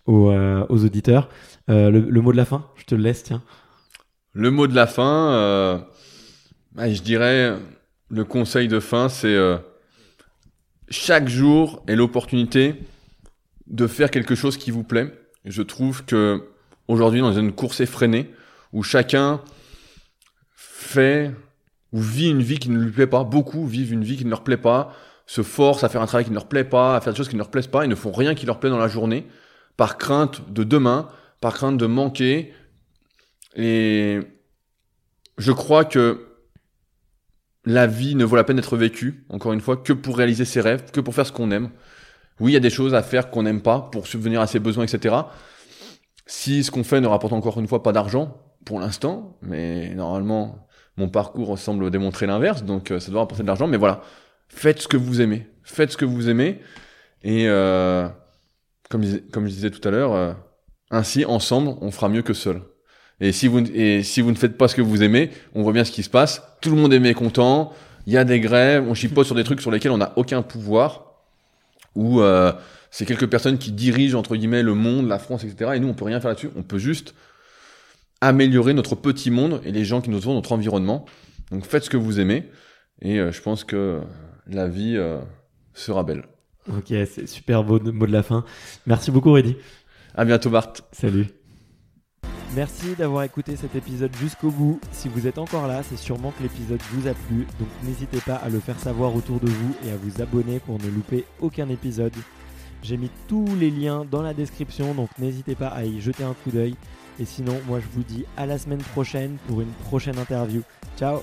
[0.08, 1.28] euh, auditeurs.
[1.70, 3.44] Euh, le, mot de la fin, je te le laisse, tiens.
[4.32, 5.80] Le mot de la fin, euh,
[6.72, 7.58] bah, je dirais,
[8.10, 9.58] le conseil de fin, c'est euh,
[10.88, 12.76] chaque jour est l'opportunité
[13.68, 15.14] de faire quelque chose qui vous plaît.
[15.44, 16.53] Je trouve que
[16.88, 18.32] aujourd'hui, dans une course effrénée,
[18.72, 19.42] où chacun
[20.56, 21.32] fait
[21.92, 24.30] ou vit une vie qui ne lui plaît pas, beaucoup vivent une vie qui ne
[24.30, 24.94] leur plaît pas,
[25.28, 27.30] se forcent à faire un travail qui ne leur plaît pas, à faire des choses
[27.30, 29.28] qui ne leur plaisent pas, ils ne font rien qui leur plaît dans la journée,
[29.78, 31.08] par crainte de demain,
[31.40, 32.54] par crainte de manquer,
[33.56, 34.20] et
[35.38, 36.28] je crois que
[37.66, 40.62] la vie ne vaut la peine d'être vécue, encore une fois, que pour réaliser ses
[40.62, 41.70] rêves, que pour faire ce qu'on aime.
[42.40, 44.60] Oui, il y a des choses à faire qu'on n'aime pas pour subvenir à ses
[44.60, 45.16] besoins, etc.
[46.26, 50.68] Si ce qu'on fait ne rapporte encore une fois pas d'argent, pour l'instant, mais normalement,
[50.98, 54.02] mon parcours semble démontrer l'inverse, donc euh, ça doit rapporter de l'argent, mais voilà.
[54.48, 55.48] Faites ce que vous aimez.
[55.64, 56.60] Faites ce que vous aimez.
[57.24, 58.08] Et euh,
[58.90, 60.34] comme, je comme je disais tout à l'heure, euh,
[60.92, 62.62] ainsi, ensemble, on fera mieux que seul.
[63.20, 65.74] Et si vous, et si vous ne faites pas ce que vous aimez, on voit
[65.74, 66.44] bien ce qui se passe.
[66.62, 67.74] Tout le monde est mécontent.
[68.06, 70.42] il y a des grèves, on chipote sur des trucs sur lesquels on n'a aucun
[70.42, 71.14] pouvoir,
[71.96, 72.52] ou euh,
[72.94, 75.72] c'est quelques personnes qui dirigent entre guillemets le monde, la France, etc.
[75.74, 76.52] Et nous, on peut rien faire là-dessus.
[76.56, 77.16] On peut juste
[78.22, 81.06] améliorer notre petit monde et les gens qui nous entourent, notre environnement.
[81.50, 82.52] Donc faites ce que vous aimez,
[83.02, 84.02] et euh, je pense que
[84.46, 85.18] la vie euh,
[85.74, 86.26] sera belle.
[86.70, 88.46] Ok, c'est super beau mot de la fin.
[88.86, 89.58] Merci beaucoup, Reddy.
[90.14, 90.74] À bientôt, Bart.
[90.92, 91.26] Salut.
[92.56, 94.80] Merci d'avoir écouté cet épisode jusqu'au bout.
[94.92, 98.36] Si vous êtes encore là, c'est sûrement que l'épisode vous a plu, donc n'hésitez pas
[98.36, 101.68] à le faire savoir autour de vous et à vous abonner pour ne louper aucun
[101.70, 102.14] épisode.
[102.84, 106.34] J'ai mis tous les liens dans la description, donc n'hésitez pas à y jeter un
[106.34, 106.76] coup d'œil.
[107.18, 110.62] Et sinon, moi je vous dis à la semaine prochaine pour une prochaine interview.
[110.98, 111.22] Ciao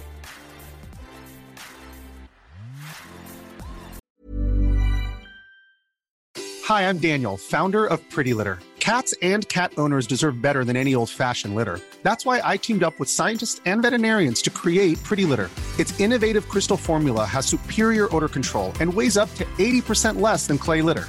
[6.66, 8.60] Hi, I'm Daniel, founder of Pretty Litter.
[8.78, 11.80] Cats and cat owners deserve better than any old-fashioned litter.
[12.02, 15.50] That's why I teamed up with scientists and veterinarians to create Pretty Litter.
[15.78, 20.56] Its innovative crystal formula has superior odor control and weighs up to 80% less than
[20.56, 21.08] clay litter.